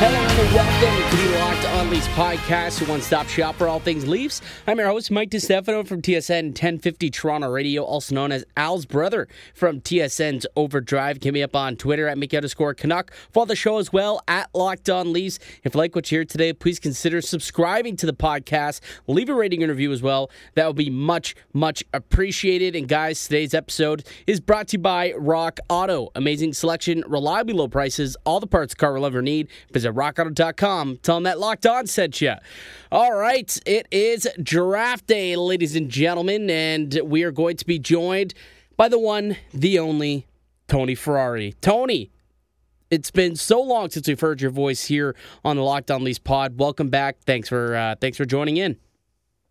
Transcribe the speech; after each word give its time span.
Hello 0.00 0.14
and 0.14 0.54
welcome 0.54 1.10
to 1.10 1.28
the 1.28 1.38
Locked 1.40 1.64
On 1.70 1.90
Leafs 1.90 2.06
podcast, 2.08 2.78
your 2.78 2.88
one-stop 2.88 3.26
shop 3.26 3.56
for 3.56 3.66
all 3.66 3.80
things 3.80 4.06
Leafs. 4.06 4.40
I'm 4.64 4.78
your 4.78 4.86
host, 4.86 5.10
Mike 5.10 5.30
DeStefano 5.30 5.84
from 5.84 6.02
TSN 6.02 6.50
1050 6.50 7.10
Toronto 7.10 7.50
Radio, 7.50 7.82
also 7.82 8.14
known 8.14 8.30
as 8.30 8.44
Al's 8.56 8.86
brother 8.86 9.26
from 9.54 9.80
TSN's 9.80 10.46
Overdrive. 10.54 11.18
Get 11.18 11.34
me 11.34 11.42
up 11.42 11.56
on 11.56 11.74
Twitter 11.74 12.06
at 12.06 12.16
Mickey 12.16 12.36
underscore 12.36 12.74
Canuck. 12.74 13.12
Follow 13.32 13.46
the 13.46 13.56
show 13.56 13.78
as 13.78 13.92
well 13.92 14.22
at 14.28 14.48
Locked 14.54 14.88
On 14.88 15.12
Leafs. 15.12 15.40
If 15.64 15.74
you 15.74 15.78
like 15.78 15.96
what 15.96 16.08
you 16.12 16.18
hear 16.18 16.24
today, 16.24 16.52
please 16.52 16.78
consider 16.78 17.20
subscribing 17.20 17.96
to 17.96 18.06
the 18.06 18.14
podcast. 18.14 18.78
Leave 19.08 19.28
a 19.28 19.34
rating 19.34 19.64
and 19.64 19.70
review 19.70 19.90
as 19.90 20.00
well. 20.00 20.30
That 20.54 20.68
would 20.68 20.76
be 20.76 20.90
much, 20.90 21.34
much 21.52 21.82
appreciated. 21.92 22.76
And 22.76 22.86
guys, 22.86 23.24
today's 23.24 23.52
episode 23.52 24.06
is 24.28 24.38
brought 24.38 24.68
to 24.68 24.76
you 24.76 24.80
by 24.80 25.12
Rock 25.18 25.58
Auto. 25.68 26.10
Amazing 26.14 26.52
selection, 26.52 27.02
reliably 27.08 27.54
low 27.54 27.66
prices, 27.66 28.16
all 28.24 28.38
the 28.38 28.46
parts 28.46 28.74
car 28.74 28.92
will 28.92 29.04
ever 29.04 29.22
need. 29.22 29.48
Visit 29.72 29.87
rockauto.com. 29.92 30.98
Tell 31.02 31.16
them 31.16 31.24
that 31.24 31.38
Locked 31.38 31.66
On 31.66 31.86
sent 31.86 32.20
you. 32.20 32.34
All 32.90 33.14
right, 33.14 33.58
it 33.66 33.86
is 33.90 34.28
draft 34.42 35.06
day, 35.06 35.36
ladies 35.36 35.76
and 35.76 35.88
gentlemen, 35.88 36.48
and 36.50 37.00
we 37.04 37.22
are 37.22 37.32
going 37.32 37.56
to 37.56 37.66
be 37.66 37.78
joined 37.78 38.34
by 38.76 38.88
the 38.88 38.98
one, 38.98 39.36
the 39.52 39.78
only, 39.78 40.26
Tony 40.68 40.94
Ferrari. 40.94 41.54
Tony, 41.60 42.10
it's 42.90 43.10
been 43.10 43.36
so 43.36 43.60
long 43.60 43.90
since 43.90 44.08
we've 44.08 44.20
heard 44.20 44.40
your 44.40 44.50
voice 44.50 44.84
here 44.84 45.14
on 45.44 45.56
the 45.56 45.62
Locked 45.62 45.90
On 45.90 46.02
Leafs 46.04 46.18
pod. 46.18 46.58
Welcome 46.58 46.88
back. 46.88 47.18
Thanks 47.26 47.48
for 47.48 47.76
uh, 47.76 47.96
thanks 48.00 48.16
for 48.16 48.24
joining 48.24 48.56
in. 48.56 48.76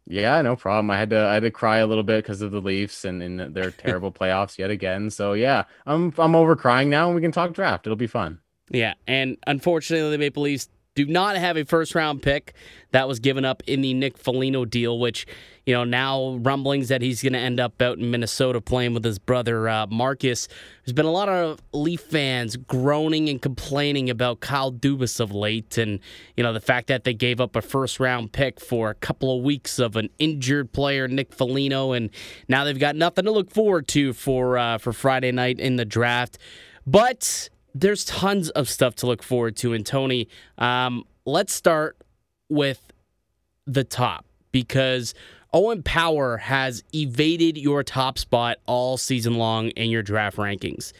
Yeah, 0.09 0.41
no 0.41 0.55
problem. 0.55 0.89
I 0.89 0.97
had 0.97 1.09
to 1.09 1.19
I 1.19 1.33
had 1.35 1.43
to 1.43 1.51
cry 1.51 1.77
a 1.77 1.87
little 1.87 2.03
bit 2.03 2.23
because 2.23 2.41
of 2.41 2.51
the 2.51 2.61
Leafs 2.61 3.05
and, 3.05 3.21
and 3.21 3.53
their 3.53 3.71
terrible 3.71 4.11
playoffs 4.11 4.57
yet 4.57 4.69
again. 4.69 5.09
So 5.09 5.33
yeah, 5.33 5.65
I'm 5.85 6.13
I'm 6.17 6.35
over 6.35 6.55
crying 6.55 6.89
now, 6.89 7.07
and 7.07 7.15
we 7.15 7.21
can 7.21 7.31
talk 7.31 7.53
draft. 7.53 7.85
It'll 7.85 7.95
be 7.95 8.07
fun. 8.07 8.39
Yeah, 8.69 8.95
and 9.07 9.37
unfortunately, 9.47 10.11
the 10.11 10.17
Maple 10.17 10.43
Leafs 10.43 10.69
do 10.97 11.05
not 11.05 11.37
have 11.37 11.57
a 11.57 11.63
first 11.63 11.93
round 11.93 12.23
pick 12.23 12.55
that 12.89 13.07
was 13.07 13.19
given 13.19 13.45
up 13.45 13.61
in 13.67 13.81
the 13.81 13.93
Nick 13.93 14.17
Foligno 14.17 14.65
deal, 14.65 14.97
which, 14.97 15.27
you 15.63 15.73
know, 15.75 15.83
now 15.83 16.37
rumblings 16.41 16.87
that 16.87 17.03
he's 17.03 17.21
going 17.21 17.33
to 17.33 17.39
end 17.39 17.59
up 17.59 17.79
out 17.83 17.99
in 17.99 18.09
Minnesota 18.09 18.59
playing 18.59 18.95
with 18.95 19.05
his 19.05 19.19
brother 19.19 19.69
uh, 19.69 19.85
Marcus. 19.85 20.47
There's 20.83 20.93
been 20.93 21.05
a 21.05 21.11
lot 21.11 21.29
of 21.29 21.61
Leaf 21.71 22.01
fans 22.01 22.55
groaning 22.55 23.29
and 23.29 23.39
complaining 23.39 24.09
about 24.09 24.39
Kyle 24.39 24.71
Dubas 24.71 25.19
of 25.19 25.31
late, 25.31 25.77
and, 25.77 25.99
you 26.35 26.43
know, 26.43 26.51
the 26.51 26.59
fact 26.59 26.87
that 26.87 27.03
they 27.03 27.13
gave 27.13 27.39
up 27.39 27.55
a 27.55 27.61
first 27.61 27.99
round 27.99 28.31
pick 28.31 28.59
for 28.59 28.89
a 28.89 28.95
couple 28.95 29.37
of 29.37 29.43
weeks 29.43 29.77
of 29.77 29.97
an 29.97 30.09
injured 30.17 30.71
player, 30.71 31.07
Nick 31.07 31.31
Foligno, 31.31 31.91
and 31.91 32.09
now 32.47 32.63
they've 32.63 32.79
got 32.79 32.95
nothing 32.95 33.25
to 33.25 33.31
look 33.31 33.51
forward 33.51 33.87
to 33.89 34.13
for 34.13 34.57
uh, 34.57 34.79
for 34.79 34.93
Friday 34.93 35.31
night 35.31 35.59
in 35.59 35.75
the 35.75 35.85
draft. 35.85 36.39
But 36.87 37.49
there's 37.81 38.05
tons 38.05 38.49
of 38.51 38.69
stuff 38.69 38.95
to 38.95 39.07
look 39.07 39.23
forward 39.23 39.55
to. 39.57 39.73
And 39.73 39.85
Tony, 39.85 40.27
um, 40.57 41.03
let's 41.25 41.53
start 41.53 41.97
with 42.49 42.91
the 43.65 43.83
top 43.83 44.25
because 44.51 45.13
Owen 45.53 45.83
Power 45.83 46.37
has 46.37 46.83
evaded 46.93 47.57
your 47.57 47.83
top 47.83 48.17
spot 48.17 48.57
all 48.65 48.97
season 48.97 49.35
long 49.35 49.69
in 49.69 49.89
your 49.89 50.01
draft 50.01 50.37
rankings, 50.37 50.93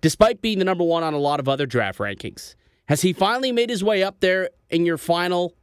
despite 0.00 0.40
being 0.40 0.58
the 0.58 0.64
number 0.64 0.84
one 0.84 1.02
on 1.02 1.14
a 1.14 1.18
lot 1.18 1.40
of 1.40 1.48
other 1.48 1.66
draft 1.66 1.98
rankings. 1.98 2.54
Has 2.86 3.02
he 3.02 3.12
finally 3.12 3.52
made 3.52 3.70
his 3.70 3.84
way 3.84 4.02
up 4.02 4.20
there 4.20 4.50
in 4.68 4.84
your 4.84 4.98
final, 4.98 5.54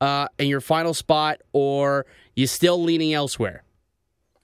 uh, 0.00 0.28
in 0.38 0.48
your 0.48 0.60
final 0.60 0.92
spot, 0.92 1.40
or 1.52 2.06
you 2.34 2.46
still 2.46 2.82
leaning 2.82 3.14
elsewhere? 3.14 3.62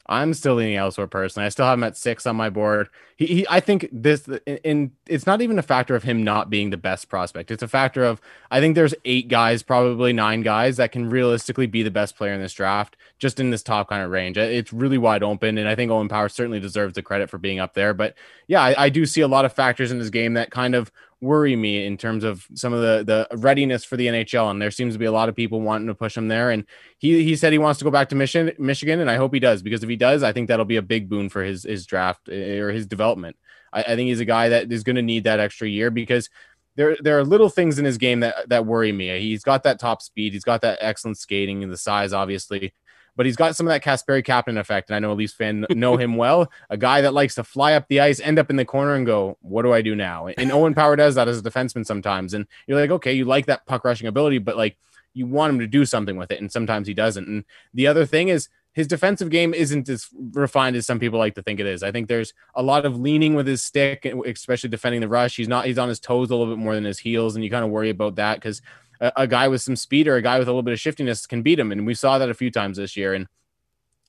I'm 0.06 0.34
still 0.34 0.56
leaning 0.56 0.76
elsewhere 0.76 1.06
personally. 1.06 1.46
I 1.46 1.48
still 1.48 1.64
have 1.64 1.78
him 1.78 1.84
at 1.84 1.96
six 1.96 2.26
on 2.26 2.36
my 2.36 2.50
board. 2.50 2.90
He, 3.16 3.26
he 3.26 3.46
I 3.48 3.60
think 3.60 3.88
this, 3.90 4.28
and 4.64 4.90
it's 5.06 5.26
not 5.26 5.40
even 5.40 5.58
a 5.58 5.62
factor 5.62 5.94
of 5.94 6.02
him 6.02 6.22
not 6.22 6.50
being 6.50 6.70
the 6.70 6.76
best 6.76 7.08
prospect. 7.08 7.50
It's 7.50 7.62
a 7.62 7.68
factor 7.68 8.04
of 8.04 8.20
I 8.50 8.60
think 8.60 8.74
there's 8.74 8.94
eight 9.06 9.28
guys, 9.28 9.62
probably 9.62 10.12
nine 10.12 10.42
guys 10.42 10.76
that 10.76 10.92
can 10.92 11.08
realistically 11.08 11.66
be 11.66 11.82
the 11.82 11.90
best 11.90 12.16
player 12.16 12.34
in 12.34 12.40
this 12.42 12.52
draft, 12.52 12.96
just 13.18 13.40
in 13.40 13.50
this 13.50 13.62
top 13.62 13.88
kind 13.88 14.02
of 14.02 14.10
range. 14.10 14.36
It's 14.36 14.72
really 14.72 14.98
wide 14.98 15.22
open, 15.22 15.56
and 15.56 15.68
I 15.68 15.74
think 15.74 15.90
Owen 15.90 16.08
Power 16.08 16.28
certainly 16.28 16.60
deserves 16.60 16.94
the 16.94 17.02
credit 17.02 17.30
for 17.30 17.38
being 17.38 17.58
up 17.58 17.72
there. 17.72 17.94
But 17.94 18.14
yeah, 18.46 18.62
I, 18.62 18.84
I 18.84 18.88
do 18.90 19.06
see 19.06 19.22
a 19.22 19.28
lot 19.28 19.46
of 19.46 19.54
factors 19.54 19.90
in 19.90 19.98
this 19.98 20.10
game 20.10 20.34
that 20.34 20.50
kind 20.50 20.74
of 20.74 20.92
worry 21.24 21.56
me 21.56 21.84
in 21.84 21.96
terms 21.96 22.22
of 22.22 22.46
some 22.54 22.72
of 22.72 22.80
the 22.80 23.26
the 23.30 23.36
readiness 23.36 23.84
for 23.84 23.96
the 23.96 24.06
NHL. 24.06 24.50
And 24.50 24.60
there 24.60 24.70
seems 24.70 24.94
to 24.94 24.98
be 24.98 25.04
a 25.06 25.12
lot 25.12 25.28
of 25.28 25.34
people 25.34 25.60
wanting 25.60 25.88
to 25.88 25.94
push 25.94 26.16
him 26.16 26.28
there. 26.28 26.50
And 26.50 26.64
he 26.98 27.24
he 27.24 27.36
said 27.36 27.52
he 27.52 27.58
wants 27.58 27.78
to 27.78 27.84
go 27.84 27.90
back 27.90 28.08
to 28.10 28.14
Michigan, 28.14 28.54
Michigan, 28.58 29.00
and 29.00 29.10
I 29.10 29.16
hope 29.16 29.34
he 29.34 29.40
does 29.40 29.62
because 29.62 29.82
if 29.82 29.88
he 29.88 29.96
does, 29.96 30.22
I 30.22 30.32
think 30.32 30.48
that'll 30.48 30.64
be 30.64 30.76
a 30.76 30.82
big 30.82 31.08
boon 31.08 31.28
for 31.28 31.42
his 31.42 31.64
his 31.64 31.86
draft 31.86 32.28
eh, 32.28 32.58
or 32.58 32.70
his 32.70 32.86
development. 32.86 33.36
I, 33.72 33.82
I 33.82 33.96
think 33.96 34.08
he's 34.08 34.20
a 34.20 34.24
guy 34.24 34.50
that 34.50 34.70
is 34.70 34.84
going 34.84 34.96
to 34.96 35.02
need 35.02 35.24
that 35.24 35.40
extra 35.40 35.68
year 35.68 35.90
because. 35.90 36.28
There, 36.76 36.96
there 37.00 37.16
are 37.16 37.24
little 37.24 37.50
things 37.50 37.78
in 37.78 37.84
his 37.84 37.98
game 37.98 38.18
that, 38.18 38.48
that 38.48 38.66
worry 38.66 38.90
me. 38.90 39.20
He's 39.20 39.44
got 39.44 39.62
that 39.62 39.78
top 39.78 40.02
speed. 40.02 40.32
He's 40.32 40.42
got 40.42 40.60
that 40.62 40.78
excellent 40.80 41.18
skating 41.18 41.62
and 41.62 41.72
the 41.72 41.76
size, 41.76 42.12
obviously 42.12 42.72
but 43.16 43.26
he's 43.26 43.36
got 43.36 43.56
some 43.56 43.66
of 43.66 43.70
that 43.70 43.82
Kasperi 43.82 44.24
Kapanen 44.24 44.58
effect. 44.58 44.88
And 44.88 44.96
I 44.96 44.98
know 44.98 45.12
Leafs 45.12 45.32
fan 45.32 45.66
know 45.70 45.96
him 45.96 46.16
well. 46.16 46.50
A 46.70 46.76
guy 46.76 47.00
that 47.00 47.14
likes 47.14 47.34
to 47.36 47.44
fly 47.44 47.74
up 47.74 47.88
the 47.88 48.00
ice, 48.00 48.20
end 48.20 48.38
up 48.38 48.50
in 48.50 48.56
the 48.56 48.64
corner, 48.64 48.94
and 48.94 49.06
go, 49.06 49.38
"What 49.40 49.62
do 49.62 49.72
I 49.72 49.82
do 49.82 49.94
now?" 49.94 50.26
And 50.26 50.52
Owen 50.52 50.74
Power 50.74 50.96
does 50.96 51.14
that 51.14 51.28
as 51.28 51.38
a 51.38 51.42
defenseman 51.42 51.86
sometimes. 51.86 52.34
And 52.34 52.46
you're 52.66 52.80
like, 52.80 52.90
okay, 52.90 53.12
you 53.12 53.24
like 53.24 53.46
that 53.46 53.66
puck 53.66 53.84
rushing 53.84 54.06
ability, 54.06 54.38
but 54.38 54.56
like 54.56 54.76
you 55.12 55.26
want 55.26 55.52
him 55.52 55.60
to 55.60 55.66
do 55.66 55.84
something 55.84 56.16
with 56.16 56.30
it, 56.30 56.40
and 56.40 56.50
sometimes 56.50 56.86
he 56.86 56.94
doesn't. 56.94 57.28
And 57.28 57.44
the 57.72 57.86
other 57.86 58.04
thing 58.04 58.28
is 58.28 58.48
his 58.72 58.88
defensive 58.88 59.30
game 59.30 59.54
isn't 59.54 59.88
as 59.88 60.08
refined 60.32 60.74
as 60.74 60.84
some 60.84 60.98
people 60.98 61.18
like 61.18 61.36
to 61.36 61.42
think 61.42 61.60
it 61.60 61.66
is. 61.66 61.84
I 61.84 61.92
think 61.92 62.08
there's 62.08 62.34
a 62.56 62.62
lot 62.62 62.84
of 62.84 62.98
leaning 62.98 63.34
with 63.34 63.46
his 63.46 63.62
stick, 63.62 64.04
especially 64.04 64.68
defending 64.68 65.00
the 65.00 65.08
rush. 65.08 65.36
He's 65.36 65.48
not 65.48 65.66
he's 65.66 65.78
on 65.78 65.88
his 65.88 66.00
toes 66.00 66.30
a 66.30 66.36
little 66.36 66.52
bit 66.52 66.60
more 66.60 66.74
than 66.74 66.84
his 66.84 66.98
heels, 66.98 67.36
and 67.36 67.44
you 67.44 67.50
kind 67.50 67.64
of 67.64 67.70
worry 67.70 67.90
about 67.90 68.16
that 68.16 68.34
because 68.34 68.60
a, 69.00 69.12
a, 69.16 69.26
guy 69.26 69.48
with 69.48 69.62
some 69.62 69.76
speed 69.76 70.08
or 70.08 70.16
a 70.16 70.22
guy 70.22 70.38
with 70.38 70.48
a 70.48 70.50
little 70.50 70.62
bit 70.62 70.72
of 70.72 70.80
shiftiness 70.80 71.26
can 71.26 71.42
beat 71.42 71.58
him, 71.58 71.72
and 71.72 71.86
we 71.86 71.94
saw 71.94 72.18
that 72.18 72.30
a 72.30 72.34
few 72.34 72.50
times 72.50 72.76
this 72.76 72.96
year. 72.96 73.14
And 73.14 73.26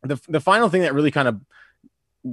the 0.04 0.20
the 0.28 0.42
final 0.42 0.70
thing 0.70 0.82
that 0.82 0.94
really 0.94 1.12
kind 1.12 1.28
of 1.28 1.42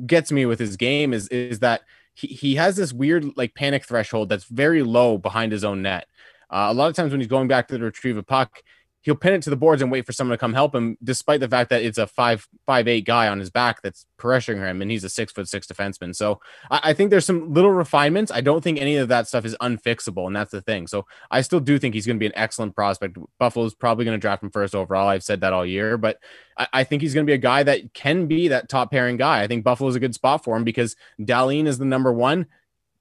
gets 0.06 0.32
me 0.32 0.46
with 0.46 0.58
his 0.58 0.76
game 0.76 1.12
is 1.12 1.28
is 1.28 1.60
that 1.60 1.82
he, 2.14 2.28
he 2.28 2.54
has 2.56 2.76
this 2.76 2.92
weird 2.92 3.36
like 3.36 3.54
panic 3.54 3.84
threshold 3.84 4.28
that's 4.28 4.44
very 4.44 4.82
low 4.82 5.18
behind 5.18 5.52
his 5.52 5.64
own 5.64 5.82
net. 5.82 6.06
Uh, 6.50 6.66
a 6.68 6.74
lot 6.74 6.88
of 6.88 6.94
times 6.96 7.12
when 7.12 7.20
he's 7.20 7.28
going 7.28 7.48
back 7.48 7.68
to 7.68 7.78
retrieve 7.78 8.16
a 8.16 8.22
puck, 8.22 8.62
he'll 9.02 9.16
pin 9.16 9.34
it 9.34 9.42
to 9.42 9.50
the 9.50 9.56
boards 9.56 9.82
and 9.82 9.90
wait 9.90 10.06
for 10.06 10.12
someone 10.12 10.36
to 10.36 10.40
come 10.40 10.54
help 10.54 10.74
him, 10.74 10.96
despite 11.02 11.40
the 11.40 11.48
fact 11.48 11.70
that 11.70 11.82
it's 11.82 11.98
a 11.98 12.06
five 12.06 12.48
five 12.66 12.88
eight 12.88 13.04
guy 13.04 13.28
on 13.28 13.38
his 13.38 13.50
back 13.50 13.82
that's 13.82 14.06
pressuring 14.18 14.58
him, 14.58 14.80
and 14.80 14.90
he's 14.90 15.04
a 15.04 15.08
six 15.08 15.32
foot 15.32 15.48
six 15.48 15.66
defenseman. 15.66 16.14
So 16.14 16.40
I, 16.70 16.80
I, 16.84 16.92
think 16.92 17.10
there's 17.10 17.26
some 17.26 17.52
little 17.52 17.72
refinements. 17.72 18.30
I 18.32 18.40
don't 18.40 18.62
think 18.62 18.80
any 18.80 18.96
of 18.96 19.08
that 19.08 19.28
stuff 19.28 19.44
is 19.44 19.56
unfixable, 19.60 20.26
and 20.26 20.34
that's 20.34 20.52
the 20.52 20.62
thing. 20.62 20.86
So 20.86 21.06
I 21.30 21.42
still 21.42 21.60
do 21.60 21.78
think 21.78 21.94
he's 21.94 22.06
going 22.06 22.16
to 22.16 22.20
be 22.20 22.26
an 22.26 22.36
excellent 22.36 22.74
prospect. 22.74 23.18
Buffalo's 23.38 23.74
probably 23.74 24.04
going 24.04 24.16
to 24.16 24.20
draft 24.20 24.42
him 24.42 24.50
first 24.50 24.74
overall. 24.74 25.08
I've 25.08 25.24
said 25.24 25.40
that 25.40 25.52
all 25.52 25.66
year, 25.66 25.98
but 25.98 26.18
I, 26.56 26.68
I 26.72 26.84
think 26.84 27.02
he's 27.02 27.14
going 27.14 27.26
to 27.26 27.30
be 27.30 27.34
a 27.34 27.38
guy 27.38 27.62
that 27.64 27.92
can 27.94 28.26
be 28.26 28.48
that 28.48 28.68
top 28.68 28.90
pairing 28.90 29.16
guy. 29.16 29.42
I 29.42 29.48
think 29.48 29.64
Buffalo's 29.64 29.96
a 29.96 30.00
good 30.00 30.14
spot 30.14 30.44
for 30.44 30.56
him 30.56 30.64
because 30.64 30.96
Dahlin 31.20 31.66
is 31.66 31.78
the 31.78 31.84
number 31.84 32.12
one. 32.12 32.46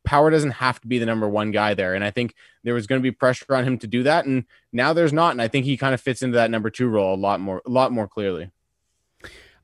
Power 0.03 0.29
doesn't 0.29 0.51
have 0.51 0.81
to 0.81 0.87
be 0.87 0.99
the 0.99 1.05
number 1.05 1.27
one 1.27 1.51
guy 1.51 1.73
there. 1.73 1.93
And 1.93 2.03
I 2.03 2.11
think 2.11 2.33
there 2.63 2.73
was 2.73 2.87
going 2.87 2.99
to 2.99 3.03
be 3.03 3.11
pressure 3.11 3.55
on 3.55 3.63
him 3.63 3.77
to 3.79 3.87
do 3.87 4.03
that. 4.03 4.25
And 4.25 4.45
now 4.73 4.93
there's 4.93 5.13
not. 5.13 5.31
And 5.31 5.41
I 5.41 5.47
think 5.47 5.65
he 5.65 5.77
kind 5.77 5.93
of 5.93 6.01
fits 6.01 6.21
into 6.21 6.35
that 6.35 6.51
number 6.51 6.69
two 6.69 6.87
role 6.87 7.13
a 7.13 7.15
lot 7.15 7.39
more, 7.39 7.61
a 7.65 7.69
lot 7.69 7.91
more 7.91 8.07
clearly. 8.07 8.51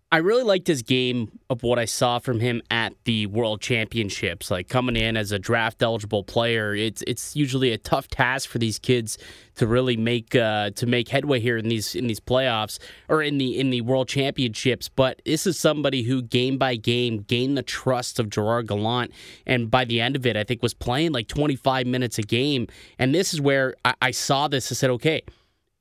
I 0.10 0.18
really 0.20 0.44
liked 0.44 0.68
his 0.68 0.84
game 0.84 1.38
of 1.50 1.64
what 1.64 1.78
I 1.78 1.84
saw 1.84 2.20
from 2.20 2.40
him 2.40 2.62
at 2.72 2.94
the 3.04 3.26
World 3.26 3.60
Championships. 3.60 4.50
Like 4.50 4.70
coming 4.70 4.96
in 4.96 5.18
as 5.18 5.34
a 5.34 5.40
draft 5.40 5.84
eligible 5.84 6.24
player, 6.24 6.74
it's 6.74 7.04
it's 7.06 7.36
usually 7.36 7.74
a 7.74 7.78
tough 7.78 8.08
task 8.08 8.50
for 8.50 8.58
these 8.58 8.80
kids 8.80 9.18
to 9.56 9.68
really 9.68 9.98
make 9.98 10.34
uh, 10.34 10.70
to 10.72 10.86
make 10.86 11.10
headway 11.10 11.42
here 11.42 11.58
in 11.58 11.68
these 11.68 11.94
in 11.94 12.08
these 12.08 12.22
playoffs 12.22 12.80
or 13.10 13.22
in 13.22 13.38
the 13.38 13.60
in 13.60 13.70
the 13.70 13.82
World 13.82 14.08
Championships. 14.08 14.88
But 14.88 15.22
this 15.26 15.46
is 15.46 15.60
somebody 15.60 16.04
who 16.04 16.22
game 16.22 16.58
by 16.58 16.78
game 16.78 17.18
gained 17.18 17.58
the 17.58 17.64
trust 17.64 18.18
of 18.18 18.30
Gerard 18.30 18.68
Gallant, 18.68 19.12
and 19.46 19.70
by 19.70 19.84
the 19.84 20.00
end 20.00 20.16
of 20.16 20.26
it, 20.26 20.38
I 20.38 20.46
think 20.46 20.64
was 20.64 20.74
playing 20.74 21.12
like 21.12 21.28
25 21.28 21.86
minutes 21.86 22.18
a 22.18 22.24
game. 22.24 22.68
And 22.98 23.14
this 23.14 23.34
is 23.34 23.42
where 23.42 23.76
I, 23.84 23.94
I 24.02 24.12
saw 24.12 24.48
this. 24.48 24.72
I 24.72 24.76
said, 24.76 24.90
okay 24.92 25.24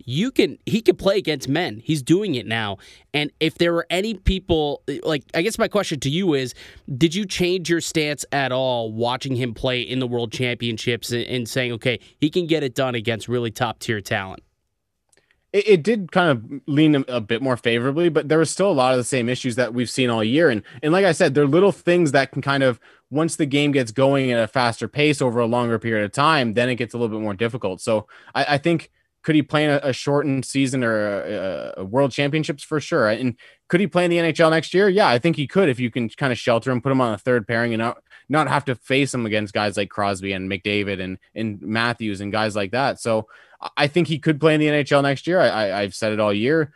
you 0.07 0.31
can 0.31 0.57
he 0.65 0.81
can 0.81 0.97
play 0.97 1.19
against 1.19 1.49
men. 1.49 1.83
He's 1.85 2.01
doing 2.01 2.37
it 2.37 2.47
now. 2.47 2.79
And 3.13 3.31
if 3.41 3.59
there 3.59 3.73
were 3.73 3.87
any 3.91 4.15
people 4.15 4.83
like 5.03 5.25
I 5.35 5.43
guess 5.43 5.59
my 5.59 5.69
question 5.69 6.01
to 6.01 6.09
you 6.09 6.33
is 6.33 6.55
did 6.97 7.15
you 7.15 7.27
change 7.27 7.69
your 7.69 7.81
stance 7.81 8.25
at 8.33 8.53
all 8.53 8.93
watching 8.93 9.37
him 9.37 9.53
play 9.53 9.83
in 9.83 9.99
the 9.99 10.07
world 10.07 10.33
championships 10.33 11.11
and, 11.11 11.25
and 11.25 11.49
saying 11.49 11.73
okay, 11.73 12.01
he 12.19 12.31
can 12.31 12.47
get 12.47 12.63
it 12.63 12.75
done 12.75 12.95
against 12.95 13.29
really 13.29 13.51
top 13.51 13.81
tier 13.81 14.01
talent? 14.01 14.43
It, 15.53 15.69
it, 15.69 15.83
did 15.83 16.13
kind 16.13 16.31
of 16.31 16.61
lean 16.67 17.05
a 17.09 17.21
bit 17.21 17.41
more 17.41 17.57
favorably, 17.57 18.11
but 18.11 18.29
there 18.29 18.39
was 18.39 18.51
still 18.51 18.71
a 18.71 18.75
lot 18.75 18.93
of 18.93 18.99
the 18.99 19.05
same 19.05 19.29
issues 19.29 19.57
that 19.57 19.73
we've 19.73 19.89
seen 19.89 20.11
all 20.11 20.23
year. 20.23 20.51
And 20.51 20.63
and 20.83 20.93
like 20.93 21.05
I 21.05 21.13
said, 21.13 21.35
they're 21.35 21.47
little 21.47 21.73
things 21.73 22.13
that 22.13 22.31
can 22.31 22.43
kind 22.43 22.63
of 22.63 22.79
once 23.11 23.37
the 23.37 23.47
game 23.47 23.73
gets 23.73 23.91
going 23.91 24.31
at 24.31 24.43
a 24.43 24.47
faster 24.47 24.87
pace 24.87 25.21
over 25.21 25.41
a 25.41 25.47
longer 25.47 25.79
period 25.79 26.05
of 26.05 26.13
time, 26.13 26.55
then 26.55 26.69
it 26.69 26.77
gets 26.77 26.95
a 26.95 26.99
little 26.99 27.17
bit 27.17 27.23
more 27.23 27.35
difficult. 27.35 27.81
So 27.81 28.07
I, 28.35 28.45
I 28.51 28.59
think 28.59 28.91
could 29.27 29.35
he 29.35 29.43
play 29.43 29.65
a, 29.65 29.81
a 29.81 29.93
shortened 29.93 30.45
season 30.45 30.85
or 30.85 31.21
a, 31.21 31.75
a, 31.79 31.85
world 31.85 32.13
championships 32.13 32.63
for 32.63 32.79
sure? 32.79 33.09
And 33.09 33.35
could 33.67 33.81
he 33.81 33.89
play 33.89 34.05
in 34.05 34.11
the 34.13 34.19
NHL 34.19 34.53
next 34.53 34.73
year? 34.73 34.89
Yeah, 34.89 35.09
I 35.09 35.19
think 35.19 35.35
he 35.35 35.49
could 35.49 35.69
if 35.69 35.81
you 35.81 35.91
can 35.91 36.09
kind 36.11 36.33
of 36.33 36.39
shelter 36.39 36.71
him, 36.71 36.81
put 36.81 36.93
him 36.93 37.01
on 37.01 37.13
a 37.13 37.19
third 37.19 37.45
pairing, 37.49 37.75
and 37.75 37.81
not 37.81 37.99
not 38.29 38.47
have 38.47 38.65
to 38.67 38.77
face 38.77 39.13
him 39.13 39.27
against 39.27 39.53
guys 39.53 39.77
like 39.77 39.91
Crosby 39.91 40.33
and 40.33 40.49
McDavid 40.49 41.03
and 41.03 41.19
and 41.35 41.61
Matthews 41.61 42.21
and 42.21 42.31
guys 42.31 42.55
like 42.55 42.71
that. 42.71 43.01
So 43.01 43.27
I 43.77 43.89
think 43.89 44.07
he 44.07 44.21
could 44.21 44.39
play 44.39 44.55
in 44.55 44.61
the 44.61 44.69
NHL 44.69 45.03
next 45.03 45.27
year. 45.27 45.41
I, 45.41 45.49
I, 45.49 45.81
I've 45.81 45.95
said 45.97 46.13
it 46.13 46.21
all 46.21 46.33
year 46.33 46.73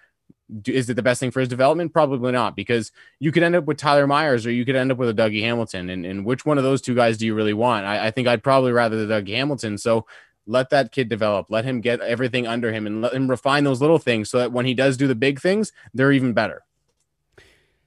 is 0.66 0.90
it 0.90 0.94
the 0.94 1.02
best 1.02 1.20
thing 1.20 1.30
for 1.30 1.40
his 1.40 1.48
development? 1.48 1.92
Probably 1.92 2.32
not, 2.32 2.56
because 2.56 2.90
you 3.20 3.30
could 3.32 3.42
end 3.42 3.54
up 3.54 3.66
with 3.66 3.76
Tyler 3.76 4.06
Myers 4.06 4.46
or 4.46 4.50
you 4.50 4.64
could 4.64 4.76
end 4.76 4.90
up 4.90 4.98
with 4.98 5.08
a 5.08 5.14
Dougie 5.14 5.42
Hamilton. 5.42 5.90
And, 5.90 6.04
and 6.04 6.24
which 6.24 6.44
one 6.44 6.58
of 6.58 6.64
those 6.64 6.80
two 6.80 6.94
guys 6.94 7.18
do 7.18 7.26
you 7.26 7.34
really 7.34 7.54
want? 7.54 7.86
I, 7.86 8.06
I 8.06 8.10
think 8.10 8.26
I'd 8.26 8.42
probably 8.42 8.72
rather 8.72 9.06
the 9.06 9.14
Dougie 9.14 9.36
Hamilton. 9.36 9.78
So 9.78 10.06
let 10.50 10.70
that 10.70 10.90
kid 10.90 11.08
develop. 11.08 11.46
Let 11.48 11.64
him 11.64 11.80
get 11.80 12.00
everything 12.00 12.46
under 12.46 12.72
him 12.72 12.86
and 12.86 13.00
let 13.00 13.14
him 13.14 13.28
refine 13.28 13.64
those 13.64 13.80
little 13.80 13.98
things 13.98 14.28
so 14.28 14.38
that 14.38 14.52
when 14.52 14.66
he 14.66 14.74
does 14.74 14.96
do 14.96 15.06
the 15.06 15.14
big 15.14 15.40
things, 15.40 15.72
they're 15.94 16.12
even 16.12 16.32
better. 16.32 16.62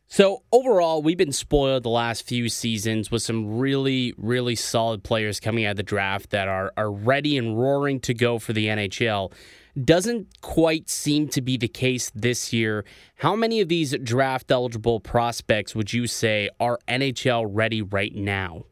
So 0.07 0.43
overall, 0.51 1.01
we've 1.01 1.17
been 1.17 1.31
spoiled 1.31 1.83
the 1.83 1.89
last 1.89 2.25
few 2.25 2.47
seasons 2.47 3.09
with 3.09 3.21
some 3.21 3.57
really, 3.57 4.13
really 4.15 4.55
solid 4.55 5.03
players 5.03 5.39
coming 5.39 5.65
out 5.65 5.71
of 5.71 5.77
the 5.77 5.83
draft 5.83 6.29
that 6.29 6.47
are 6.47 6.71
are 6.77 6.91
ready 6.91 7.37
and 7.37 7.59
roaring 7.59 7.99
to 8.01 8.13
go 8.13 8.39
for 8.39 8.53
the 8.53 8.67
NHL. 8.67 9.33
Doesn't 9.83 10.39
quite 10.41 10.87
seem 10.89 11.29
to 11.29 11.41
be 11.41 11.57
the 11.57 11.67
case 11.67 12.11
this 12.13 12.53
year. 12.53 12.85
How 13.15 13.35
many 13.35 13.59
of 13.59 13.69
these 13.69 13.97
draft 14.03 14.51
eligible 14.51 14.99
prospects 14.99 15.75
would 15.75 15.91
you 15.91 16.05
say 16.05 16.49
are 16.59 16.77
NHL 16.87 17.47
ready 17.49 17.81
right 17.81 18.13
now? 18.13 18.65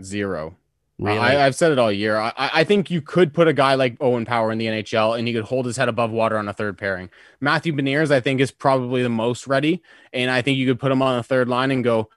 Zero. 0.00 0.56
Really? 0.98 1.18
I, 1.18 1.32
have 1.32 1.54
said 1.54 1.72
it 1.72 1.78
all 1.78 1.92
year. 1.92 2.16
I, 2.16 2.32
I, 2.36 2.64
think 2.64 2.90
you 2.90 3.02
could 3.02 3.34
put 3.34 3.48
a 3.48 3.52
guy 3.52 3.74
like 3.74 3.98
Owen 4.00 4.24
Power 4.24 4.50
in 4.50 4.56
the 4.56 4.66
NHL 4.66 5.18
and 5.18 5.28
he 5.28 5.34
could 5.34 5.44
hold 5.44 5.66
his 5.66 5.76
head 5.76 5.90
above 5.90 6.10
water 6.10 6.38
on 6.38 6.48
a 6.48 6.54
third 6.54 6.78
pairing. 6.78 7.10
Matthew 7.38 7.74
Beniers, 7.74 8.10
I 8.10 8.20
think, 8.20 8.40
is 8.40 8.50
probably 8.50 9.02
the 9.02 9.10
most 9.10 9.46
ready. 9.46 9.82
And 10.14 10.30
I 10.30 10.40
think 10.40 10.56
you 10.56 10.66
could 10.66 10.80
put 10.80 10.90
him 10.90 11.02
on 11.02 11.18
the 11.18 11.22
third 11.22 11.48
line 11.48 11.70
and 11.70 11.84
go, 11.84 12.08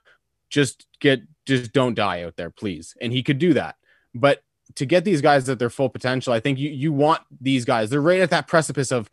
just 0.48 0.86
get, 0.98 1.20
just 1.44 1.72
don't 1.72 1.94
die 1.94 2.22
out 2.22 2.36
there, 2.36 2.48
please. 2.48 2.96
And 3.02 3.12
he 3.12 3.22
could 3.22 3.38
do 3.38 3.52
that. 3.52 3.76
But 4.14 4.42
to 4.76 4.86
get 4.86 5.04
these 5.04 5.20
guys 5.20 5.46
at 5.50 5.58
their 5.58 5.68
full 5.68 5.90
potential, 5.90 6.32
I 6.32 6.40
think 6.40 6.58
you, 6.58 6.70
you 6.70 6.90
want 6.90 7.20
these 7.38 7.66
guys. 7.66 7.90
They're 7.90 8.00
right 8.00 8.20
at 8.20 8.30
that 8.30 8.48
precipice 8.48 8.90
of 8.90 9.10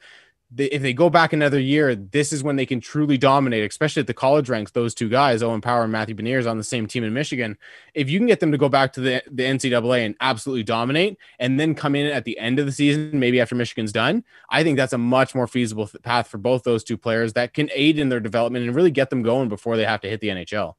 they, 0.49 0.65
if 0.65 0.81
they 0.81 0.93
go 0.93 1.09
back 1.09 1.33
another 1.33 1.59
year, 1.59 1.93
this 1.93 2.31
is 2.31 2.43
when 2.43 2.55
they 2.55 2.65
can 2.65 2.79
truly 2.79 3.17
dominate, 3.17 3.69
especially 3.69 3.99
at 3.99 4.07
the 4.07 4.13
college 4.13 4.49
ranks. 4.49 4.71
Those 4.71 4.95
two 4.95 5.09
guys, 5.09 5.43
Owen 5.43 5.59
Power 5.59 5.83
and 5.83 5.91
Matthew 5.91 6.15
Beniers, 6.15 6.49
on 6.49 6.57
the 6.57 6.63
same 6.63 6.87
team 6.87 7.03
in 7.03 7.13
Michigan. 7.13 7.57
If 7.93 8.09
you 8.09 8.17
can 8.17 8.27
get 8.27 8.39
them 8.39 8.51
to 8.53 8.57
go 8.57 8.69
back 8.69 8.93
to 8.93 9.01
the, 9.01 9.23
the 9.29 9.43
NCAA 9.43 10.05
and 10.05 10.15
absolutely 10.21 10.63
dominate, 10.63 11.17
and 11.39 11.59
then 11.59 11.75
come 11.75 11.95
in 11.95 12.07
at 12.07 12.23
the 12.23 12.39
end 12.39 12.59
of 12.59 12.65
the 12.65 12.71
season, 12.71 13.19
maybe 13.19 13.41
after 13.41 13.55
Michigan's 13.55 13.91
done, 13.91 14.23
I 14.49 14.63
think 14.63 14.77
that's 14.77 14.93
a 14.93 14.97
much 14.97 15.35
more 15.35 15.47
feasible 15.47 15.89
path 16.01 16.27
for 16.27 16.37
both 16.37 16.63
those 16.63 16.83
two 16.83 16.97
players 16.97 17.33
that 17.33 17.53
can 17.53 17.69
aid 17.73 17.99
in 17.99 18.09
their 18.09 18.21
development 18.21 18.65
and 18.65 18.75
really 18.75 18.91
get 18.91 19.09
them 19.09 19.23
going 19.23 19.49
before 19.49 19.75
they 19.75 19.85
have 19.85 20.01
to 20.01 20.09
hit 20.09 20.21
the 20.21 20.29
NHL. 20.29 20.75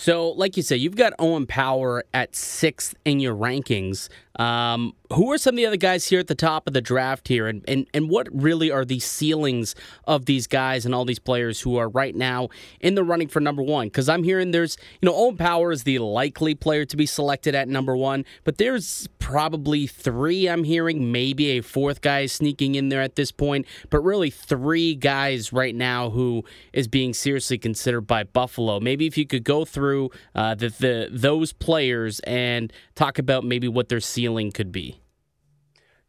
So, 0.00 0.30
like 0.30 0.56
you 0.56 0.62
said, 0.62 0.80
you've 0.80 0.96
got 0.96 1.12
Owen 1.18 1.46
Power 1.46 2.04
at 2.14 2.34
sixth 2.34 2.94
in 3.04 3.20
your 3.20 3.34
rankings. 3.34 4.08
Um, 4.36 4.94
who 5.12 5.30
are 5.32 5.36
some 5.36 5.54
of 5.54 5.56
the 5.56 5.66
other 5.66 5.76
guys 5.76 6.06
here 6.06 6.20
at 6.20 6.28
the 6.28 6.34
top 6.34 6.66
of 6.66 6.72
the 6.72 6.80
draft 6.80 7.28
here, 7.28 7.46
and, 7.46 7.62
and 7.68 7.86
and 7.92 8.08
what 8.08 8.26
really 8.32 8.70
are 8.70 8.86
the 8.86 9.00
ceilings 9.00 9.74
of 10.06 10.24
these 10.24 10.46
guys 10.46 10.86
and 10.86 10.94
all 10.94 11.04
these 11.04 11.18
players 11.18 11.60
who 11.60 11.76
are 11.76 11.90
right 11.90 12.14
now 12.14 12.48
in 12.80 12.94
the 12.94 13.04
running 13.04 13.28
for 13.28 13.40
number 13.40 13.62
one? 13.62 13.88
Because 13.88 14.08
I'm 14.08 14.22
hearing 14.22 14.52
there's 14.52 14.78
you 15.02 15.06
know 15.06 15.14
Owen 15.14 15.36
Power 15.36 15.72
is 15.72 15.82
the 15.82 15.98
likely 15.98 16.54
player 16.54 16.86
to 16.86 16.96
be 16.96 17.04
selected 17.04 17.54
at 17.54 17.68
number 17.68 17.94
one, 17.94 18.24
but 18.44 18.56
there's 18.56 19.08
probably 19.18 19.86
three 19.86 20.48
I'm 20.48 20.64
hearing, 20.64 21.12
maybe 21.12 21.58
a 21.58 21.60
fourth 21.60 22.00
guy 22.00 22.24
sneaking 22.26 22.76
in 22.76 22.88
there 22.88 23.02
at 23.02 23.16
this 23.16 23.32
point, 23.32 23.66
but 23.90 24.00
really 24.00 24.30
three 24.30 24.94
guys 24.94 25.52
right 25.52 25.74
now 25.74 26.08
who 26.08 26.44
is 26.72 26.88
being 26.88 27.12
seriously 27.12 27.58
considered 27.58 28.02
by 28.02 28.24
Buffalo. 28.24 28.80
Maybe 28.80 29.06
if 29.06 29.18
you 29.18 29.26
could 29.26 29.44
go 29.44 29.64
through 29.64 29.89
uh, 30.34 30.54
the, 30.54 30.68
the 30.68 31.08
those 31.10 31.52
players 31.52 32.20
and 32.20 32.72
talk 32.94 33.18
about 33.18 33.44
maybe 33.44 33.68
what 33.68 33.88
their 33.88 34.00
ceiling 34.00 34.52
could 34.52 34.72
be. 34.72 35.00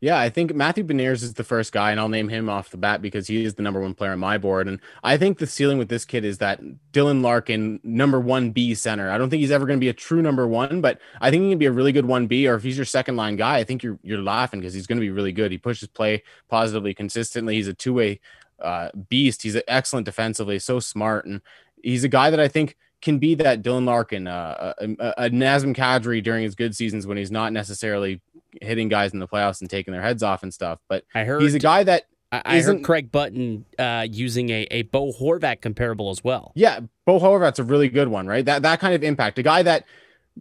Yeah, 0.03 0.17
I 0.17 0.31
think 0.31 0.55
Matthew 0.55 0.83
Beniers 0.83 1.21
is 1.21 1.35
the 1.35 1.43
first 1.43 1.71
guy, 1.71 1.91
and 1.91 1.99
I'll 1.99 2.09
name 2.09 2.27
him 2.27 2.49
off 2.49 2.71
the 2.71 2.77
bat 2.77 3.03
because 3.03 3.27
he 3.27 3.43
is 3.43 3.53
the 3.53 3.61
number 3.61 3.79
one 3.79 3.93
player 3.93 4.13
on 4.13 4.19
my 4.19 4.39
board. 4.39 4.67
And 4.67 4.79
I 5.03 5.15
think 5.15 5.37
the 5.37 5.45
ceiling 5.45 5.77
with 5.77 5.89
this 5.89 6.05
kid 6.05 6.25
is 6.25 6.39
that 6.39 6.59
Dylan 6.91 7.21
Larkin, 7.21 7.79
number 7.83 8.19
one 8.19 8.49
B 8.49 8.73
center. 8.73 9.11
I 9.11 9.19
don't 9.19 9.29
think 9.29 9.41
he's 9.41 9.51
ever 9.51 9.67
going 9.67 9.77
to 9.77 9.83
be 9.83 9.89
a 9.89 9.93
true 9.93 10.23
number 10.23 10.47
one, 10.47 10.81
but 10.81 10.99
I 11.21 11.29
think 11.29 11.43
he 11.43 11.49
can 11.51 11.59
be 11.59 11.67
a 11.67 11.71
really 11.71 11.91
good 11.91 12.05
one 12.05 12.25
B. 12.25 12.47
Or 12.47 12.55
if 12.55 12.63
he's 12.63 12.77
your 12.77 12.85
second 12.85 13.15
line 13.15 13.35
guy, 13.35 13.57
I 13.57 13.63
think 13.63 13.83
you're 13.83 13.99
you're 14.01 14.23
laughing 14.23 14.59
because 14.59 14.73
he's 14.73 14.87
going 14.87 14.97
to 14.97 15.05
be 15.05 15.11
really 15.11 15.31
good. 15.31 15.51
He 15.51 15.59
pushes 15.59 15.87
play 15.87 16.23
positively, 16.49 16.95
consistently. 16.95 17.57
He's 17.57 17.67
a 17.67 17.73
two 17.75 17.93
way 17.93 18.21
uh, 18.59 18.89
beast. 19.07 19.43
He's 19.43 19.55
excellent 19.67 20.05
defensively, 20.05 20.57
so 20.57 20.79
smart, 20.79 21.27
and 21.27 21.41
he's 21.83 22.03
a 22.03 22.09
guy 22.09 22.31
that 22.31 22.39
I 22.39 22.47
think 22.47 22.75
can 23.01 23.17
be 23.17 23.35
that 23.35 23.61
Dylan 23.63 23.85
Larkin, 23.85 24.27
uh, 24.27 24.73
a, 24.77 24.85
a, 25.17 25.29
Nazem 25.29 25.75
Kadri 25.75 26.23
during 26.23 26.43
his 26.43 26.55
good 26.55 26.75
seasons 26.75 27.07
when 27.07 27.17
he's 27.17 27.31
not 27.31 27.51
necessarily 27.51 28.21
hitting 28.61 28.89
guys 28.89 29.13
in 29.13 29.19
the 29.19 29.27
playoffs 29.27 29.61
and 29.61 29.69
taking 29.69 29.91
their 29.91 30.01
heads 30.01 30.23
off 30.23 30.43
and 30.43 30.53
stuff. 30.53 30.79
But 30.87 31.03
I 31.15 31.23
heard 31.23 31.41
he's 31.41 31.55
a 31.55 31.59
guy 31.59 31.83
that 31.83 32.05
I, 32.31 32.41
I 32.45 32.61
heard 32.61 32.83
Craig 32.83 33.11
Button 33.11 33.65
uh, 33.77 34.07
using 34.09 34.49
a, 34.49 34.67
a 34.71 34.83
Bo 34.83 35.11
Horvat 35.11 35.61
comparable 35.61 36.09
as 36.11 36.23
well. 36.23 36.51
Yeah, 36.55 36.81
Bo 37.05 37.19
Horvat's 37.19 37.59
a 37.59 37.63
really 37.63 37.89
good 37.89 38.07
one, 38.07 38.27
right? 38.27 38.45
That 38.45 38.61
that 38.61 38.79
kind 38.79 38.93
of 38.93 39.03
impact. 39.03 39.39
A 39.39 39.43
guy 39.43 39.63
that 39.63 39.85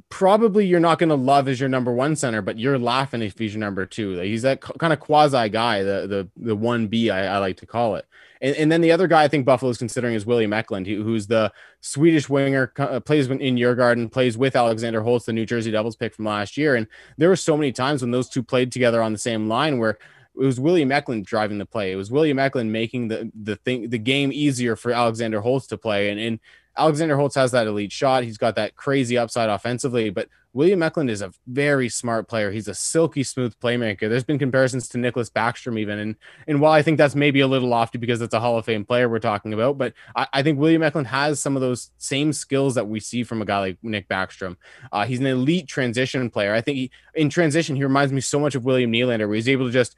probably 0.09 0.67
you're 0.67 0.81
not 0.81 0.99
going 0.99 1.09
to 1.09 1.17
love 1.17 1.49
as 1.49 1.59
your 1.59 1.69
number 1.69 1.93
one 1.93 2.15
center, 2.15 2.43
but 2.43 2.59
you're 2.59 2.79
laughing 2.79 3.23
if 3.23 3.39
he's 3.39 3.55
your 3.55 3.61
number 3.61 3.87
two. 3.87 4.19
He's 4.21 4.43
that 4.43 4.61
kind 4.61 4.93
of 4.93 5.01
quasi 5.01 5.49
guy, 5.49 5.83
the 5.83 6.07
the 6.07 6.29
the 6.37 6.57
one 6.57 6.87
B 6.87 7.11
I, 7.11 7.37
I 7.37 7.39
like 7.39 7.57
to 7.59 7.67
call 7.67 7.97
it. 7.97 8.07
And, 8.41 8.57
and 8.57 8.73
then 8.73 8.81
the 8.81 8.93
other 8.93 9.07
guy 9.07 9.25
I 9.25 9.29
think 9.29 9.45
Buffalo 9.45 9.71
is 9.71 9.79
considering 9.79 10.15
is 10.15 10.27
William 10.27 10.53
Eklund, 10.53 10.87
who, 10.87 11.03
who's 11.03 11.27
the 11.27 11.53
Swedish 11.81 12.29
winger, 12.29 12.73
uh, 12.79 13.01
plays 13.01 13.29
in 13.29 13.39
Djurgården, 13.39 14.11
plays 14.11 14.39
with 14.39 14.57
Alexander 14.57 15.03
Holtz, 15.03 15.27
the 15.27 15.33
New 15.33 15.47
Jersey 15.47 15.71
Devils 15.71 15.97
pick 15.97 16.15
from 16.15 16.25
last 16.25 16.57
year. 16.57 16.75
And 16.75 16.87
there 17.19 17.29
were 17.29 17.37
so 17.37 17.57
many 17.57 17.73
times 17.73 18.03
when 18.03 18.11
those 18.11 18.29
two 18.29 18.43
played 18.43 18.73
together 18.73 19.03
on 19.03 19.13
the 19.13 19.19
same 19.19 19.49
line 19.49 19.79
where 19.79 19.99
it 20.37 20.45
was 20.45 20.61
William 20.61 20.93
Eklund 20.93 21.27
driving 21.27 21.59
the 21.59 21.67
play. 21.67 21.93
It 21.93 21.97
was 21.97 22.11
William 22.11 22.39
Eklund 22.39 22.73
making 22.73 23.09
the 23.09 23.31
the 23.35 23.57
thing 23.57 23.91
the 23.91 23.99
game 23.99 24.31
easier 24.33 24.77
for 24.77 24.93
Alexander 24.93 25.41
Holtz 25.41 25.67
to 25.69 25.77
play. 25.77 26.11
And, 26.11 26.21
and 26.21 26.41
Alexander 26.77 27.17
Holtz 27.17 27.35
has 27.35 27.50
that 27.53 27.67
elite 27.67 27.93
shot. 27.93 28.25
He's 28.25 28.38
got 28.38 28.55
that 28.55 28.76
crazy 28.76 29.19
upside 29.19 29.50
offensively, 29.50 30.11
but 30.11 30.29
William 30.52 30.83
Eklund 30.83 31.11
is 31.11 31.23
a 31.23 31.33
very 31.47 31.88
smart 31.88 32.28
player. 32.28 32.50
He's 32.50 32.66
a 32.66 32.75
silky 32.75 33.23
smooth 33.23 33.54
playmaker. 33.61 34.09
There's 34.09 34.25
been 34.25 34.38
comparisons 34.38 34.88
to 34.88 34.99
Nicholas 34.99 35.30
Backstrom 35.30 35.78
even, 35.78 35.99
and 35.99 36.16
and 36.49 36.61
while 36.61 36.73
I 36.73 36.83
think 36.83 36.99
that's 36.99 37.14
maybe 37.14 37.40
a 37.40 37.47
little 37.47 37.69
lofty 37.69 37.99
because 37.99 38.21
it's 38.21 38.35
a 38.35 38.40
Hall 38.40 38.59
of 38.59 38.64
Fame 38.64 38.85
player 38.85 39.09
we're 39.09 39.21
talking 39.21 39.52
about, 39.52 39.78
but 39.78 39.95
I, 40.16 40.26
I 40.33 40.42
think 40.42 40.59
William 40.59 40.83
Eklund 40.83 41.07
has 41.07 41.38
some 41.38 41.57
of 41.57 41.62
those 41.62 41.90
same 41.99 42.33
skills 42.33 42.75
that 42.75 42.88
we 42.88 42.99
see 42.99 43.23
from 43.23 43.42
a 43.42 43.45
guy 43.45 43.59
like 43.61 43.78
Nick 43.83 44.09
Backstrom. 44.09 44.57
Uh, 44.90 45.04
he's 45.07 45.21
an 45.21 45.26
elite 45.26 45.69
transition 45.69 46.28
player. 46.30 46.52
I 46.52 46.61
think 46.61 46.76
he, 46.76 46.90
in 47.14 47.30
transition 47.30 47.76
he 47.76 47.85
reminds 47.85 48.12
me 48.12 48.21
so 48.21 48.40
much 48.40 48.54
of 48.54 48.64
William 48.64 48.92
Nylander, 48.92 49.28
where 49.28 49.37
he's 49.37 49.49
able 49.49 49.66
to 49.66 49.73
just 49.73 49.95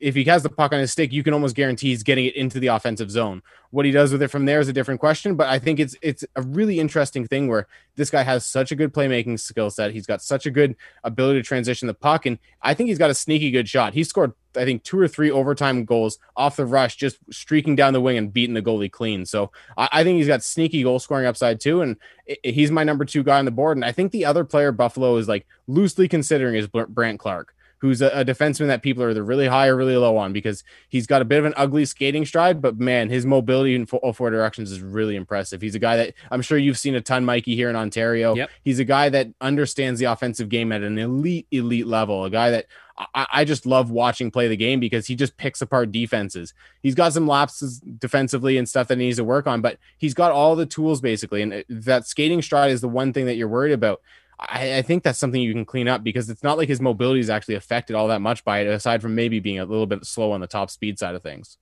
if 0.00 0.14
he 0.14 0.24
has 0.24 0.42
the 0.42 0.48
puck 0.48 0.72
on 0.72 0.80
his 0.80 0.90
stick, 0.90 1.12
you 1.12 1.22
can 1.22 1.34
almost 1.34 1.54
guarantee 1.54 1.88
he's 1.88 2.02
getting 2.02 2.24
it 2.24 2.34
into 2.34 2.58
the 2.58 2.68
offensive 2.68 3.10
zone. 3.10 3.42
What 3.70 3.84
he 3.84 3.92
does 3.92 4.10
with 4.10 4.22
it 4.22 4.28
from 4.28 4.46
there 4.46 4.60
is 4.60 4.68
a 4.68 4.72
different 4.72 5.00
question, 5.00 5.34
but 5.34 5.48
I 5.48 5.58
think 5.58 5.80
it's 5.80 5.94
it's 6.00 6.24
a 6.34 6.42
really 6.42 6.80
interesting 6.80 7.26
thing 7.26 7.48
where 7.48 7.66
this 7.94 8.08
guy 8.08 8.22
has 8.22 8.46
such 8.46 8.72
a 8.72 8.76
good 8.76 8.94
playmaking 8.94 9.38
skill 9.38 9.70
set. 9.70 9.92
He's 9.92 10.06
got 10.06 10.22
such 10.22 10.46
a 10.46 10.50
good 10.50 10.76
ability 11.04 11.40
to 11.40 11.46
transition 11.46 11.88
the 11.88 11.94
puck, 11.94 12.24
and 12.24 12.38
I 12.62 12.72
think 12.72 12.88
he's 12.88 12.98
got 12.98 13.10
a 13.10 13.14
sneaky 13.14 13.50
good 13.50 13.68
shot. 13.68 13.92
He 13.92 14.02
scored, 14.02 14.32
I 14.56 14.64
think, 14.64 14.82
two 14.82 14.98
or 14.98 15.08
three 15.08 15.30
overtime 15.30 15.84
goals 15.84 16.18
off 16.36 16.56
the 16.56 16.64
rush, 16.64 16.96
just 16.96 17.18
streaking 17.30 17.76
down 17.76 17.92
the 17.92 18.00
wing 18.00 18.16
and 18.16 18.32
beating 18.32 18.54
the 18.54 18.62
goalie 18.62 18.90
clean. 18.90 19.26
So 19.26 19.52
I, 19.76 19.88
I 19.92 20.04
think 20.04 20.16
he's 20.16 20.28
got 20.28 20.42
sneaky 20.42 20.84
goal 20.84 20.98
scoring 20.98 21.26
upside 21.26 21.60
too, 21.60 21.82
and 21.82 21.96
it, 22.24 22.54
he's 22.54 22.70
my 22.70 22.84
number 22.84 23.04
two 23.04 23.22
guy 23.22 23.38
on 23.38 23.44
the 23.44 23.50
board. 23.50 23.76
And 23.76 23.84
I 23.84 23.92
think 23.92 24.12
the 24.12 24.24
other 24.24 24.44
player 24.44 24.72
Buffalo 24.72 25.16
is 25.16 25.28
like 25.28 25.46
loosely 25.66 26.08
considering 26.08 26.54
is 26.54 26.66
Brandt 26.66 27.18
Clarke 27.20 27.52
who's 27.78 28.00
a, 28.00 28.08
a, 28.08 28.24
defenseman 28.24 28.68
that 28.68 28.82
people 28.82 29.02
are 29.02 29.10
either 29.10 29.22
really 29.22 29.46
high 29.46 29.66
or 29.66 29.76
really 29.76 29.96
low 29.96 30.16
on 30.16 30.32
because 30.32 30.64
he's 30.88 31.06
got 31.06 31.22
a 31.22 31.24
bit 31.24 31.38
of 31.38 31.44
an 31.44 31.54
ugly 31.56 31.84
skating 31.84 32.24
stride, 32.24 32.60
but 32.60 32.78
man, 32.78 33.10
his 33.10 33.26
mobility 33.26 33.74
in 33.74 33.84
all 34.02 34.12
four 34.12 34.30
directions 34.30 34.72
is 34.72 34.80
really 34.80 35.16
impressive. 35.16 35.60
He's 35.60 35.74
a 35.74 35.78
guy 35.78 35.96
that 35.96 36.14
I'm 36.30 36.42
sure 36.42 36.58
you've 36.58 36.78
seen 36.78 36.94
a 36.94 37.00
ton, 37.00 37.24
Mikey, 37.24 37.54
here 37.54 37.68
in 37.68 37.76
Ontario. 37.76 38.34
Yep. 38.34 38.50
He's 38.62 38.78
a 38.78 38.84
guy 38.84 39.08
that 39.10 39.28
understands 39.40 40.00
the 40.00 40.06
offensive 40.06 40.48
game 40.48 40.72
at 40.72 40.82
an 40.82 40.98
elite, 40.98 41.46
elite 41.50 41.86
level. 41.86 42.24
A 42.24 42.30
guy 42.30 42.50
that 42.50 42.66
I, 43.14 43.26
I, 43.32 43.44
just 43.44 43.66
love 43.66 43.90
watching 43.90 44.30
play 44.30 44.48
the 44.48 44.56
game 44.56 44.80
because 44.80 45.06
he 45.06 45.14
just 45.14 45.36
picks 45.36 45.60
apart 45.60 45.92
defenses. 45.92 46.54
He's 46.82 46.94
got 46.94 47.12
some 47.12 47.26
lapses 47.26 47.80
defensively 47.80 48.56
and 48.56 48.66
stuff 48.66 48.88
that 48.88 48.98
he 48.98 49.04
needs 49.04 49.18
to 49.18 49.24
work 49.24 49.46
on, 49.46 49.60
but 49.60 49.78
he's 49.98 50.14
got 50.14 50.32
all 50.32 50.56
the 50.56 50.66
tools 50.66 51.00
basically. 51.00 51.42
And 51.42 51.52
uh, 51.52 51.62
that 51.68 52.06
skating 52.06 52.40
stride 52.40 52.70
is 52.70 52.80
the 52.80 52.88
one 52.88 53.12
thing 53.12 53.26
that 53.26 53.36
you're 53.36 53.48
worried 53.48 53.72
about. 53.72 54.00
I, 54.38 54.78
I, 54.78 54.82
think 54.82 55.02
that's 55.02 55.18
something 55.18 55.40
you 55.40 55.52
can 55.52 55.64
clean 55.64 55.88
up 55.88 56.04
because 56.04 56.28
it's 56.28 56.42
not 56.42 56.58
like 56.58 56.68
his 56.68 56.80
mobility 56.80 57.20
is 57.20 57.30
actually 57.30 57.54
affected 57.54 57.96
all 57.96 58.08
that 58.08 58.20
much 58.20 58.44
by 58.44 58.60
it, 58.60 58.66
aside 58.66 59.00
from 59.00 59.14
maybe 59.14 59.40
being 59.40 59.58
a 59.58 59.64
little 59.64 59.86
bit 59.86 60.04
slow 60.04 60.32
on 60.32 60.40
the 60.40 60.46
top 60.46 60.70
speed 60.70 60.98
side 60.98 61.14
of 61.14 61.22
things. 61.22 61.58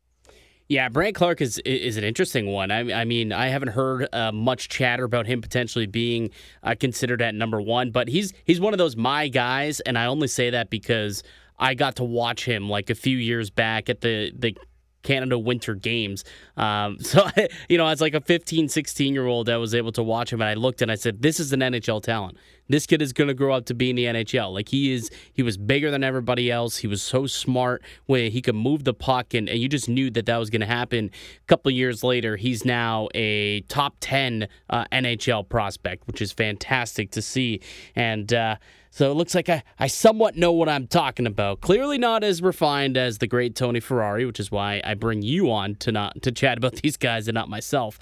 Yeah, 0.66 0.88
Brandt 0.88 1.14
Clarke 1.14 1.42
is 1.42 1.58
is 1.58 1.98
an 1.98 2.04
interesting 2.04 2.46
one. 2.46 2.70
I, 2.70 3.00
I 3.00 3.04
mean, 3.04 3.32
I 3.32 3.48
haven't 3.48 3.68
heard 3.68 4.08
uh, 4.14 4.32
much 4.32 4.70
chatter 4.70 5.04
about 5.04 5.26
him 5.26 5.42
potentially 5.42 5.86
being 5.86 6.30
uh, 6.62 6.74
considered 6.78 7.20
at 7.20 7.34
number 7.34 7.60
one, 7.60 7.90
but 7.90 8.08
he's 8.08 8.32
he's 8.44 8.60
one 8.60 8.72
of 8.72 8.78
those 8.78 8.96
my 8.96 9.28
guys, 9.28 9.80
and 9.80 9.98
I 9.98 10.06
only 10.06 10.26
say 10.26 10.50
that 10.50 10.70
because 10.70 11.22
I 11.58 11.74
got 11.74 11.96
to 11.96 12.04
watch 12.04 12.46
him 12.46 12.70
like 12.70 12.88
a 12.88 12.94
few 12.94 13.18
years 13.18 13.50
back 13.50 13.90
at 13.90 14.00
the 14.00 14.32
the 14.34 14.56
Canada 15.04 15.38
Winter 15.38 15.74
Games. 15.74 16.24
Um, 16.56 16.98
so, 17.00 17.28
you 17.68 17.78
know, 17.78 17.86
as 17.86 18.00
like 18.00 18.14
a 18.14 18.20
15, 18.20 18.68
16 18.68 19.14
year 19.14 19.26
old, 19.26 19.48
I 19.48 19.58
was 19.58 19.74
able 19.74 19.92
to 19.92 20.02
watch 20.02 20.32
him 20.32 20.40
and 20.40 20.50
I 20.50 20.54
looked 20.54 20.82
and 20.82 20.90
I 20.90 20.96
said, 20.96 21.22
this 21.22 21.38
is 21.38 21.52
an 21.52 21.60
NHL 21.60 22.02
talent. 22.02 22.38
This 22.68 22.86
kid 22.86 23.02
is 23.02 23.12
going 23.12 23.28
to 23.28 23.34
grow 23.34 23.54
up 23.54 23.66
to 23.66 23.74
be 23.74 23.90
in 23.90 23.96
the 23.96 24.04
NHL. 24.04 24.52
Like 24.52 24.68
he 24.68 24.92
is, 24.92 25.10
he 25.32 25.42
was 25.42 25.56
bigger 25.56 25.90
than 25.90 26.02
everybody 26.02 26.50
else. 26.50 26.78
He 26.78 26.86
was 26.86 27.02
so 27.02 27.26
smart 27.26 27.82
where 28.06 28.30
he 28.30 28.40
could 28.40 28.54
move 28.54 28.84
the 28.84 28.94
puck 28.94 29.34
and, 29.34 29.48
and 29.48 29.58
you 29.58 29.68
just 29.68 29.88
knew 29.88 30.10
that 30.10 30.26
that 30.26 30.36
was 30.38 30.50
going 30.50 30.60
to 30.60 30.66
happen. 30.66 31.10
A 31.42 31.46
couple 31.46 31.70
years 31.70 32.02
later, 32.02 32.36
he's 32.36 32.64
now 32.64 33.08
a 33.14 33.60
top 33.62 33.96
10 34.00 34.48
uh, 34.70 34.84
NHL 34.92 35.48
prospect, 35.48 36.06
which 36.06 36.22
is 36.22 36.32
fantastic 36.32 37.10
to 37.12 37.22
see. 37.22 37.60
And, 37.94 38.32
uh, 38.32 38.56
so 38.94 39.10
it 39.10 39.14
looks 39.14 39.34
like 39.34 39.48
I, 39.48 39.64
I 39.76 39.88
somewhat 39.88 40.36
know 40.36 40.52
what 40.52 40.68
I'm 40.68 40.86
talking 40.86 41.26
about. 41.26 41.60
Clearly 41.60 41.98
not 41.98 42.22
as 42.22 42.40
refined 42.40 42.96
as 42.96 43.18
the 43.18 43.26
great 43.26 43.56
Tony 43.56 43.80
Ferrari, 43.80 44.24
which 44.24 44.38
is 44.38 44.52
why 44.52 44.80
I 44.84 44.94
bring 44.94 45.20
you 45.20 45.50
on 45.50 45.74
to 45.80 45.90
not 45.90 46.22
to 46.22 46.30
chat 46.30 46.58
about 46.58 46.74
these 46.82 46.96
guys 46.96 47.26
and 47.26 47.34
not 47.34 47.48
myself. 47.48 47.98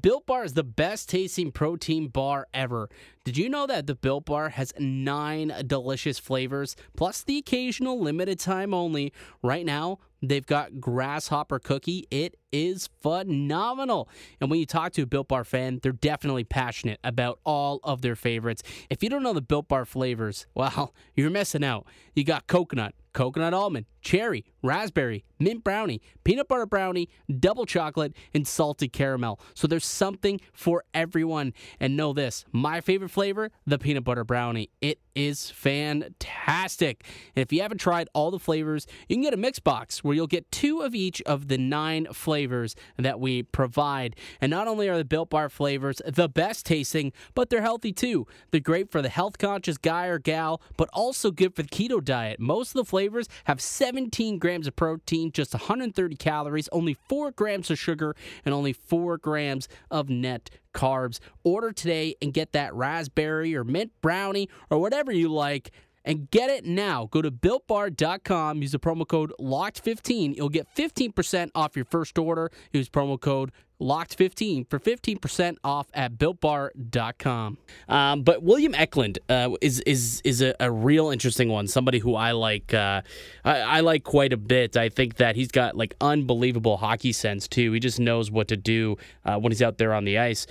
Built 0.00 0.24
Bar 0.24 0.44
is 0.44 0.54
the 0.54 0.64
best 0.64 1.10
tasting 1.10 1.52
protein 1.52 2.08
bar 2.08 2.46
ever. 2.54 2.88
Did 3.24 3.36
you 3.36 3.48
know 3.48 3.68
that 3.68 3.86
the 3.86 3.94
Built 3.94 4.24
Bar 4.24 4.48
has 4.48 4.72
nine 4.80 5.52
delicious 5.68 6.18
flavors, 6.18 6.74
plus 6.96 7.22
the 7.22 7.38
occasional 7.38 8.00
limited 8.00 8.40
time 8.40 8.74
only? 8.74 9.12
Right 9.44 9.64
now, 9.64 10.00
they've 10.20 10.44
got 10.44 10.80
Grasshopper 10.80 11.60
Cookie. 11.60 12.08
It 12.10 12.36
is 12.52 12.88
phenomenal. 13.00 14.08
And 14.40 14.50
when 14.50 14.58
you 14.58 14.66
talk 14.66 14.92
to 14.94 15.02
a 15.02 15.06
Built 15.06 15.28
Bar 15.28 15.44
fan, 15.44 15.78
they're 15.82 15.92
definitely 15.92 16.42
passionate 16.42 16.98
about 17.04 17.38
all 17.44 17.78
of 17.84 18.02
their 18.02 18.16
favorites. 18.16 18.64
If 18.90 19.04
you 19.04 19.08
don't 19.08 19.22
know 19.22 19.32
the 19.32 19.40
Built 19.40 19.68
Bar 19.68 19.84
flavors, 19.84 20.46
well, 20.54 20.92
you're 21.14 21.30
missing 21.30 21.64
out. 21.64 21.86
You 22.14 22.24
got 22.24 22.46
coconut, 22.46 22.94
coconut 23.12 23.54
almond, 23.54 23.86
cherry, 24.00 24.44
raspberry, 24.62 25.24
mint 25.38 25.64
brownie, 25.64 26.02
peanut 26.24 26.48
butter 26.48 26.66
brownie, 26.66 27.08
double 27.40 27.66
chocolate, 27.66 28.14
and 28.34 28.46
salted 28.46 28.92
caramel. 28.92 29.40
So 29.54 29.66
there's 29.66 29.86
something 29.86 30.40
for 30.52 30.84
everyone. 30.92 31.54
And 31.80 31.96
know 31.96 32.12
this 32.12 32.44
my 32.52 32.80
favorite 32.80 33.10
flavor, 33.12 33.50
the 33.66 33.78
peanut 33.78 34.04
butter 34.04 34.24
brownie. 34.24 34.70
It 34.80 34.98
is 35.14 35.50
fantastic. 35.50 37.04
And 37.36 37.42
if 37.42 37.52
you 37.52 37.62
haven't 37.62 37.78
tried 37.78 38.08
all 38.14 38.30
the 38.30 38.38
flavors, 38.38 38.86
you 39.08 39.16
can 39.16 39.22
get 39.22 39.34
a 39.34 39.36
mix 39.36 39.58
box 39.58 40.02
where 40.02 40.14
you'll 40.14 40.26
get 40.26 40.50
two 40.50 40.80
of 40.80 40.94
each 40.94 41.20
of 41.22 41.48
the 41.48 41.58
nine 41.58 42.06
flavors 42.12 42.74
that 42.96 43.20
we 43.20 43.42
provide. 43.42 44.16
And 44.40 44.50
not 44.50 44.68
only 44.68 44.88
are 44.88 44.96
the 44.96 45.04
Built 45.04 45.30
Bar 45.30 45.48
flavors 45.48 46.00
the 46.06 46.28
best 46.28 46.66
tasting, 46.66 47.12
but 47.34 47.50
they're 47.50 47.60
healthy 47.62 47.92
too. 47.92 48.26
They're 48.50 48.60
great 48.60 48.90
for 48.90 49.02
the 49.02 49.08
health 49.08 49.38
conscious 49.38 49.78
guy 49.78 50.06
or 50.06 50.18
gal, 50.18 50.62
but 50.76 50.88
also 50.92 51.30
good 51.30 51.54
for 51.54 51.62
the 51.62 51.68
keto 51.68 52.02
diet. 52.02 52.40
Most 52.40 52.70
of 52.70 52.74
the 52.74 52.88
flavors 52.88 53.28
have 53.44 53.60
17 53.60 54.38
grams 54.38 54.66
of 54.66 54.76
protein, 54.76 55.32
just 55.32 55.52
130 55.52 56.16
calories, 56.16 56.68
only 56.72 56.96
4 57.08 57.32
grams 57.32 57.70
of 57.70 57.78
sugar, 57.78 58.16
and 58.44 58.54
only 58.54 58.72
4 58.72 59.18
grams 59.18 59.68
of 59.90 60.08
net 60.08 60.50
carbs. 60.72 61.18
Order 61.44 61.72
today 61.72 62.14
and 62.22 62.32
get 62.32 62.52
that 62.52 62.74
raspberry 62.74 63.54
or 63.54 63.64
mint 63.64 63.92
brownie 64.00 64.48
or 64.70 64.78
whatever 64.78 65.12
you 65.12 65.28
like 65.28 65.70
and 66.04 66.30
get 66.30 66.50
it 66.50 66.64
now. 66.64 67.08
Go 67.10 67.22
to 67.22 67.30
builtbar.com, 67.30 68.62
use 68.62 68.72
the 68.72 68.78
promo 68.78 69.06
code 69.06 69.32
LOCKED15. 69.40 70.36
You'll 70.36 70.48
get 70.48 70.72
15% 70.74 71.50
off 71.54 71.76
your 71.76 71.84
first 71.84 72.18
order. 72.18 72.50
Use 72.72 72.88
promo 72.88 73.20
code 73.20 73.52
LOCKED15 73.82 74.70
for 74.70 74.78
15% 74.78 75.56
off 75.64 75.88
at 75.92 76.16
builtbar.com. 76.16 77.58
Um, 77.88 78.22
but 78.22 78.42
William 78.42 78.74
Eklund 78.74 79.18
uh, 79.28 79.50
is 79.60 79.80
is 79.80 80.22
is 80.24 80.40
a, 80.40 80.54
a, 80.60 80.70
real 80.70 81.10
interesting 81.10 81.48
one. 81.48 81.66
Somebody 81.66 81.98
who 81.98 82.14
I 82.14 82.30
like 82.30 82.72
uh, 82.72 83.02
I, 83.44 83.60
I, 83.60 83.80
like 83.80 84.04
quite 84.04 84.32
a 84.32 84.36
bit. 84.36 84.76
I 84.76 84.88
think 84.88 85.16
that 85.16 85.34
he's 85.36 85.50
got 85.50 85.76
like 85.76 85.94
unbelievable 86.00 86.76
hockey 86.76 87.12
sense 87.12 87.48
too. 87.48 87.72
He 87.72 87.80
just 87.80 87.98
knows 87.98 88.30
what 88.30 88.48
to 88.48 88.56
do 88.56 88.96
uh, 89.24 89.38
when 89.38 89.50
he's 89.50 89.62
out 89.62 89.78
there 89.78 89.92
on 89.92 90.04
the 90.04 90.18
ice. 90.18 90.46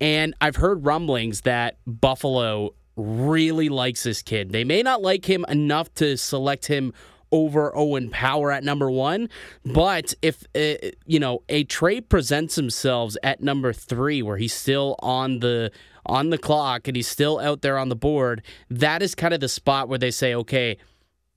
And 0.00 0.34
I've 0.40 0.56
heard 0.56 0.84
rumblings 0.84 1.40
that 1.40 1.78
Buffalo 1.84 2.74
really 2.98 3.68
likes 3.68 4.02
this 4.02 4.22
kid. 4.22 4.50
They 4.50 4.64
may 4.64 4.82
not 4.82 5.00
like 5.00 5.24
him 5.24 5.44
enough 5.48 5.92
to 5.94 6.16
select 6.16 6.66
him 6.66 6.92
over 7.30 7.76
Owen 7.76 8.10
Power 8.10 8.50
at 8.52 8.64
number 8.64 8.90
one. 8.90 9.28
But 9.64 10.14
if, 10.22 10.44
uh, 10.54 10.90
you 11.06 11.20
know, 11.20 11.42
a 11.48 11.64
trade 11.64 12.08
presents 12.08 12.54
themselves 12.54 13.16
at 13.22 13.42
number 13.42 13.72
three 13.72 14.22
where 14.22 14.36
he's 14.36 14.54
still 14.54 14.96
on 15.00 15.40
the 15.40 15.70
on 16.06 16.30
the 16.30 16.38
clock 16.38 16.88
and 16.88 16.96
he's 16.96 17.08
still 17.08 17.38
out 17.38 17.60
there 17.62 17.78
on 17.78 17.88
the 17.88 17.96
board, 17.96 18.42
that 18.70 19.02
is 19.02 19.14
kind 19.14 19.34
of 19.34 19.40
the 19.40 19.48
spot 19.48 19.88
where 19.88 19.98
they 19.98 20.10
say, 20.10 20.34
okay, 20.34 20.78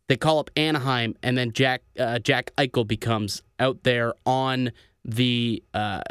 they 0.08 0.16
call 0.18 0.40
up 0.40 0.50
Anaheim 0.56 1.16
and 1.22 1.38
then 1.38 1.52
Jack 1.52 1.84
uh, 2.00 2.20
Jack 2.20 2.52
Eichel 2.58 2.88
becomes 2.88 3.44
out 3.60 3.84
there 3.84 4.14
on 4.26 4.72
the 5.04 5.64
uh, 5.74 6.02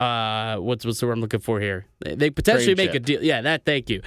uh, 0.00 0.56
what's 0.56 0.84
what's 0.84 1.00
the 1.00 1.06
word 1.06 1.12
I'm 1.12 1.20
looking 1.20 1.40
for 1.40 1.60
here? 1.60 1.86
They 2.04 2.30
potentially 2.30 2.74
trade 2.74 2.76
make 2.76 2.92
chip. 2.92 3.02
a 3.02 3.06
deal. 3.06 3.22
Yeah, 3.22 3.40
that. 3.42 3.64
Thank 3.64 3.90
you. 3.90 4.02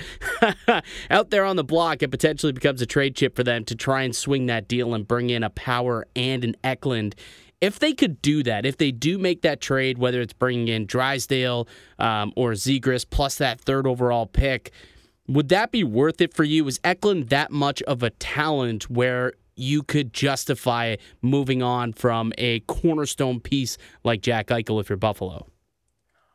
Out 1.10 1.29
there 1.29 1.46
on 1.46 1.56
the 1.56 1.63
block, 1.63 2.03
it 2.03 2.12
potentially 2.12 2.51
becomes 2.51 2.82
a 2.82 2.86
trade 2.86 3.15
chip 3.15 3.36
for 3.36 3.44
them 3.44 3.63
to 3.65 3.75
try 3.75 4.01
and 4.01 4.15
swing 4.15 4.48
that 4.48 4.67
deal 4.67 4.94
and 4.94 5.08
bring 5.08 5.29
in 5.29 5.44
a 5.44 5.50
Power 5.50 6.06
and 6.15 6.44
an 6.44 6.56
Eklund. 6.63 7.15
If 7.62 7.79
they 7.79 7.94
could 7.94 8.22
do 8.22 8.44
that, 8.44 8.65
if 8.65 8.77
they 8.77 8.91
do 8.91 9.17
make 9.17 9.41
that 9.41 9.62
trade, 9.62 9.98
whether 9.98 10.22
it's 10.22 10.34
bringing 10.34 10.67
in 10.67 10.86
Drysdale 10.86 11.67
um, 11.98 12.32
or 12.36 12.51
Zegras 12.51 13.06
plus 13.10 13.38
that 13.38 13.60
third 13.60 13.88
overall 13.88 14.27
pick, 14.27 14.72
would 15.27 15.50
that 15.50 15.72
be 15.72 15.84
worth 15.84 16.22
it 16.22 16.34
for 16.34 16.44
you? 16.44 16.67
Is 16.67 16.79
Eklund 16.84 17.29
that 17.29 17.50
much 17.50 17.82
of 17.84 18.03
a 18.03 18.12
talent 18.12 18.89
where 18.89 19.34
you 19.56 19.82
could 19.82 20.13
justify 20.13 20.98
moving 21.22 21.63
on 21.63 21.94
from 21.94 22.32
a 22.38 22.60
cornerstone 22.62 23.39
piece 23.39 23.77
like 24.03 24.22
Jack 24.22 24.48
Eichel 24.48 24.79
if 24.79 24.89
you're 24.89 24.98
Buffalo? 24.98 25.48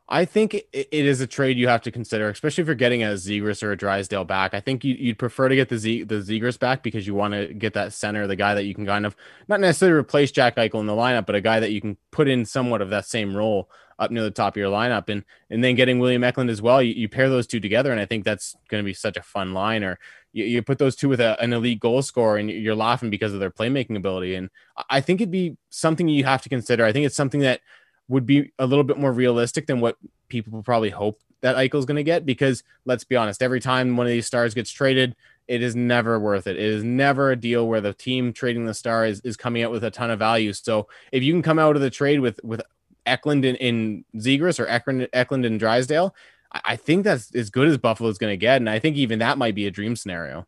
I 0.09 0.25
think 0.25 0.55
it, 0.55 0.89
is 0.91 1.21
a 1.21 1.27
trade 1.27 1.57
you 1.57 1.69
have 1.69 1.83
to 1.83 1.91
consider, 1.91 2.29
especially 2.29 2.63
if 2.63 2.69
you're 2.69 2.75
getting 2.75 3.03
a 3.03 3.09
Zegras 3.09 3.63
or 3.63 3.73
a 3.73 3.77
Drysdale 3.77 4.25
back. 4.25 4.53
I 4.53 4.61
think 4.61 4.85
you, 4.85 4.97
would 5.07 5.19
prefer 5.19 5.49
to 5.49 5.57
get 5.57 5.69
the 5.69 5.79
Z, 5.79 6.05
the 6.05 6.17
Zegras 6.17 6.59
back 6.59 6.83
because 6.83 7.07
you 7.07 7.15
want 7.15 7.35
to 7.35 7.55
get 7.55 7.75
that 7.75 7.93
center, 7.93 8.27
the 8.27 8.37
guy 8.37 8.55
that 8.55 8.65
you 8.65 8.75
can 8.75 8.85
kind 8.85 9.07
of 9.07 9.17
not 9.49 9.61
necessarily 9.61 9.99
replace 9.99 10.31
Jack 10.31 10.57
Eichel 10.57 10.81
in 10.81 10.87
the 10.87 10.93
lineup, 10.93 11.25
but 11.25 11.35
a 11.35 11.41
guy 11.41 11.61
that 11.61 11.73
you 11.73 11.81
can 11.81 11.97
put 12.11 12.29
in 12.29 12.45
somewhat 12.45 12.83
of 12.83 12.91
that 12.91 13.07
same 13.07 13.35
role 13.35 13.71
up 13.99 14.11
near 14.11 14.23
the 14.23 14.31
top 14.31 14.55
of 14.55 14.57
your 14.57 14.71
lineup. 14.71 15.09
And 15.09 15.25
and 15.49 15.63
then 15.63 15.77
getting 15.77 15.99
William 15.99 16.25
Eklund 16.25 16.51
as 16.51 16.61
well, 16.61 16.83
you, 16.83 16.93
you 16.93 17.09
pair 17.09 17.29
those 17.29 17.47
two 17.47 17.61
together, 17.61 17.93
and 17.93 18.01
I 18.01 18.07
think 18.07 18.25
that's 18.25 18.57
going 18.69 18.83
to 18.83 18.87
be 18.87 18.95
such 18.95 19.17
a 19.17 19.23
fun 19.23 19.55
line. 19.55 19.85
Or 19.85 19.99
you, 20.33 20.45
you 20.45 20.63
put 20.63 20.79
those 20.79 20.97
two 20.97 21.09
with 21.09 21.21
a, 21.21 21.41
an 21.41 21.53
elite 21.53 21.81
goal 21.81 22.03
scorer, 22.03 22.37
and 22.37 22.51
you're 22.51 22.75
laughing 22.75 23.09
because 23.09 23.33
of 23.33 23.41
their 23.41 23.51
playmaking 23.51 23.97
ability. 23.97 24.35
And 24.35 24.51
I 24.91 25.01
think 25.01 25.21
it'd 25.21 25.31
be 25.31 25.57
something 25.71 26.09
you 26.09 26.25
have 26.25 26.43
to 26.43 26.49
consider. 26.49 26.85
I 26.85 26.93
think 26.93 27.07
it's 27.07 27.17
something 27.17 27.41
that 27.41 27.61
would 28.09 28.27
be 28.27 28.53
a 28.59 28.67
little 28.67 28.85
bit 28.85 28.99
more 28.99 29.13
realistic 29.13 29.67
than 29.67 29.81
what 29.81 29.97
people 30.29 30.63
probably 30.63 30.91
hope 30.91 31.21
that 31.41 31.57
Eichel's 31.57 31.87
going 31.87 31.97
to 31.97 32.03
get. 32.03 32.25
Because 32.27 32.63
let's 32.85 33.05
be 33.05 33.17
honest, 33.17 33.43
every 33.43 33.61
time 33.61 33.97
one 33.97 34.07
of 34.07 34.13
these 34.13 34.27
stars 34.27 34.55
gets 34.55 34.71
traded, 34.71 35.15
it 35.49 35.63
is 35.63 35.75
never 35.75 36.19
worth 36.19 36.47
it. 36.47 36.57
It 36.57 36.63
is 36.63 36.85
never 36.85 37.31
a 37.31 37.37
deal 37.37 37.67
where 37.67 37.81
the 37.81 37.93
team 37.93 38.33
trading 38.33 38.65
the 38.65 38.75
star 38.75 39.05
is, 39.05 39.21
is 39.21 39.37
coming 39.37 39.63
out 39.63 39.71
with 39.71 39.85
a 39.85 39.91
ton 39.91 40.11
of 40.11 40.19
value. 40.19 40.53
So 40.53 40.89
if 41.11 41.23
you 41.23 41.33
can 41.33 41.43
come 41.43 41.59
out 41.59 41.77
of 41.77 41.83
the 41.83 41.91
trade 41.91 42.21
with 42.21 42.41
with 42.43 42.63
Eklund 43.05 43.45
in, 43.45 43.57
in 43.57 44.05
Zegras 44.17 44.61
or 44.61 44.69
Eklund, 44.69 45.45
and 45.45 45.59
Drysdale, 45.59 46.15
I, 46.53 46.61
I 46.65 46.77
think 46.77 47.05
that's 47.05 47.35
as 47.35 47.51
good 47.51 47.69
as 47.69 47.79
Buffalo's 47.79 48.19
going 48.19 48.33
to 48.33 48.37
get. 48.37 48.57
And 48.57 48.71
I 48.71 48.79
think 48.79 48.97
even 48.97 49.19
that 49.19 49.39
might 49.39 49.55
be 49.55 49.67
a 49.67 49.71
dream 49.71 49.97
scenario. 49.97 50.47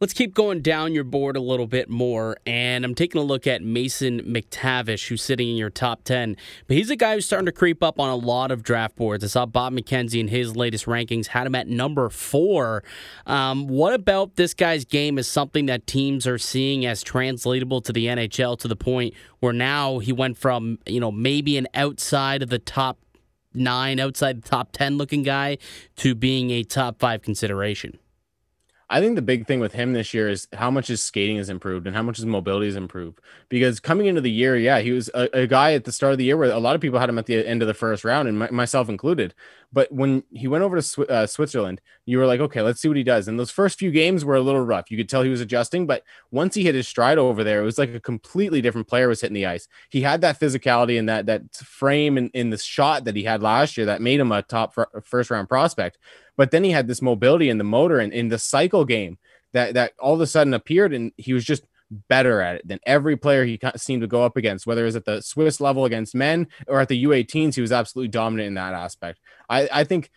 Let's 0.00 0.12
keep 0.12 0.32
going 0.32 0.62
down 0.62 0.92
your 0.92 1.02
board 1.02 1.36
a 1.36 1.40
little 1.40 1.66
bit 1.66 1.90
more. 1.90 2.36
And 2.46 2.84
I'm 2.84 2.94
taking 2.94 3.20
a 3.20 3.24
look 3.24 3.48
at 3.48 3.64
Mason 3.64 4.20
McTavish, 4.20 5.08
who's 5.08 5.22
sitting 5.22 5.48
in 5.48 5.56
your 5.56 5.70
top 5.70 6.04
10. 6.04 6.36
But 6.68 6.76
he's 6.76 6.88
a 6.88 6.94
guy 6.94 7.14
who's 7.14 7.26
starting 7.26 7.46
to 7.46 7.52
creep 7.52 7.82
up 7.82 7.98
on 7.98 8.08
a 8.08 8.14
lot 8.14 8.52
of 8.52 8.62
draft 8.62 8.94
boards. 8.94 9.24
I 9.24 9.26
saw 9.26 9.44
Bob 9.44 9.72
McKenzie 9.72 10.20
in 10.20 10.28
his 10.28 10.54
latest 10.54 10.86
rankings 10.86 11.26
had 11.26 11.48
him 11.48 11.56
at 11.56 11.66
number 11.66 12.08
four. 12.10 12.84
Um, 13.26 13.66
what 13.66 13.92
about 13.92 14.36
this 14.36 14.54
guy's 14.54 14.84
game 14.84 15.18
is 15.18 15.26
something 15.26 15.66
that 15.66 15.88
teams 15.88 16.28
are 16.28 16.38
seeing 16.38 16.86
as 16.86 17.02
translatable 17.02 17.80
to 17.80 17.92
the 17.92 18.06
NHL 18.06 18.56
to 18.60 18.68
the 18.68 18.76
point 18.76 19.14
where 19.40 19.52
now 19.52 19.98
he 19.98 20.12
went 20.12 20.38
from, 20.38 20.78
you 20.86 21.00
know, 21.00 21.10
maybe 21.10 21.56
an 21.56 21.66
outside 21.74 22.44
of 22.44 22.50
the 22.50 22.60
top 22.60 23.00
nine, 23.52 23.98
outside 23.98 24.44
the 24.44 24.48
top 24.48 24.70
10 24.70 24.96
looking 24.96 25.24
guy 25.24 25.58
to 25.96 26.14
being 26.14 26.52
a 26.52 26.62
top 26.62 27.00
five 27.00 27.20
consideration? 27.20 27.98
I 28.90 29.00
think 29.00 29.16
the 29.16 29.22
big 29.22 29.46
thing 29.46 29.60
with 29.60 29.72
him 29.72 29.92
this 29.92 30.14
year 30.14 30.28
is 30.28 30.48
how 30.54 30.70
much 30.70 30.86
his 30.86 31.02
skating 31.02 31.36
has 31.36 31.50
improved 31.50 31.86
and 31.86 31.94
how 31.94 32.02
much 32.02 32.16
his 32.16 32.24
mobility 32.24 32.66
has 32.66 32.76
improved. 32.76 33.20
Because 33.50 33.80
coming 33.80 34.06
into 34.06 34.22
the 34.22 34.30
year, 34.30 34.56
yeah, 34.56 34.78
he 34.78 34.92
was 34.92 35.10
a, 35.12 35.28
a 35.40 35.46
guy 35.46 35.74
at 35.74 35.84
the 35.84 35.92
start 35.92 36.12
of 36.12 36.18
the 36.18 36.24
year 36.24 36.38
where 36.38 36.50
a 36.50 36.58
lot 36.58 36.74
of 36.74 36.80
people 36.80 36.98
had 36.98 37.10
him 37.10 37.18
at 37.18 37.26
the 37.26 37.46
end 37.46 37.60
of 37.60 37.68
the 37.68 37.74
first 37.74 38.02
round, 38.02 38.28
and 38.28 38.38
my, 38.38 38.50
myself 38.50 38.88
included. 38.88 39.34
But 39.72 39.92
when 39.92 40.22
he 40.32 40.48
went 40.48 40.64
over 40.64 40.76
to 40.76 40.82
Sw- 40.82 41.10
uh, 41.10 41.26
Switzerland, 41.26 41.80
you 42.06 42.18
were 42.18 42.26
like, 42.26 42.40
okay, 42.40 42.62
let's 42.62 42.80
see 42.80 42.88
what 42.88 42.96
he 42.96 43.02
does. 43.02 43.28
And 43.28 43.38
those 43.38 43.50
first 43.50 43.78
few 43.78 43.90
games 43.90 44.24
were 44.24 44.34
a 44.34 44.40
little 44.40 44.62
rough. 44.62 44.90
You 44.90 44.96
could 44.96 45.08
tell 45.08 45.22
he 45.22 45.28
was 45.28 45.42
adjusting, 45.42 45.86
but 45.86 46.04
once 46.30 46.54
he 46.54 46.64
hit 46.64 46.74
his 46.74 46.88
stride 46.88 47.18
over 47.18 47.44
there, 47.44 47.60
it 47.60 47.64
was 47.64 47.76
like 47.76 47.94
a 47.94 48.00
completely 48.00 48.62
different 48.62 48.88
player 48.88 49.08
was 49.08 49.20
hitting 49.20 49.34
the 49.34 49.46
ice. 49.46 49.68
He 49.90 50.00
had 50.00 50.22
that 50.22 50.40
physicality 50.40 50.98
and 50.98 51.08
that 51.08 51.26
that 51.26 51.54
frame 51.54 52.16
in, 52.16 52.30
in 52.30 52.50
the 52.50 52.58
shot 52.58 53.04
that 53.04 53.16
he 53.16 53.24
had 53.24 53.42
last 53.42 53.76
year 53.76 53.86
that 53.86 54.00
made 54.00 54.20
him 54.20 54.32
a 54.32 54.42
top 54.42 54.74
first 55.04 55.30
round 55.30 55.48
prospect. 55.48 55.98
But 56.36 56.50
then 56.50 56.64
he 56.64 56.70
had 56.70 56.88
this 56.88 57.02
mobility 57.02 57.50
in 57.50 57.58
the 57.58 57.64
motor 57.64 57.98
and 57.98 58.12
in 58.12 58.28
the 58.28 58.38
cycle 58.38 58.84
game 58.84 59.18
that 59.52 59.74
that 59.74 59.92
all 59.98 60.14
of 60.14 60.20
a 60.20 60.26
sudden 60.26 60.54
appeared, 60.54 60.94
and 60.94 61.12
he 61.16 61.32
was 61.34 61.44
just 61.44 61.64
better 61.90 62.40
at 62.40 62.56
it 62.56 62.68
than 62.68 62.80
every 62.86 63.16
player 63.16 63.44
he 63.44 63.58
seemed 63.76 64.02
to 64.02 64.06
go 64.06 64.24
up 64.24 64.36
against, 64.36 64.66
whether 64.66 64.82
it 64.82 64.86
was 64.86 64.96
at 64.96 65.04
the 65.04 65.20
Swiss 65.20 65.60
level 65.60 65.84
against 65.84 66.14
men 66.14 66.46
or 66.66 66.80
at 66.80 66.88
the 66.88 67.04
U18s. 67.04 67.54
He 67.54 67.60
was 67.60 67.72
absolutely 67.72 68.08
dominant 68.08 68.48
in 68.48 68.54
that 68.54 68.74
aspect. 68.74 69.20
I, 69.48 69.68
I 69.72 69.84
think 69.84 70.10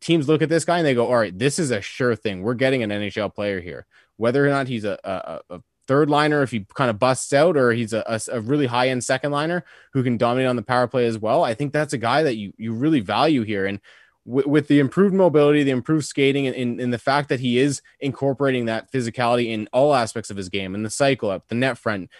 teams 0.00 0.28
look 0.28 0.42
at 0.42 0.48
this 0.48 0.64
guy 0.64 0.78
and 0.78 0.86
they 0.86 0.94
go, 0.94 1.06
all 1.06 1.16
right, 1.16 1.36
this 1.36 1.58
is 1.58 1.70
a 1.70 1.80
sure 1.80 2.16
thing. 2.16 2.42
We're 2.42 2.54
getting 2.54 2.82
an 2.82 2.90
NHL 2.90 3.34
player 3.34 3.60
here. 3.60 3.86
Whether 4.16 4.44
or 4.46 4.50
not 4.50 4.68
he's 4.68 4.84
a, 4.84 4.98
a, 5.04 5.40
a 5.54 5.60
third 5.86 6.10
liner, 6.10 6.42
if 6.42 6.50
he 6.50 6.66
kind 6.74 6.90
of 6.90 6.98
busts 6.98 7.32
out, 7.32 7.56
or 7.56 7.72
he's 7.72 7.92
a, 7.92 8.20
a, 8.30 8.40
really 8.40 8.66
high 8.66 8.88
end 8.88 9.02
second 9.02 9.32
liner 9.32 9.64
who 9.92 10.02
can 10.02 10.16
dominate 10.16 10.48
on 10.48 10.56
the 10.56 10.62
power 10.62 10.86
play 10.86 11.06
as 11.06 11.18
well, 11.18 11.44
I 11.44 11.54
think 11.54 11.72
that's 11.72 11.92
a 11.92 11.98
guy 11.98 12.22
that 12.24 12.36
you, 12.36 12.52
you 12.56 12.72
really 12.72 13.00
value 13.00 13.42
here. 13.42 13.66
And 13.66 13.80
with, 14.28 14.46
with 14.46 14.68
the 14.68 14.78
improved 14.78 15.14
mobility, 15.14 15.62
the 15.62 15.70
improved 15.70 16.04
skating, 16.04 16.46
and, 16.46 16.80
and, 16.80 16.92
the 16.92 16.98
fact 16.98 17.30
that 17.30 17.40
he 17.40 17.58
is 17.58 17.80
incorporating 17.98 18.66
that 18.66 18.92
physicality 18.92 19.48
in 19.48 19.68
all 19.72 19.94
aspects 19.94 20.30
of 20.30 20.36
his 20.36 20.50
game, 20.50 20.74
and 20.74 20.84
the 20.84 20.90
cycle 20.90 21.30
up, 21.30 21.48
the 21.48 21.54
net 21.54 21.78
front, 21.78 22.10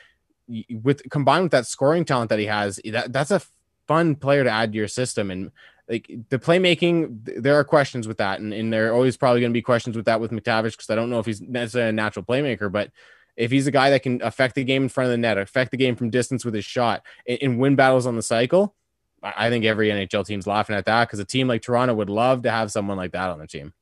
with 0.82 1.02
combined 1.10 1.42
with 1.42 1.52
that 1.52 1.66
scoring 1.66 2.06
talent 2.06 2.30
that 2.30 2.38
he 2.38 2.46
has, 2.46 2.80
that 2.90 3.12
that's 3.12 3.30
a 3.30 3.42
fun 3.86 4.16
player 4.16 4.42
to 4.42 4.50
add 4.50 4.72
to 4.72 4.78
your 4.78 4.88
system. 4.88 5.30
And 5.30 5.50
like 5.88 6.10
the 6.30 6.38
playmaking, 6.38 7.42
there 7.42 7.56
are 7.56 7.64
questions 7.64 8.08
with 8.08 8.16
that, 8.18 8.40
and, 8.40 8.54
and 8.54 8.72
there 8.72 8.90
are 8.90 8.94
always 8.94 9.18
probably 9.18 9.40
going 9.40 9.52
to 9.52 9.58
be 9.58 9.62
questions 9.62 9.94
with 9.94 10.06
that 10.06 10.20
with 10.20 10.30
McTavish 10.30 10.72
because 10.72 10.90
I 10.90 10.94
don't 10.94 11.10
know 11.10 11.18
if 11.18 11.26
he's 11.26 11.42
necessarily 11.42 11.90
a 11.90 11.92
natural 11.92 12.24
playmaker, 12.24 12.72
but 12.72 12.90
if 13.36 13.50
he's 13.50 13.66
a 13.66 13.70
guy 13.70 13.90
that 13.90 14.02
can 14.02 14.20
affect 14.22 14.54
the 14.54 14.64
game 14.64 14.84
in 14.84 14.88
front 14.88 15.06
of 15.06 15.12
the 15.12 15.18
net, 15.18 15.36
affect 15.36 15.70
the 15.70 15.76
game 15.76 15.94
from 15.94 16.10
distance 16.10 16.44
with 16.44 16.54
his 16.54 16.64
shot, 16.64 17.02
and, 17.26 17.38
and 17.42 17.58
win 17.58 17.76
battles 17.76 18.06
on 18.06 18.16
the 18.16 18.22
cycle, 18.22 18.74
I 19.22 19.50
think 19.50 19.64
every 19.64 19.88
NHL 19.88 20.26
team's 20.26 20.46
laughing 20.46 20.76
at 20.76 20.84
that 20.84 21.08
because 21.08 21.18
a 21.18 21.25
team 21.25 21.48
like 21.48 21.62
Toronto 21.62 21.94
would 21.94 22.10
love 22.10 22.42
to 22.42 22.50
have 22.50 22.70
someone 22.70 22.96
like 22.96 23.12
that 23.12 23.30
on 23.30 23.38
their 23.38 23.46
team 23.46 23.72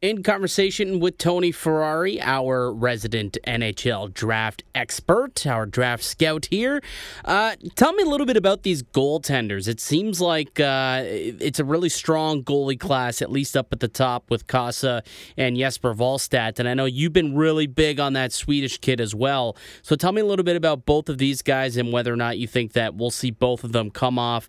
in 0.00 0.22
conversation 0.22 1.00
with 1.00 1.16
Tony 1.16 1.50
Ferrari, 1.50 2.20
our 2.20 2.70
resident 2.70 3.38
NHL 3.46 4.12
draft 4.12 4.62
expert, 4.74 5.46
our 5.46 5.64
draft 5.64 6.02
scout 6.02 6.46
here. 6.50 6.82
Uh, 7.24 7.56
tell 7.74 7.94
me 7.94 8.02
a 8.02 8.06
little 8.06 8.26
bit 8.26 8.36
about 8.36 8.64
these 8.64 8.82
goaltenders. 8.82 9.66
It 9.66 9.80
seems 9.80 10.20
like 10.20 10.60
uh, 10.60 11.02
it's 11.04 11.58
a 11.58 11.64
really 11.64 11.88
strong 11.88 12.42
goalie 12.42 12.78
class, 12.78 13.22
at 13.22 13.30
least 13.30 13.56
up 13.56 13.72
at 13.72 13.80
the 13.80 13.88
top 13.88 14.30
with 14.30 14.46
Cossa 14.46 15.00
and 15.38 15.56
Jesper 15.56 15.94
Wallstedt. 15.94 16.58
And 16.58 16.68
I 16.68 16.74
know 16.74 16.84
you've 16.84 17.14
been 17.14 17.34
really 17.34 17.66
big 17.66 17.98
on 17.98 18.12
that 18.12 18.32
Swedish 18.32 18.78
kid 18.78 19.00
as 19.00 19.14
well. 19.14 19.56
So 19.80 19.96
tell 19.96 20.12
me 20.12 20.20
a 20.20 20.26
little 20.26 20.44
bit 20.44 20.56
about 20.56 20.84
both 20.84 21.08
of 21.08 21.16
these 21.16 21.40
guys 21.40 21.78
and 21.78 21.92
whether 21.92 22.12
or 22.12 22.16
not 22.16 22.36
you 22.36 22.46
think 22.46 22.74
that 22.74 22.94
we'll 22.94 23.10
see 23.10 23.30
both 23.30 23.64
of 23.64 23.72
them 23.72 23.90
come 23.90 24.18
off 24.18 24.48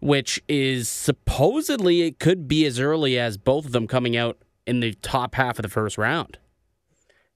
which 0.00 0.42
is 0.48 0.88
supposedly 0.88 2.02
it 2.02 2.18
could 2.18 2.48
be 2.48 2.66
as 2.66 2.80
early 2.80 3.16
as 3.16 3.36
both 3.36 3.64
of 3.64 3.70
them 3.70 3.86
coming 3.86 4.16
out 4.16 4.36
in 4.66 4.80
the 4.80 4.94
top 4.94 5.34
half 5.34 5.58
of 5.58 5.62
the 5.62 5.68
first 5.68 5.98
round. 5.98 6.38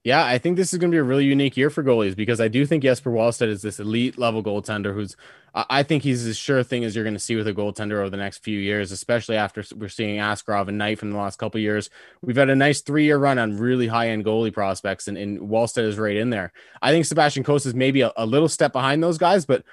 Yeah, 0.07 0.25
I 0.25 0.37
think 0.37 0.55
this 0.55 0.71
is 0.71 0.79
going 0.79 0.89
to 0.89 0.95
be 0.95 0.99
a 0.99 1.03
really 1.03 1.25
unique 1.25 1.57
year 1.57 1.69
for 1.69 1.83
goalies 1.83 2.15
because 2.15 2.39
I 2.39 2.47
do 2.47 2.65
think 2.65 2.83
Jesper 2.83 3.11
Wallstedt 3.11 3.49
is 3.49 3.61
this 3.61 3.77
elite 3.77 4.17
level 4.17 4.41
goaltender 4.41 4.93
who's, 4.93 5.17
I 5.53 5.83
think 5.83 6.03
he's 6.03 6.25
as 6.25 6.37
sure 6.37 6.63
thing 6.63 6.85
as 6.85 6.95
you're 6.95 7.03
going 7.03 7.15
to 7.15 7.19
see 7.19 7.35
with 7.35 7.45
a 7.45 7.53
goaltender 7.53 7.99
over 7.99 8.09
the 8.09 8.15
next 8.15 8.37
few 8.37 8.57
years, 8.57 8.93
especially 8.93 9.35
after 9.35 9.65
we're 9.75 9.89
seeing 9.89 10.17
Askarov 10.17 10.69
and 10.69 10.77
Knight 10.77 10.97
from 10.97 11.11
the 11.11 11.17
last 11.17 11.37
couple 11.39 11.59
years. 11.59 11.89
We've 12.21 12.37
had 12.37 12.49
a 12.49 12.55
nice 12.55 12.79
three 12.79 13.03
year 13.03 13.17
run 13.17 13.37
on 13.37 13.57
really 13.57 13.87
high 13.87 14.09
end 14.09 14.23
goalie 14.23 14.53
prospects, 14.53 15.09
and, 15.09 15.17
and 15.17 15.41
Wallstedt 15.41 15.83
is 15.83 15.97
right 15.97 16.15
in 16.15 16.29
there. 16.29 16.53
I 16.81 16.91
think 16.91 17.05
Sebastian 17.05 17.43
Cossa 17.43 17.65
is 17.65 17.75
maybe 17.75 17.99
a, 17.99 18.13
a 18.15 18.25
little 18.25 18.47
step 18.47 18.71
behind 18.71 19.03
those 19.03 19.17
guys, 19.17 19.45
but 19.45 19.65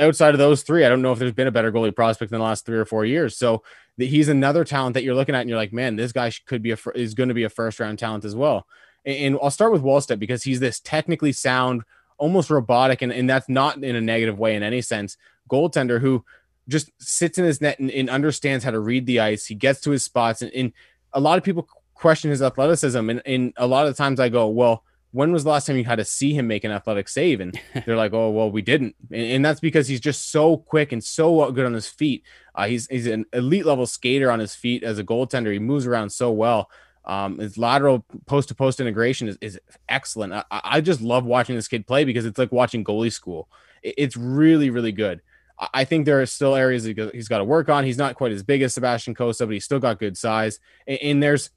outside 0.00 0.34
of 0.34 0.38
those 0.38 0.62
three, 0.62 0.84
I 0.84 0.88
don't 0.88 1.02
know 1.02 1.12
if 1.12 1.18
there's 1.18 1.32
been 1.32 1.46
a 1.46 1.52
better 1.52 1.72
goalie 1.72 1.94
prospect 1.94 2.32
in 2.32 2.38
the 2.38 2.44
last 2.44 2.66
three 2.66 2.78
or 2.78 2.84
four 2.84 3.04
years. 3.04 3.36
So 3.36 3.62
he's 3.96 4.28
another 4.28 4.64
talent 4.64 4.94
that 4.94 5.04
you're 5.04 5.14
looking 5.14 5.34
at, 5.34 5.40
and 5.40 5.48
you're 5.48 5.58
like, 5.58 5.72
man, 5.72 5.96
this 5.96 6.12
guy 6.12 6.32
could 6.46 6.62
be 6.62 6.72
a 6.72 6.78
is 6.94 7.14
going 7.14 7.28
to 7.28 7.34
be 7.34 7.44
a 7.44 7.50
first 7.50 7.80
round 7.80 7.98
talent 7.98 8.24
as 8.24 8.34
well. 8.34 8.66
And 9.04 9.38
I'll 9.42 9.50
start 9.50 9.72
with 9.72 9.82
Wallstedt 9.82 10.18
because 10.18 10.44
he's 10.44 10.60
this 10.60 10.80
technically 10.80 11.32
sound, 11.32 11.82
almost 12.18 12.50
robotic, 12.50 13.02
and, 13.02 13.12
and 13.12 13.28
that's 13.28 13.48
not 13.48 13.82
in 13.82 13.96
a 13.96 14.00
negative 14.00 14.38
way 14.38 14.54
in 14.54 14.62
any 14.62 14.80
sense. 14.80 15.16
Goaltender 15.50 16.00
who 16.00 16.24
just 16.68 16.90
sits 16.98 17.38
in 17.38 17.44
his 17.44 17.60
net 17.60 17.78
and, 17.80 17.90
and 17.90 18.08
understands 18.08 18.64
how 18.64 18.70
to 18.70 18.78
read 18.78 19.06
the 19.06 19.20
ice. 19.20 19.46
He 19.46 19.54
gets 19.54 19.80
to 19.82 19.90
his 19.90 20.04
spots, 20.04 20.42
and, 20.42 20.52
and 20.52 20.72
a 21.12 21.20
lot 21.20 21.38
of 21.38 21.44
people 21.44 21.68
question 21.94 22.30
his 22.30 22.42
athleticism. 22.42 23.10
And, 23.10 23.22
and 23.26 23.52
a 23.56 23.66
lot 23.66 23.86
of 23.86 23.96
times 23.96 24.20
I 24.20 24.28
go, 24.28 24.48
well, 24.48 24.84
when 25.12 25.30
was 25.30 25.44
the 25.44 25.50
last 25.50 25.66
time 25.66 25.76
you 25.76 25.84
had 25.84 25.98
to 25.98 26.04
see 26.04 26.32
him 26.32 26.46
make 26.46 26.64
an 26.64 26.72
athletic 26.72 27.08
save? 27.08 27.40
And 27.40 27.58
they're 27.86 27.96
like, 27.96 28.12
oh, 28.12 28.30
well, 28.30 28.50
we 28.50 28.62
didn't. 28.62 28.96
And, 29.10 29.22
and, 29.22 29.44
that's 29.44 29.60
because 29.60 29.86
he's 29.86 30.00
just 30.00 30.30
so 30.30 30.56
quick 30.56 30.90
and 30.92 31.04
so 31.04 31.50
good 31.52 31.66
on 31.66 31.74
his 31.74 31.86
feet. 31.86 32.24
Uh, 32.54 32.66
he's, 32.66 32.86
he's 32.88 33.06
an 33.06 33.26
elite 33.32 33.66
level 33.66 33.86
skater 33.86 34.30
on 34.30 34.40
his 34.40 34.54
feet 34.54 34.82
as 34.82 34.98
a 34.98 35.04
goaltender. 35.04 35.52
He 35.52 35.58
moves 35.58 35.86
around 35.86 36.10
so 36.10 36.30
well. 36.32 36.70
Um, 37.04 37.38
his 37.38 37.58
lateral 37.58 38.04
post 38.26 38.48
to 38.48 38.54
post 38.54 38.80
integration 38.80 39.28
is, 39.28 39.38
is 39.40 39.60
excellent. 39.88 40.32
I, 40.32 40.44
I, 40.50 40.80
just 40.80 41.00
love 41.00 41.24
watching 41.24 41.56
this 41.56 41.66
kid 41.66 41.84
play 41.84 42.04
because 42.04 42.24
it's 42.24 42.38
like 42.38 42.52
watching 42.52 42.84
goalie 42.84 43.12
school. 43.12 43.48
It, 43.82 43.94
it's 43.98 44.16
really, 44.16 44.70
really 44.70 44.92
good. 44.92 45.20
I, 45.58 45.68
I 45.74 45.84
think 45.84 46.06
there 46.06 46.22
are 46.22 46.26
still 46.26 46.54
areas 46.54 46.84
he's 46.84 47.28
got 47.28 47.38
to 47.38 47.44
work 47.44 47.68
on. 47.68 47.84
He's 47.84 47.98
not 47.98 48.14
quite 48.14 48.30
as 48.30 48.44
big 48.44 48.62
as 48.62 48.74
Sebastian 48.74 49.16
Cossa, 49.16 49.40
but 49.40 49.50
he's 49.50 49.64
still 49.64 49.80
got 49.80 49.98
good 49.98 50.16
size. 50.16 50.60
And, 50.86 50.98
and 51.02 51.22
there's 51.22 51.50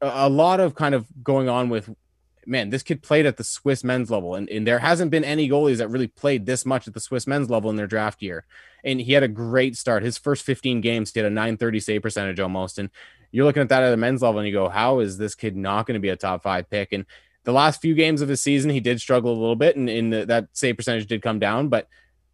a, 0.00 0.10
a 0.12 0.28
lot 0.28 0.58
of 0.58 0.74
kind 0.74 0.94
of 0.94 1.06
going 1.22 1.48
on 1.48 1.68
with 1.68 1.88
man, 2.46 2.70
this 2.70 2.82
kid 2.82 3.02
played 3.02 3.26
at 3.26 3.36
the 3.36 3.44
Swiss 3.44 3.84
men's 3.84 4.10
level, 4.10 4.34
and, 4.34 4.48
and 4.48 4.66
there 4.66 4.78
hasn't 4.78 5.10
been 5.10 5.24
any 5.24 5.48
goalies 5.48 5.78
that 5.78 5.88
really 5.88 6.06
played 6.06 6.46
this 6.46 6.64
much 6.64 6.88
at 6.88 6.94
the 6.94 7.00
Swiss 7.00 7.26
men's 7.26 7.50
level 7.50 7.70
in 7.70 7.76
their 7.76 7.86
draft 7.86 8.22
year. 8.22 8.44
And 8.84 9.00
he 9.00 9.12
had 9.12 9.22
a 9.22 9.28
great 9.28 9.76
start. 9.76 10.02
His 10.02 10.18
first 10.18 10.44
15 10.44 10.80
games, 10.80 11.12
he 11.12 11.20
had 11.20 11.26
a 11.26 11.30
930 11.30 11.80
save 11.80 12.02
percentage 12.02 12.40
almost. 12.40 12.78
And 12.78 12.90
you're 13.30 13.44
looking 13.44 13.62
at 13.62 13.68
that 13.68 13.82
at 13.82 13.90
the 13.90 13.96
men's 13.96 14.22
level 14.22 14.40
and 14.40 14.48
you 14.48 14.54
go, 14.54 14.68
how 14.68 15.00
is 15.00 15.18
this 15.18 15.34
kid 15.34 15.56
not 15.56 15.86
going 15.86 15.94
to 15.94 16.00
be 16.00 16.08
a 16.08 16.16
top 16.16 16.42
five 16.42 16.68
pick? 16.70 16.92
And 16.92 17.04
the 17.44 17.52
last 17.52 17.80
few 17.80 17.94
games 17.94 18.20
of 18.22 18.28
his 18.28 18.40
season, 18.40 18.70
he 18.70 18.80
did 18.80 19.00
struggle 19.00 19.32
a 19.32 19.40
little 19.40 19.56
bit, 19.56 19.76
and, 19.76 20.12
the, 20.12 20.26
that 20.26 20.48
save 20.52 20.76
percentage 20.76 21.06
did 21.06 21.22
come 21.22 21.38
down. 21.38 21.68
But 21.68 21.88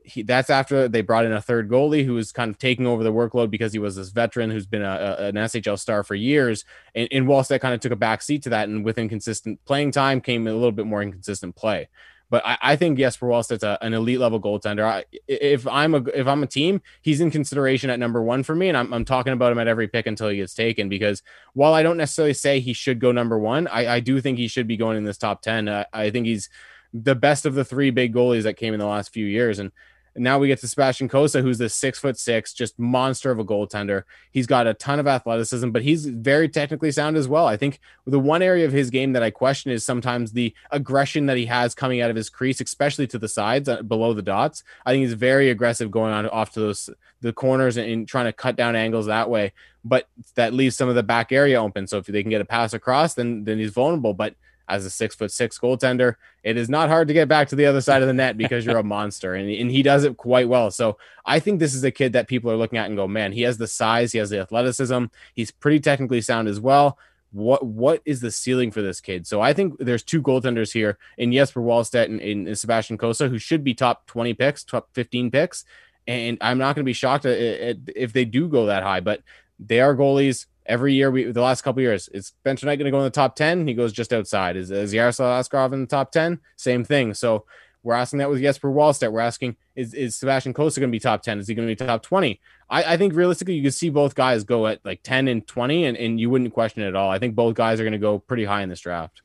he, 0.06 0.22
that's 0.22 0.50
after 0.50 0.88
they 0.88 1.02
brought 1.02 1.24
in 1.24 1.32
a 1.32 1.42
third 1.42 1.68
goalie 1.68 2.04
who 2.04 2.14
was 2.14 2.30
kind 2.30 2.50
of 2.50 2.58
taking 2.58 2.86
over 2.86 3.02
the 3.02 3.12
workload 3.12 3.50
because 3.50 3.72
he 3.72 3.78
was 3.80 3.96
this 3.96 4.10
veteran 4.10 4.50
who's 4.50 4.66
been 4.66 4.82
a, 4.82 5.16
a, 5.18 5.26
an 5.26 5.34
SHL 5.34 5.78
star 5.78 6.04
for 6.04 6.14
years. 6.14 6.64
And, 6.94 7.08
and 7.10 7.26
Wallstedt 7.26 7.60
kind 7.60 7.74
of 7.74 7.80
took 7.80 7.92
a 7.92 7.96
back 7.96 8.22
seat 8.22 8.42
to 8.44 8.50
that, 8.50 8.68
and 8.68 8.84
with 8.84 8.98
inconsistent 8.98 9.64
playing 9.64 9.90
time 9.90 10.20
came 10.20 10.46
a 10.46 10.52
little 10.52 10.72
bit 10.72 10.86
more 10.86 11.02
inconsistent 11.02 11.56
play. 11.56 11.88
But 12.30 12.44
I, 12.44 12.58
I 12.60 12.76
think 12.76 12.98
Jesper 12.98 13.26
Wallstedt's 13.26 13.62
a, 13.62 13.78
an 13.82 13.94
elite 13.94 14.20
level 14.20 14.40
goaltender. 14.40 14.84
I, 14.84 15.04
if 15.26 15.66
I'm 15.66 15.94
a 15.94 16.02
if 16.14 16.26
I'm 16.26 16.42
a 16.42 16.46
team, 16.46 16.82
he's 17.02 17.20
in 17.20 17.30
consideration 17.30 17.90
at 17.90 17.98
number 17.98 18.22
one 18.22 18.42
for 18.42 18.54
me, 18.54 18.68
and 18.68 18.76
I'm, 18.76 18.92
I'm 18.92 19.04
talking 19.04 19.32
about 19.32 19.52
him 19.52 19.58
at 19.58 19.68
every 19.68 19.88
pick 19.88 20.06
until 20.06 20.28
he 20.28 20.36
gets 20.36 20.54
taken. 20.54 20.88
Because 20.88 21.22
while 21.54 21.74
I 21.74 21.82
don't 21.82 21.96
necessarily 21.96 22.34
say 22.34 22.60
he 22.60 22.72
should 22.72 23.00
go 23.00 23.12
number 23.12 23.38
one, 23.38 23.66
I, 23.68 23.94
I 23.94 24.00
do 24.00 24.20
think 24.20 24.38
he 24.38 24.48
should 24.48 24.66
be 24.66 24.76
going 24.76 24.96
in 24.96 25.04
this 25.04 25.18
top 25.18 25.42
ten. 25.42 25.68
Uh, 25.68 25.84
I 25.92 26.10
think 26.10 26.26
he's 26.26 26.48
the 26.92 27.14
best 27.14 27.46
of 27.46 27.54
the 27.54 27.64
three 27.64 27.90
big 27.90 28.14
goalies 28.14 28.44
that 28.44 28.54
came 28.54 28.74
in 28.74 28.80
the 28.80 28.86
last 28.86 29.12
few 29.12 29.26
years, 29.26 29.58
and 29.58 29.70
and 30.16 30.24
now 30.24 30.38
we 30.38 30.48
get 30.48 30.60
to 30.60 30.68
Sebastian 30.68 31.08
Cossa, 31.08 31.42
who's 31.42 31.58
this 31.58 31.74
six 31.74 31.98
foot 31.98 32.18
six, 32.18 32.52
just 32.52 32.78
monster 32.78 33.30
of 33.30 33.38
a 33.38 33.44
goaltender. 33.44 34.02
He's 34.32 34.46
got 34.46 34.66
a 34.66 34.74
ton 34.74 34.98
of 34.98 35.06
athleticism, 35.06 35.70
but 35.70 35.82
he's 35.82 36.06
very 36.06 36.48
technically 36.48 36.90
sound 36.90 37.16
as 37.16 37.28
well. 37.28 37.46
I 37.46 37.56
think 37.56 37.80
the 38.06 38.18
one 38.18 38.42
area 38.42 38.64
of 38.64 38.72
his 38.72 38.90
game 38.90 39.12
that 39.12 39.22
I 39.22 39.30
question 39.30 39.70
is 39.70 39.84
sometimes 39.84 40.32
the 40.32 40.54
aggression 40.70 41.26
that 41.26 41.36
he 41.36 41.46
has 41.46 41.74
coming 41.74 42.00
out 42.00 42.10
of 42.10 42.16
his 42.16 42.30
crease, 42.30 42.60
especially 42.60 43.06
to 43.08 43.18
the 43.18 43.28
sides 43.28 43.68
uh, 43.68 43.82
below 43.82 44.14
the 44.14 44.22
dots. 44.22 44.64
I 44.84 44.92
think 44.92 45.02
he's 45.02 45.12
very 45.12 45.50
aggressive 45.50 45.90
going 45.90 46.12
on 46.12 46.26
off 46.28 46.52
to 46.52 46.60
those 46.60 46.90
the 47.20 47.32
corners 47.32 47.76
and, 47.76 47.88
and 47.88 48.08
trying 48.08 48.26
to 48.26 48.32
cut 48.32 48.56
down 48.56 48.74
angles 48.74 49.06
that 49.06 49.30
way. 49.30 49.52
But 49.84 50.08
that 50.34 50.52
leaves 50.52 50.76
some 50.76 50.88
of 50.88 50.94
the 50.94 51.02
back 51.02 51.30
area 51.30 51.62
open. 51.62 51.86
So 51.86 51.98
if 51.98 52.06
they 52.06 52.22
can 52.22 52.30
get 52.30 52.40
a 52.40 52.44
pass 52.44 52.72
across, 52.72 53.14
then 53.14 53.44
then 53.44 53.58
he's 53.58 53.70
vulnerable. 53.70 54.14
But 54.14 54.34
as 54.68 54.84
a 54.84 54.90
six 54.90 55.14
foot 55.14 55.30
six 55.30 55.58
goaltender, 55.58 56.16
it 56.42 56.56
is 56.56 56.68
not 56.68 56.88
hard 56.88 57.08
to 57.08 57.14
get 57.14 57.28
back 57.28 57.48
to 57.48 57.56
the 57.56 57.66
other 57.66 57.80
side 57.80 58.02
of 58.02 58.08
the 58.08 58.14
net 58.14 58.36
because 58.38 58.64
you're 58.64 58.78
a 58.78 58.84
monster 58.84 59.34
and, 59.34 59.48
and 59.50 59.70
he 59.70 59.82
does 59.82 60.04
it 60.04 60.16
quite 60.16 60.48
well. 60.48 60.70
So 60.70 60.98
I 61.24 61.38
think 61.38 61.58
this 61.58 61.74
is 61.74 61.84
a 61.84 61.90
kid 61.90 62.12
that 62.14 62.28
people 62.28 62.50
are 62.50 62.56
looking 62.56 62.78
at 62.78 62.86
and 62.86 62.96
go, 62.96 63.06
man, 63.06 63.32
he 63.32 63.42
has 63.42 63.58
the 63.58 63.66
size, 63.66 64.12
he 64.12 64.18
has 64.18 64.30
the 64.30 64.40
athleticism, 64.40 65.06
he's 65.34 65.50
pretty 65.50 65.80
technically 65.80 66.20
sound 66.20 66.48
as 66.48 66.60
well. 66.60 66.98
What 67.32 67.66
what 67.66 68.02
is 68.04 68.20
the 68.20 68.30
ceiling 68.30 68.70
for 68.70 68.82
this 68.82 69.00
kid? 69.00 69.26
So 69.26 69.40
I 69.40 69.52
think 69.52 69.76
there's 69.78 70.02
two 70.02 70.22
goaltenders 70.22 70.72
here 70.72 70.96
in 71.18 71.32
Jesper 71.32 71.60
Wallstedt 71.60 72.06
and, 72.06 72.20
and 72.20 72.58
Sebastian 72.58 72.96
Cossa, 72.96 73.28
who 73.28 73.38
should 73.38 73.62
be 73.62 73.74
top 73.74 74.06
20 74.06 74.32
picks, 74.34 74.64
top 74.64 74.88
15 74.94 75.30
picks. 75.30 75.64
And 76.06 76.38
I'm 76.40 76.56
not 76.56 76.76
going 76.76 76.84
to 76.84 76.88
be 76.88 76.92
shocked 76.92 77.24
if 77.26 78.12
they 78.12 78.24
do 78.24 78.48
go 78.48 78.66
that 78.66 78.84
high, 78.84 79.00
but 79.00 79.22
they 79.58 79.80
are 79.80 79.94
goalies 79.94 80.46
every 80.68 80.94
year 80.94 81.10
we 81.10 81.24
the 81.24 81.40
last 81.40 81.62
couple 81.62 81.82
years 81.82 82.08
is 82.08 82.28
Spencer 82.28 82.66
Knight 82.66 82.76
going 82.76 82.86
to 82.86 82.90
go 82.90 82.98
in 82.98 83.04
the 83.04 83.10
top 83.10 83.36
10 83.36 83.66
he 83.66 83.74
goes 83.74 83.92
just 83.92 84.12
outside. 84.12 84.56
Is, 84.56 84.70
is 84.70 84.92
Yaroslav 84.92 85.44
Askarov 85.44 85.72
in 85.72 85.80
the 85.80 85.86
top 85.86 86.12
10 86.12 86.40
same 86.56 86.84
thing. 86.84 87.14
So 87.14 87.44
we're 87.82 87.94
asking 87.94 88.18
that 88.18 88.28
with 88.28 88.40
Jesper 88.40 88.68
Wallstedt. 88.68 89.12
We're 89.12 89.20
asking 89.20 89.56
is, 89.74 89.94
is 89.94 90.16
Sebastian 90.16 90.54
Cossa 90.54 90.78
going 90.78 90.90
to 90.90 90.96
be 90.96 91.00
top 91.00 91.22
10 91.22 91.38
is 91.38 91.48
he 91.48 91.54
going 91.54 91.68
to 91.68 91.74
be 91.74 91.86
top 91.86 92.02
20 92.02 92.40
I, 92.68 92.94
I 92.94 92.96
think 92.96 93.14
realistically 93.14 93.54
you 93.54 93.62
could 93.62 93.74
see 93.74 93.90
both 93.90 94.14
guys 94.14 94.44
go 94.44 94.66
at 94.66 94.84
like 94.84 95.02
10 95.02 95.28
and 95.28 95.46
20 95.46 95.84
and, 95.84 95.96
and 95.96 96.20
you 96.20 96.30
wouldn't 96.30 96.52
question 96.52 96.82
it 96.82 96.88
at 96.88 96.96
all. 96.96 97.10
I 97.10 97.18
think 97.18 97.34
both 97.34 97.54
guys 97.54 97.80
are 97.80 97.84
going 97.84 97.92
to 97.92 97.98
go 97.98 98.18
pretty 98.18 98.44
high 98.44 98.62
in 98.62 98.68
this 98.68 98.80
draft 98.80 99.22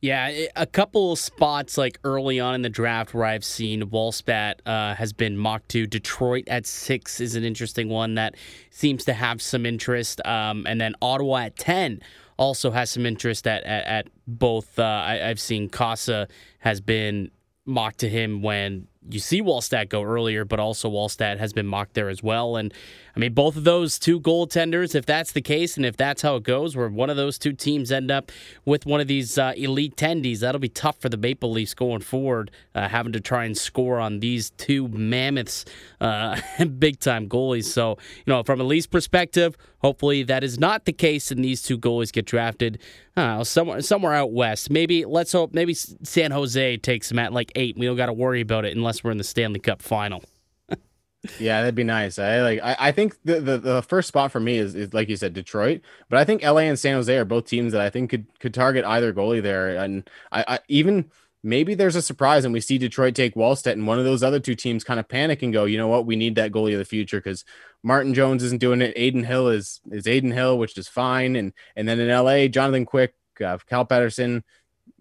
yeah, 0.00 0.46
a 0.56 0.66
couple 0.66 1.14
spots 1.14 1.76
like 1.76 1.98
early 2.04 2.40
on 2.40 2.54
in 2.54 2.62
the 2.62 2.70
draft 2.70 3.12
where 3.12 3.26
I've 3.26 3.44
seen 3.44 3.82
Wallstedt 3.82 4.54
uh, 4.64 4.94
has 4.94 5.12
been 5.12 5.36
mocked 5.36 5.68
to. 5.70 5.86
Detroit 5.86 6.44
at 6.48 6.66
six 6.66 7.20
is 7.20 7.34
an 7.34 7.44
interesting 7.44 7.90
one 7.90 8.14
that 8.14 8.34
seems 8.70 9.04
to 9.04 9.12
have 9.12 9.42
some 9.42 9.66
interest, 9.66 10.24
um, 10.26 10.64
and 10.66 10.80
then 10.80 10.94
Ottawa 11.02 11.40
at 11.44 11.56
ten 11.56 12.00
also 12.38 12.70
has 12.70 12.90
some 12.90 13.04
interest 13.04 13.46
at 13.46 13.62
at, 13.64 13.84
at 13.84 14.08
both. 14.26 14.78
Uh, 14.78 14.84
I, 14.84 15.16
have 15.16 15.40
seen 15.40 15.68
Cossa 15.68 16.30
has 16.60 16.80
been 16.80 17.30
mocked 17.66 17.98
to 17.98 18.08
him 18.08 18.40
when 18.40 18.88
you 19.08 19.18
see 19.18 19.40
Wallstedt 19.40 19.88
go 19.88 20.02
earlier, 20.02 20.44
but 20.44 20.60
also 20.60 20.90
Wallstedt 20.90 21.38
has 21.38 21.52
been 21.52 21.66
mocked 21.66 21.94
there 21.94 22.10
as 22.10 22.22
well. 22.22 22.56
And 22.56 22.72
I 23.16 23.18
mean, 23.18 23.32
both 23.32 23.56
of 23.56 23.64
those 23.64 23.98
two 23.98 24.20
goaltenders, 24.20 24.94
if 24.94 25.06
that's 25.06 25.32
the 25.32 25.40
case, 25.40 25.76
and 25.76 25.86
if 25.86 25.96
that's 25.96 26.20
how 26.22 26.36
it 26.36 26.42
goes, 26.42 26.76
where 26.76 26.88
one 26.88 27.08
of 27.08 27.16
those 27.16 27.38
two 27.38 27.52
teams 27.52 27.90
end 27.90 28.10
up 28.10 28.30
with 28.66 28.84
one 28.84 29.00
of 29.00 29.08
these 29.08 29.38
uh, 29.38 29.54
elite 29.56 29.96
tendies, 29.96 30.40
that'll 30.40 30.60
be 30.60 30.68
tough 30.68 30.98
for 31.00 31.08
the 31.08 31.16
Maple 31.16 31.50
Leafs 31.50 31.74
going 31.74 32.00
forward, 32.00 32.50
uh, 32.74 32.88
having 32.88 33.12
to 33.12 33.20
try 33.20 33.44
and 33.44 33.56
score 33.56 33.98
on 33.98 34.20
these 34.20 34.50
two 34.50 34.86
mammoths, 34.88 35.64
uh, 36.00 36.38
big 36.78 37.00
time 37.00 37.26
goalies. 37.28 37.64
So, 37.64 37.96
you 38.26 38.32
know, 38.32 38.42
from 38.42 38.60
a 38.60 38.64
Leafs 38.64 38.86
perspective, 38.86 39.56
hopefully 39.78 40.22
that 40.24 40.44
is 40.44 40.58
not 40.58 40.84
the 40.84 40.92
case, 40.92 41.30
and 41.30 41.42
these 41.42 41.62
two 41.62 41.78
goalies 41.78 42.12
get 42.12 42.26
drafted 42.26 42.78
know, 43.20 43.42
somewhere 43.42 43.80
somewhere 43.82 44.14
out 44.14 44.32
west. 44.32 44.70
Maybe 44.70 45.04
let's 45.04 45.32
hope 45.32 45.52
maybe 45.52 45.74
San 45.74 46.30
Jose 46.30 46.76
takes 46.78 47.08
them 47.08 47.18
at 47.18 47.32
like 47.32 47.52
eight. 47.54 47.76
We 47.76 47.86
don't 47.86 47.96
got 47.96 48.06
to 48.06 48.12
worry 48.12 48.40
about 48.40 48.64
it 48.64 48.76
unless 48.76 48.89
we're 49.02 49.10
in 49.10 49.18
the 49.18 49.24
Stanley 49.24 49.60
Cup 49.60 49.82
final. 49.82 50.22
yeah, 51.38 51.60
that'd 51.60 51.74
be 51.74 51.84
nice. 51.84 52.18
I 52.18 52.40
like. 52.42 52.60
I, 52.62 52.76
I 52.78 52.92
think 52.92 53.16
the, 53.24 53.40
the, 53.40 53.58
the 53.58 53.82
first 53.82 54.08
spot 54.08 54.32
for 54.32 54.40
me 54.40 54.58
is, 54.58 54.74
is 54.74 54.94
like 54.94 55.08
you 55.08 55.16
said, 55.16 55.32
Detroit. 55.32 55.82
But 56.08 56.18
I 56.18 56.24
think 56.24 56.42
LA 56.42 56.60
and 56.60 56.78
San 56.78 56.94
Jose 56.94 57.16
are 57.16 57.24
both 57.24 57.46
teams 57.46 57.72
that 57.72 57.80
I 57.80 57.90
think 57.90 58.10
could 58.10 58.26
could 58.38 58.54
target 58.54 58.84
either 58.84 59.12
goalie 59.12 59.42
there. 59.42 59.76
And 59.76 60.08
I, 60.32 60.44
I 60.46 60.58
even 60.68 61.10
maybe 61.42 61.74
there's 61.74 61.96
a 61.96 62.02
surprise 62.02 62.44
and 62.44 62.52
we 62.52 62.60
see 62.60 62.78
Detroit 62.78 63.14
take 63.14 63.34
Wallstedt 63.34 63.72
and 63.72 63.86
one 63.86 63.98
of 63.98 64.04
those 64.04 64.22
other 64.22 64.40
two 64.40 64.54
teams 64.54 64.84
kind 64.84 65.00
of 65.00 65.08
panic 65.08 65.42
and 65.42 65.52
go, 65.52 65.64
you 65.64 65.78
know 65.78 65.88
what, 65.88 66.04
we 66.06 66.16
need 66.16 66.34
that 66.34 66.52
goalie 66.52 66.72
of 66.72 66.78
the 66.78 66.84
future 66.84 67.18
because 67.18 67.44
Martin 67.82 68.12
Jones 68.12 68.42
isn't 68.42 68.60
doing 68.60 68.82
it. 68.82 68.96
Adin 68.96 69.24
Hill 69.24 69.48
is 69.48 69.80
is 69.90 70.06
Adin 70.06 70.32
Hill, 70.32 70.58
which 70.58 70.76
is 70.76 70.88
fine. 70.88 71.36
And 71.36 71.52
and 71.76 71.88
then 71.88 72.00
in 72.00 72.08
LA, 72.08 72.46
Jonathan 72.48 72.84
Quick, 72.84 73.14
uh, 73.44 73.58
Cal 73.68 73.84
Petersen. 73.84 74.44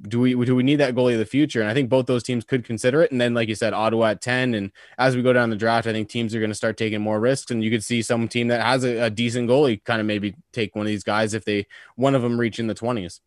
Do 0.01 0.19
we 0.19 0.33
do 0.45 0.55
we 0.55 0.63
need 0.63 0.77
that 0.77 0.95
goalie 0.95 1.13
of 1.13 1.19
the 1.19 1.25
future? 1.25 1.59
And 1.61 1.69
I 1.69 1.73
think 1.73 1.89
both 1.89 2.05
those 2.05 2.23
teams 2.23 2.45
could 2.45 2.63
consider 2.63 3.01
it. 3.01 3.11
And 3.11 3.19
then, 3.19 3.33
like 3.33 3.49
you 3.49 3.55
said, 3.55 3.73
Ottawa 3.73 4.11
at 4.11 4.21
ten. 4.21 4.53
And 4.53 4.71
as 4.97 5.15
we 5.15 5.21
go 5.21 5.33
down 5.33 5.49
the 5.49 5.57
draft, 5.57 5.87
I 5.87 5.91
think 5.91 6.09
teams 6.09 6.33
are 6.33 6.39
going 6.39 6.51
to 6.51 6.55
start 6.55 6.77
taking 6.77 7.01
more 7.01 7.19
risks. 7.19 7.51
And 7.51 7.63
you 7.63 7.69
could 7.69 7.83
see 7.83 8.01
some 8.01 8.27
team 8.27 8.47
that 8.47 8.61
has 8.61 8.85
a, 8.85 8.97
a 9.05 9.09
decent 9.09 9.49
goalie 9.49 9.83
kind 9.83 9.99
of 9.99 10.07
maybe 10.07 10.35
take 10.53 10.75
one 10.75 10.85
of 10.85 10.89
these 10.89 11.03
guys 11.03 11.33
if 11.33 11.43
they 11.43 11.67
one 11.95 12.15
of 12.15 12.21
them 12.21 12.39
reach 12.39 12.59
in 12.59 12.67
the 12.67 12.73
twenties 12.73 13.19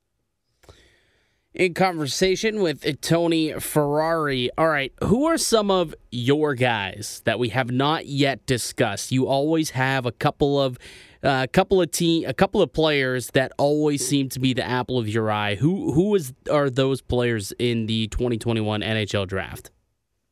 in 1.55 1.75
conversation 1.75 2.63
with 2.63 3.01
Tony 3.01 3.53
Ferrari. 3.55 4.51
All 4.57 4.69
right, 4.69 4.93
who 5.03 5.27
are 5.27 5.39
some 5.39 5.71
of 5.71 5.95
your 6.11 6.55
guys 6.55 7.23
that 7.25 7.39
we 7.39 7.51
have 7.51 7.71
not 7.71 8.07
yet 8.07 8.45
discussed? 8.47 9.13
You 9.13 9.27
always 9.27 9.71
have 9.71 10.07
a 10.07 10.13
couple 10.13 10.61
of 10.61 10.79
a 11.25 11.29
uh, 11.29 11.47
couple 11.47 11.81
of 11.81 11.89
team, 11.93 12.29
a 12.29 12.35
couple 12.35 12.61
of 12.61 12.73
players 12.73 13.29
that 13.29 13.53
always 13.57 14.05
seem 14.05 14.29
to 14.31 14.41
be 14.41 14.55
the 14.55 14.65
apple 14.65 14.99
of 14.99 15.09
your 15.09 15.31
eye. 15.31 15.55
Who 15.55 15.93
who 15.93 16.15
is 16.17 16.33
are 16.51 16.69
those 16.69 17.01
players 17.01 17.53
in 17.59 17.87
the 17.87 18.09
2021 18.09 18.81
NHL 18.81 19.29
draft? 19.29 19.71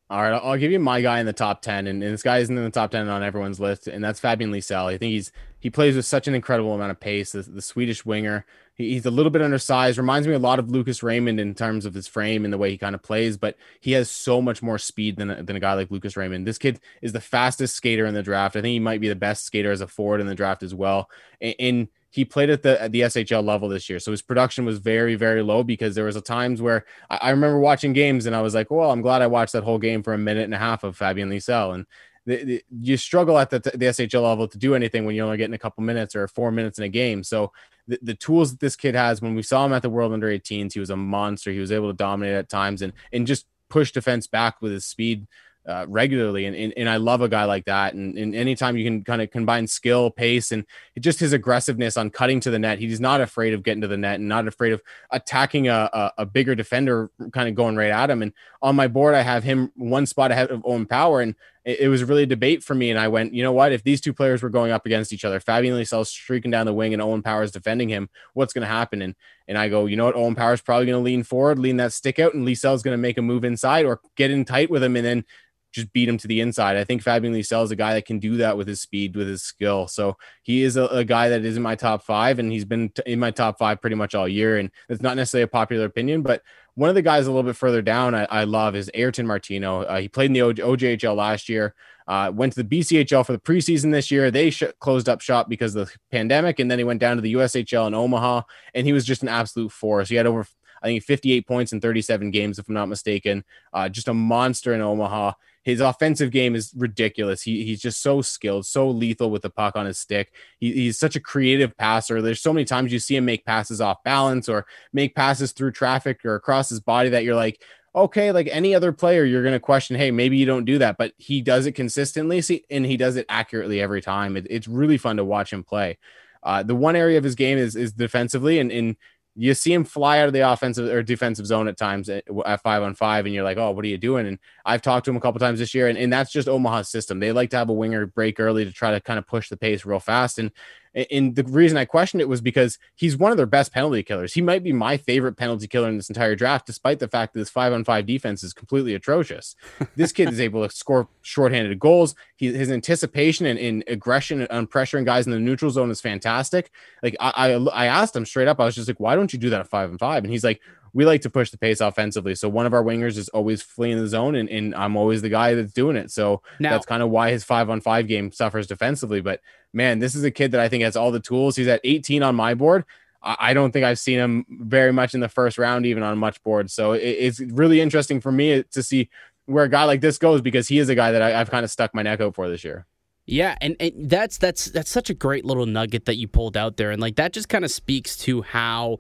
All 0.08 0.20
right, 0.20 0.32
I'll 0.32 0.56
give 0.56 0.72
you 0.72 0.80
my 0.80 1.00
guy 1.00 1.20
in 1.20 1.26
the 1.26 1.32
top 1.32 1.62
ten, 1.62 1.86
and, 1.86 2.02
and 2.02 2.12
this 2.12 2.24
guy 2.24 2.38
isn't 2.38 2.56
in 2.56 2.64
the 2.64 2.70
top 2.70 2.90
ten 2.90 3.08
on 3.08 3.22
everyone's 3.22 3.60
list, 3.60 3.86
and 3.86 4.02
that's 4.02 4.18
Fabian 4.18 4.50
Lysell. 4.50 4.86
I 4.86 4.98
think 4.98 5.12
he's 5.12 5.30
he 5.60 5.70
plays 5.70 5.94
with 5.94 6.04
such 6.04 6.26
an 6.26 6.34
incredible 6.34 6.74
amount 6.74 6.90
of 6.90 6.98
pace. 6.98 7.30
The, 7.30 7.42
the 7.42 7.62
Swedish 7.62 8.04
winger, 8.04 8.44
he's 8.80 9.06
a 9.06 9.10
little 9.10 9.30
bit 9.30 9.42
undersized. 9.42 9.98
Reminds 9.98 10.26
me 10.26 10.34
a 10.34 10.38
lot 10.38 10.58
of 10.58 10.70
Lucas 10.70 11.02
Raymond 11.02 11.38
in 11.38 11.54
terms 11.54 11.86
of 11.86 11.94
his 11.94 12.08
frame 12.08 12.44
and 12.44 12.52
the 12.52 12.58
way 12.58 12.70
he 12.70 12.78
kind 12.78 12.94
of 12.94 13.02
plays, 13.02 13.36
but 13.36 13.56
he 13.80 13.92
has 13.92 14.10
so 14.10 14.40
much 14.42 14.62
more 14.62 14.78
speed 14.78 15.16
than 15.16 15.28
than 15.44 15.56
a 15.56 15.60
guy 15.60 15.74
like 15.74 15.90
Lucas 15.90 16.16
Raymond. 16.16 16.46
This 16.46 16.58
kid 16.58 16.80
is 17.02 17.12
the 17.12 17.20
fastest 17.20 17.74
skater 17.74 18.06
in 18.06 18.14
the 18.14 18.22
draft. 18.22 18.56
I 18.56 18.60
think 18.60 18.72
he 18.72 18.80
might 18.80 19.00
be 19.00 19.08
the 19.08 19.14
best 19.14 19.44
skater 19.44 19.70
as 19.70 19.80
a 19.80 19.86
forward 19.86 20.20
in 20.20 20.26
the 20.26 20.34
draft 20.34 20.62
as 20.62 20.74
well. 20.74 21.10
And, 21.40 21.54
and 21.58 21.88
he 22.10 22.24
played 22.24 22.50
at 22.50 22.62
the 22.62 22.80
at 22.82 22.92
the 22.92 23.02
SHL 23.02 23.44
level 23.44 23.68
this 23.68 23.88
year, 23.88 24.00
so 24.00 24.10
his 24.10 24.22
production 24.22 24.64
was 24.64 24.78
very 24.78 25.14
very 25.14 25.42
low 25.42 25.62
because 25.62 25.94
there 25.94 26.04
was 26.04 26.16
a 26.16 26.20
times 26.20 26.60
where 26.60 26.84
I, 27.08 27.18
I 27.22 27.30
remember 27.30 27.60
watching 27.60 27.92
games 27.92 28.26
and 28.26 28.34
I 28.34 28.42
was 28.42 28.54
like, 28.54 28.70
well, 28.70 28.90
I'm 28.90 29.02
glad 29.02 29.22
I 29.22 29.28
watched 29.28 29.52
that 29.52 29.64
whole 29.64 29.78
game 29.78 30.02
for 30.02 30.12
a 30.12 30.18
minute 30.18 30.44
and 30.44 30.54
a 30.54 30.58
half 30.58 30.82
of 30.84 30.96
Fabian 30.96 31.30
Lysell 31.30 31.74
and 31.74 31.86
the, 32.26 32.44
the, 32.44 32.64
you 32.80 32.96
struggle 32.96 33.38
at 33.38 33.50
the, 33.50 33.58
the 33.58 33.86
SHL 33.86 34.22
level 34.22 34.46
to 34.48 34.58
do 34.58 34.74
anything 34.74 35.04
when 35.04 35.14
you're 35.14 35.24
only 35.24 35.38
getting 35.38 35.54
a 35.54 35.58
couple 35.58 35.82
minutes 35.82 36.14
or 36.14 36.28
four 36.28 36.50
minutes 36.52 36.78
in 36.78 36.84
a 36.84 36.88
game. 36.88 37.24
So 37.24 37.52
the, 37.90 37.98
the 38.02 38.14
tools 38.14 38.52
that 38.52 38.60
this 38.60 38.76
kid 38.76 38.94
has, 38.94 39.20
when 39.20 39.34
we 39.34 39.42
saw 39.42 39.66
him 39.66 39.72
at 39.72 39.82
the 39.82 39.90
World 39.90 40.12
Under 40.12 40.28
18s, 40.28 40.72
he 40.72 40.80
was 40.80 40.90
a 40.90 40.96
monster. 40.96 41.50
He 41.50 41.58
was 41.58 41.72
able 41.72 41.88
to 41.88 41.96
dominate 41.96 42.34
at 42.34 42.48
times 42.48 42.82
and 42.82 42.92
and 43.12 43.26
just 43.26 43.46
push 43.68 43.92
defense 43.92 44.26
back 44.26 44.60
with 44.62 44.72
his 44.72 44.84
speed 44.84 45.26
uh, 45.66 45.86
regularly. 45.88 46.46
And, 46.46 46.56
and, 46.56 46.72
and 46.76 46.88
I 46.88 46.96
love 46.96 47.20
a 47.20 47.28
guy 47.28 47.44
like 47.44 47.66
that. 47.66 47.94
And, 47.94 48.16
and 48.16 48.34
anytime 48.34 48.76
you 48.76 48.84
can 48.84 49.04
kind 49.04 49.20
of 49.22 49.30
combine 49.30 49.66
skill, 49.66 50.10
pace, 50.10 50.52
and 50.52 50.64
just 50.98 51.20
his 51.20 51.32
aggressiveness 51.32 51.96
on 51.96 52.10
cutting 52.10 52.40
to 52.40 52.50
the 52.50 52.58
net, 52.58 52.78
he's 52.78 53.00
not 53.00 53.20
afraid 53.20 53.54
of 53.54 53.62
getting 53.62 53.82
to 53.82 53.88
the 53.88 53.96
net 53.96 54.16
and 54.16 54.28
not 54.28 54.48
afraid 54.48 54.72
of 54.72 54.82
attacking 55.10 55.68
a, 55.68 55.90
a, 55.92 56.12
a 56.18 56.26
bigger 56.26 56.54
defender, 56.54 57.10
kind 57.32 57.48
of 57.48 57.54
going 57.54 57.76
right 57.76 57.90
at 57.90 58.10
him. 58.10 58.22
And 58.22 58.32
on 58.62 58.74
my 58.74 58.88
board, 58.88 59.14
I 59.14 59.22
have 59.22 59.44
him 59.44 59.70
one 59.76 60.06
spot 60.06 60.32
ahead 60.32 60.50
of 60.50 60.62
Owen 60.64 60.86
Power. 60.86 61.20
And 61.20 61.34
it, 61.64 61.80
it 61.80 61.88
was 61.88 62.04
really 62.04 62.24
a 62.24 62.26
debate 62.26 62.62
for 62.62 62.74
me. 62.74 62.90
And 62.90 62.98
I 62.98 63.08
went, 63.08 63.34
you 63.34 63.42
know 63.42 63.52
what? 63.52 63.72
If 63.72 63.82
these 63.82 64.00
two 64.00 64.12
players 64.12 64.42
were 64.42 64.50
going 64.50 64.72
up 64.72 64.86
against 64.86 65.12
each 65.12 65.24
other, 65.24 65.40
Fabian 65.40 65.76
Lysell 65.76 66.06
streaking 66.06 66.50
down 66.50 66.66
the 66.66 66.74
wing 66.74 66.92
and 66.92 67.02
Owen 67.02 67.22
Powers 67.22 67.50
defending 67.50 67.88
him, 67.88 68.08
what's 68.34 68.52
going 68.52 68.62
to 68.62 68.68
happen? 68.68 69.02
And 69.02 69.14
and 69.48 69.58
I 69.58 69.68
go, 69.68 69.86
you 69.86 69.96
know 69.96 70.04
what? 70.04 70.16
Owen 70.16 70.34
Powers 70.34 70.60
probably 70.60 70.86
going 70.86 71.00
to 71.00 71.04
lean 71.04 71.22
forward, 71.24 71.58
lean 71.58 71.76
that 71.78 71.92
stick 71.92 72.18
out, 72.18 72.34
and 72.34 72.46
Lysell 72.46 72.74
is 72.74 72.82
going 72.82 72.96
to 72.96 73.02
make 73.02 73.18
a 73.18 73.22
move 73.22 73.44
inside 73.44 73.84
or 73.84 74.00
get 74.16 74.30
in 74.30 74.44
tight 74.44 74.70
with 74.70 74.82
him 74.82 74.96
and 74.96 75.04
then 75.04 75.24
just 75.72 75.92
beat 75.92 76.08
him 76.08 76.18
to 76.18 76.28
the 76.28 76.40
inside. 76.40 76.76
I 76.76 76.84
think 76.84 77.02
Fabian 77.02 77.34
Lysell 77.34 77.64
is 77.64 77.70
a 77.70 77.76
guy 77.76 77.94
that 77.94 78.06
can 78.06 78.18
do 78.18 78.36
that 78.38 78.56
with 78.56 78.66
his 78.66 78.80
speed, 78.80 79.16
with 79.16 79.28
his 79.28 79.42
skill. 79.42 79.86
So 79.86 80.16
he 80.42 80.62
is 80.62 80.76
a, 80.76 80.84
a 80.86 81.04
guy 81.04 81.28
that 81.28 81.44
is 81.44 81.56
in 81.56 81.62
my 81.62 81.74
top 81.74 82.02
five, 82.02 82.38
and 82.38 82.50
he's 82.50 82.64
been 82.64 82.90
t- 82.90 83.02
in 83.06 83.20
my 83.20 83.30
top 83.30 83.58
five 83.58 83.80
pretty 83.80 83.96
much 83.96 84.14
all 84.14 84.28
year. 84.28 84.58
And 84.58 84.70
it's 84.88 85.02
not 85.02 85.16
necessarily 85.16 85.44
a 85.44 85.48
popular 85.48 85.84
opinion, 85.84 86.22
but 86.22 86.42
one 86.74 86.88
of 86.88 86.94
the 86.94 87.02
guys 87.02 87.26
a 87.26 87.30
little 87.30 87.48
bit 87.48 87.56
further 87.56 87.82
down 87.82 88.14
I, 88.14 88.24
I 88.24 88.44
love 88.44 88.74
is 88.74 88.90
Ayrton 88.94 89.26
Martino. 89.26 89.82
Uh, 89.82 90.00
he 90.00 90.08
played 90.08 90.26
in 90.26 90.32
the 90.32 90.42
o- 90.42 90.52
OJHL 90.52 91.16
last 91.16 91.48
year. 91.48 91.74
Uh, 92.06 92.32
went 92.34 92.52
to 92.52 92.62
the 92.62 92.80
BCHL 92.80 93.24
for 93.24 93.32
the 93.32 93.38
preseason 93.38 93.92
this 93.92 94.10
year. 94.10 94.30
They 94.30 94.50
sh- 94.50 94.64
closed 94.80 95.08
up 95.08 95.20
shop 95.20 95.48
because 95.48 95.76
of 95.76 95.86
the 95.86 95.98
pandemic, 96.10 96.58
and 96.58 96.68
then 96.70 96.78
he 96.78 96.84
went 96.84 97.00
down 97.00 97.16
to 97.16 97.22
the 97.22 97.34
USHL 97.34 97.86
in 97.86 97.94
Omaha, 97.94 98.42
and 98.74 98.84
he 98.86 98.92
was 98.92 99.04
just 99.04 99.22
an 99.22 99.28
absolute 99.28 99.70
force. 99.70 100.08
He 100.08 100.16
had 100.16 100.26
over, 100.26 100.44
I 100.82 100.88
think, 100.88 101.04
58 101.04 101.46
points 101.46 101.72
in 101.72 101.80
37 101.80 102.32
games, 102.32 102.58
if 102.58 102.68
I'm 102.68 102.74
not 102.74 102.88
mistaken. 102.88 103.44
Uh, 103.72 103.88
just 103.88 104.08
a 104.08 104.14
monster 104.14 104.74
in 104.74 104.80
Omaha. 104.80 105.32
His 105.62 105.80
offensive 105.80 106.30
game 106.30 106.54
is 106.54 106.72
ridiculous. 106.76 107.42
He, 107.42 107.64
he's 107.64 107.80
just 107.80 108.02
so 108.02 108.22
skilled, 108.22 108.66
so 108.66 108.88
lethal 108.88 109.30
with 109.30 109.42
the 109.42 109.50
puck 109.50 109.76
on 109.76 109.86
his 109.86 109.98
stick. 109.98 110.32
He, 110.58 110.72
he's 110.72 110.98
such 110.98 111.16
a 111.16 111.20
creative 111.20 111.76
passer. 111.76 112.22
There's 112.22 112.40
so 112.40 112.52
many 112.52 112.64
times 112.64 112.92
you 112.92 112.98
see 112.98 113.16
him 113.16 113.26
make 113.26 113.44
passes 113.44 113.80
off 113.80 114.02
balance 114.02 114.48
or 114.48 114.66
make 114.92 115.14
passes 115.14 115.52
through 115.52 115.72
traffic 115.72 116.24
or 116.24 116.34
across 116.34 116.70
his 116.70 116.80
body 116.80 117.10
that 117.10 117.24
you're 117.24 117.34
like, 117.34 117.62
okay, 117.94 118.32
like 118.32 118.48
any 118.50 118.74
other 118.74 118.92
player, 118.92 119.24
you're 119.24 119.42
going 119.42 119.52
to 119.52 119.60
question, 119.60 119.96
hey, 119.96 120.10
maybe 120.10 120.36
you 120.36 120.46
don't 120.46 120.64
do 120.64 120.78
that, 120.78 120.96
but 120.96 121.12
he 121.16 121.42
does 121.42 121.66
it 121.66 121.72
consistently 121.72 122.40
see, 122.40 122.64
and 122.70 122.86
he 122.86 122.96
does 122.96 123.16
it 123.16 123.26
accurately 123.28 123.80
every 123.80 124.00
time. 124.00 124.36
It, 124.36 124.46
it's 124.48 124.68
really 124.68 124.96
fun 124.96 125.16
to 125.16 125.24
watch 125.24 125.52
him 125.52 125.64
play. 125.64 125.98
Uh, 126.42 126.62
the 126.62 126.74
one 126.74 126.96
area 126.96 127.18
of 127.18 127.24
his 127.24 127.34
game 127.34 127.58
is 127.58 127.76
is 127.76 127.92
defensively, 127.92 128.60
and, 128.60 128.72
and 128.72 128.96
you 129.36 129.54
see 129.54 129.72
him 129.72 129.84
fly 129.84 130.18
out 130.18 130.26
of 130.26 130.32
the 130.32 130.50
offensive 130.50 130.88
or 130.88 131.02
defensive 131.02 131.46
zone 131.46 131.68
at 131.68 131.76
times 131.76 132.08
at, 132.08 132.24
at, 132.44 132.62
five 132.62 132.82
on 132.82 132.94
five, 132.94 133.26
and 133.26 133.34
you're 133.34 133.44
like, 133.44 133.58
oh, 133.58 133.70
what 133.70 133.84
are 133.84 133.88
you 133.88 133.98
doing? 133.98 134.26
And 134.26 134.38
I've 134.64 134.82
talked 134.82 135.04
to 135.04 135.10
him 135.10 135.16
a 135.16 135.20
couple 135.20 135.38
times 135.38 135.58
this 135.58 135.74
year, 135.74 135.88
and, 135.88 135.96
and 135.96 136.12
that's 136.12 136.32
just 136.32 136.48
Omaha's 136.48 136.88
system. 136.88 137.20
They 137.20 137.32
like 137.32 137.50
to 137.50 137.56
have 137.56 137.68
a 137.68 137.72
winger 137.74 138.06
break 138.06 138.40
early 138.40 138.64
to 138.64 138.72
try 138.72 138.90
to 138.90 139.00
kind 139.00 139.18
of 139.18 139.26
push 139.26 139.48
the 139.48 139.56
pace 139.56 139.84
real 139.84 140.00
fast. 140.00 140.38
And 140.38 140.50
and 140.94 141.36
the 141.36 141.44
reason 141.44 141.78
I 141.78 141.84
questioned 141.84 142.20
it 142.20 142.28
was 142.28 142.40
because 142.40 142.78
he's 142.96 143.16
one 143.16 143.30
of 143.30 143.36
their 143.36 143.46
best 143.46 143.72
penalty 143.72 144.02
killers. 144.02 144.34
He 144.34 144.42
might 144.42 144.64
be 144.64 144.72
my 144.72 144.96
favorite 144.96 145.36
penalty 145.36 145.68
killer 145.68 145.88
in 145.88 145.96
this 145.96 146.10
entire 146.10 146.34
draft, 146.34 146.66
despite 146.66 146.98
the 146.98 147.08
fact 147.08 147.32
that 147.32 147.40
this 147.40 147.50
five 147.50 147.72
on 147.72 147.84
five 147.84 148.06
defense 148.06 148.42
is 148.42 148.52
completely 148.52 148.94
atrocious. 148.94 149.54
this 149.96 150.12
kid 150.12 150.30
is 150.30 150.40
able 150.40 150.66
to 150.66 150.74
score 150.74 151.08
shorthanded 151.22 151.78
goals. 151.78 152.14
He, 152.36 152.52
his 152.52 152.70
anticipation 152.70 153.46
and, 153.46 153.58
and 153.58 153.84
aggression 153.86 154.46
on 154.50 154.66
pressuring 154.66 155.04
guys 155.04 155.26
in 155.26 155.32
the 155.32 155.38
neutral 155.38 155.70
zone 155.70 155.90
is 155.90 156.00
fantastic. 156.00 156.72
Like 157.02 157.16
I, 157.20 157.52
I, 157.52 157.52
I 157.52 157.86
asked 157.86 158.16
him 158.16 158.26
straight 158.26 158.48
up, 158.48 158.58
I 158.58 158.64
was 158.64 158.74
just 158.74 158.88
like, 158.88 159.00
why 159.00 159.14
don't 159.14 159.32
you 159.32 159.38
do 159.38 159.50
that 159.50 159.60
at 159.60 159.68
five 159.68 159.90
and 159.90 159.98
five? 159.98 160.24
And 160.24 160.32
he's 160.32 160.44
like, 160.44 160.60
we 160.92 161.04
like 161.04 161.22
to 161.22 161.30
push 161.30 161.50
the 161.50 161.58
pace 161.58 161.80
offensively. 161.80 162.34
So 162.34 162.48
one 162.48 162.66
of 162.66 162.74
our 162.74 162.82
wingers 162.82 163.16
is 163.16 163.28
always 163.30 163.62
fleeing 163.62 163.98
the 163.98 164.06
zone, 164.06 164.34
and, 164.34 164.48
and 164.48 164.74
I'm 164.74 164.96
always 164.96 165.22
the 165.22 165.28
guy 165.28 165.54
that's 165.54 165.72
doing 165.72 165.96
it. 165.96 166.10
So 166.10 166.42
now, 166.58 166.70
that's 166.70 166.86
kind 166.86 167.02
of 167.02 167.10
why 167.10 167.30
his 167.30 167.44
five 167.44 167.70
on 167.70 167.80
five 167.80 168.06
game 168.06 168.32
suffers 168.32 168.66
defensively. 168.66 169.20
But 169.20 169.40
man, 169.72 169.98
this 169.98 170.14
is 170.14 170.24
a 170.24 170.30
kid 170.30 170.52
that 170.52 170.60
I 170.60 170.68
think 170.68 170.82
has 170.84 170.96
all 170.96 171.10
the 171.10 171.20
tools. 171.20 171.56
He's 171.56 171.68
at 171.68 171.80
18 171.84 172.22
on 172.22 172.34
my 172.34 172.54
board. 172.54 172.84
I 173.22 173.52
don't 173.52 173.70
think 173.70 173.84
I've 173.84 173.98
seen 173.98 174.18
him 174.18 174.46
very 174.48 174.92
much 174.92 175.12
in 175.12 175.20
the 175.20 175.28
first 175.28 175.58
round, 175.58 175.84
even 175.84 176.02
on 176.02 176.16
much 176.16 176.42
board. 176.42 176.70
So 176.70 176.92
it's 176.92 177.38
really 177.38 177.80
interesting 177.80 178.18
for 178.20 178.32
me 178.32 178.62
to 178.62 178.82
see 178.82 179.10
where 179.44 179.64
a 179.64 179.68
guy 179.68 179.84
like 179.84 180.00
this 180.00 180.16
goes 180.16 180.40
because 180.40 180.68
he 180.68 180.78
is 180.78 180.88
a 180.88 180.94
guy 180.94 181.12
that 181.12 181.20
I, 181.20 181.30
have 181.30 181.50
kind 181.50 181.64
of 181.64 181.70
stuck 181.70 181.94
my 181.94 182.02
neck 182.02 182.20
out 182.20 182.34
for 182.34 182.48
this 182.48 182.64
year. 182.64 182.86
Yeah, 183.26 183.56
and, 183.60 183.76
and 183.78 184.08
that's 184.08 184.38
that's 184.38 184.66
that's 184.66 184.90
such 184.90 185.10
a 185.10 185.14
great 185.14 185.44
little 185.44 185.66
nugget 185.66 186.06
that 186.06 186.16
you 186.16 186.26
pulled 186.26 186.56
out 186.56 186.78
there, 186.78 186.90
and 186.90 187.00
like 187.00 187.16
that 187.16 187.32
just 187.32 187.48
kind 187.48 187.64
of 187.64 187.70
speaks 187.70 188.16
to 188.18 188.42
how, 188.42 188.98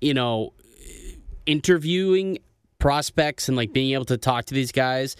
you 0.00 0.14
know, 0.14 0.52
interviewing 1.48 2.38
prospects 2.78 3.48
and 3.48 3.56
like 3.56 3.72
being 3.72 3.92
able 3.92 4.04
to 4.04 4.18
talk 4.18 4.44
to 4.44 4.54
these 4.54 4.70
guys 4.70 5.16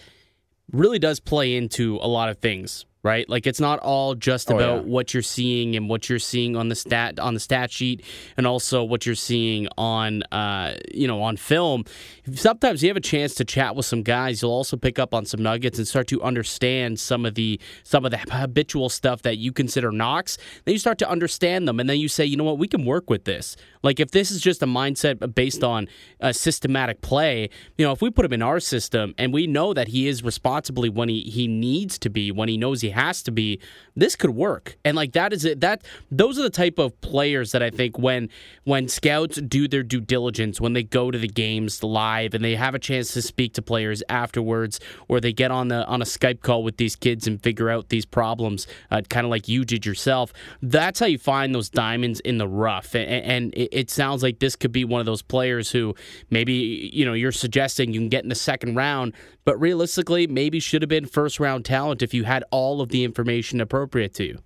really 0.71 0.99
does 0.99 1.19
play 1.19 1.55
into 1.55 1.97
a 2.01 2.07
lot 2.07 2.29
of 2.29 2.37
things 2.37 2.85
right? 3.03 3.29
Like 3.29 3.47
it's 3.47 3.59
not 3.59 3.79
all 3.79 4.15
just 4.15 4.49
about 4.49 4.61
oh, 4.61 4.75
yeah. 4.75 4.81
what 4.81 5.13
you're 5.13 5.23
seeing 5.23 5.75
and 5.75 5.87
what 5.87 6.09
you're 6.09 6.19
seeing 6.19 6.55
on 6.55 6.69
the 6.69 6.75
stat 6.75 7.19
on 7.19 7.33
the 7.33 7.39
stat 7.39 7.71
sheet, 7.71 8.03
and 8.35 8.45
also 8.45 8.83
what 8.83 9.05
you're 9.05 9.15
seeing 9.15 9.67
on 9.77 10.23
uh, 10.31 10.75
you 10.93 11.07
know 11.07 11.21
on 11.21 11.37
film. 11.37 11.85
Sometimes 12.33 12.83
you 12.83 12.89
have 12.89 12.97
a 12.97 13.01
chance 13.01 13.35
to 13.35 13.45
chat 13.45 13.75
with 13.75 13.85
some 13.85 14.03
guys. 14.03 14.41
You'll 14.41 14.51
also 14.51 14.75
pick 14.75 14.99
up 14.99 15.13
on 15.13 15.25
some 15.25 15.41
nuggets 15.41 15.77
and 15.77 15.87
start 15.87 16.07
to 16.07 16.21
understand 16.21 16.99
some 16.99 17.25
of 17.25 17.35
the 17.35 17.59
some 17.83 18.05
of 18.05 18.11
the 18.11 18.17
habitual 18.29 18.89
stuff 18.89 19.21
that 19.21 19.37
you 19.37 19.51
consider 19.51 19.91
knocks. 19.91 20.37
Then 20.65 20.73
you 20.73 20.79
start 20.79 20.97
to 20.99 21.09
understand 21.09 21.67
them, 21.67 21.79
and 21.79 21.89
then 21.89 21.99
you 21.99 22.09
say, 22.09 22.25
you 22.25 22.35
know 22.35 22.43
what, 22.43 22.57
we 22.57 22.67
can 22.67 22.85
work 22.85 23.09
with 23.09 23.23
this. 23.23 23.55
Like 23.81 23.99
if 23.99 24.11
this 24.11 24.29
is 24.29 24.41
just 24.41 24.61
a 24.61 24.65
mindset 24.65 25.33
based 25.33 25.63
on 25.63 25.87
a 26.19 26.33
systematic 26.33 27.01
play, 27.01 27.49
you 27.77 27.85
know, 27.85 27.93
if 27.93 28.01
we 28.01 28.09
put 28.09 28.25
him 28.25 28.33
in 28.33 28.41
our 28.41 28.59
system 28.59 29.15
and 29.17 29.33
we 29.33 29.47
know 29.47 29.73
that 29.73 29.87
he 29.89 30.07
is 30.07 30.21
responsibly 30.21 30.89
when 30.89 31.07
he 31.07 31.21
he 31.21 31.47
needs 31.47 31.97
to 31.99 32.09
be, 32.09 32.31
when 32.31 32.49
he 32.49 32.57
knows 32.57 32.81
he 32.81 32.88
has 32.89 33.23
to 33.23 33.31
be, 33.31 33.59
this 33.95 34.15
could 34.15 34.31
work. 34.31 34.77
And 34.85 34.95
like 34.95 35.13
that 35.13 35.33
is 35.33 35.45
it. 35.45 35.61
That 35.61 35.83
those 36.09 36.39
are 36.39 36.43
the 36.43 36.49
type 36.49 36.79
of 36.79 36.99
players 37.01 37.51
that 37.51 37.61
I 37.61 37.69
think 37.69 37.97
when 37.97 38.29
when 38.63 38.87
scouts 38.87 39.37
do 39.41 39.67
their 39.67 39.83
due 39.83 40.01
diligence, 40.01 40.61
when 40.61 40.73
they 40.73 40.83
go 40.83 41.11
to 41.11 41.17
the 41.17 41.27
games 41.27 41.83
live 41.83 42.33
and 42.33 42.43
they 42.43 42.55
have 42.55 42.75
a 42.75 42.79
chance 42.79 43.13
to 43.13 43.21
speak 43.21 43.53
to 43.53 43.61
players 43.61 44.01
afterwards, 44.09 44.79
or 45.07 45.19
they 45.19 45.33
get 45.33 45.51
on 45.51 45.67
the 45.67 45.85
on 45.85 46.01
a 46.01 46.05
Skype 46.05 46.41
call 46.41 46.63
with 46.63 46.77
these 46.77 46.95
kids 46.95 47.27
and 47.27 47.41
figure 47.41 47.69
out 47.69 47.89
these 47.89 48.05
problems, 48.05 48.67
uh, 48.91 49.01
kind 49.09 49.25
of 49.25 49.31
like 49.31 49.47
you 49.47 49.65
did 49.65 49.85
yourself. 49.85 50.33
That's 50.61 50.99
how 50.99 51.05
you 51.07 51.17
find 51.17 51.53
those 51.53 51.69
diamonds 51.69 52.19
in 52.21 52.37
the 52.37 52.47
rough. 52.47 52.95
And, 52.95 53.09
and 53.09 53.53
it, 53.53 53.69
it 53.71 53.89
sounds 53.89 54.23
like 54.23 54.39
this 54.39 54.55
could 54.55 54.71
be 54.71 54.85
one 54.85 54.99
of 54.99 55.05
those 55.05 55.21
players 55.21 55.71
who 55.71 55.95
maybe 56.29 56.89
you 56.93 57.05
know 57.05 57.13
you're 57.13 57.31
suggesting 57.31 57.93
you 57.93 57.99
can 57.99 58.09
get 58.09 58.23
in 58.23 58.29
the 58.29 58.35
second 58.35 58.75
round, 58.75 59.13
but 59.45 59.59
realistically, 59.59 60.27
maybe 60.27 60.59
should 60.59 60.81
have 60.81 60.89
been 60.89 61.05
first 61.05 61.39
round 61.39 61.65
talent 61.65 62.01
if 62.01 62.13
you 62.13 62.23
had 62.23 62.43
all 62.51 62.78
of 62.81 62.89
the 62.89 63.03
information 63.03 63.61
appropriate 63.61 64.13
to 64.15 64.25
you. 64.25 64.39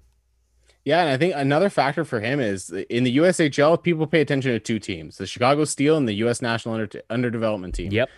Yeah, 0.86 1.02
and 1.02 1.10
I 1.10 1.18
think 1.18 1.34
another 1.36 1.70
factor 1.70 2.04
for 2.04 2.20
him 2.20 2.42
is 2.42 2.70
in 2.70 3.06
the 3.06 3.18
USHL, 3.18 3.82
people 3.82 4.06
pay 4.06 4.20
attention 4.20 4.52
to 4.52 4.60
two 4.60 4.80
teams: 4.80 5.18
the 5.18 5.26
Chicago 5.26 5.64
Steel 5.64 5.96
and 5.96 6.08
the 6.08 6.14
U.S. 6.16 6.42
National 6.42 6.76
Under 6.76 6.88
Underdevelopment 7.10 7.74
Team. 7.74 7.92
Yep. 7.92 8.10